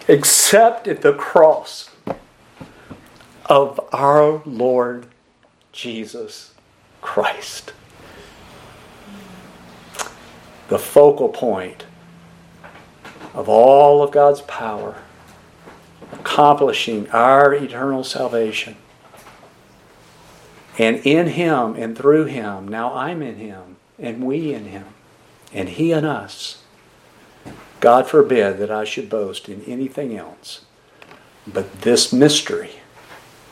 except 0.09 0.89
at 0.89 1.03
the 1.03 1.13
cross 1.13 1.91
of 3.47 3.81
our 3.93 4.43
Lord 4.45 5.07
Jesus 5.73 6.53
Christ. 7.01 7.73
The 10.69 10.79
focal 10.79 11.29
point 11.29 11.85
of 13.35 13.49
all 13.49 14.03
of 14.03 14.11
God's 14.11 14.43
power, 14.43 14.97
accomplishing 16.13 17.09
our 17.11 17.55
eternal 17.55 18.05
salvation. 18.05 18.77
And 20.79 20.97
in 20.99 21.29
Him 21.29 21.75
and 21.77 21.97
through 21.97 22.27
Him, 22.27 22.69
now 22.69 22.95
I'm 22.95 23.23
in 23.23 23.37
Him, 23.37 23.77
and 23.99 24.25
we 24.25 24.53
in 24.55 24.67
Him, 24.67 24.87
and 25.53 25.69
He 25.69 25.93
in 25.93 26.05
us 26.05 26.62
God 27.83 28.07
forbid 28.07 28.59
that 28.59 28.71
I 28.71 28.85
should 28.85 29.11
boast 29.11 29.49
in 29.49 29.65
anything 29.65 30.17
else 30.17 30.61
but 31.49 31.83
this 31.83 32.13
mystery 32.13 32.71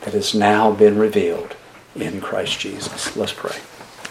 that 0.01 0.13
has 0.13 0.33
now 0.33 0.71
been 0.71 0.97
revealed 0.97 1.57
in 1.95 2.21
Christ 2.21 2.57
Jesus. 2.57 3.17
Let's 3.17 3.33
pray. 3.33 3.57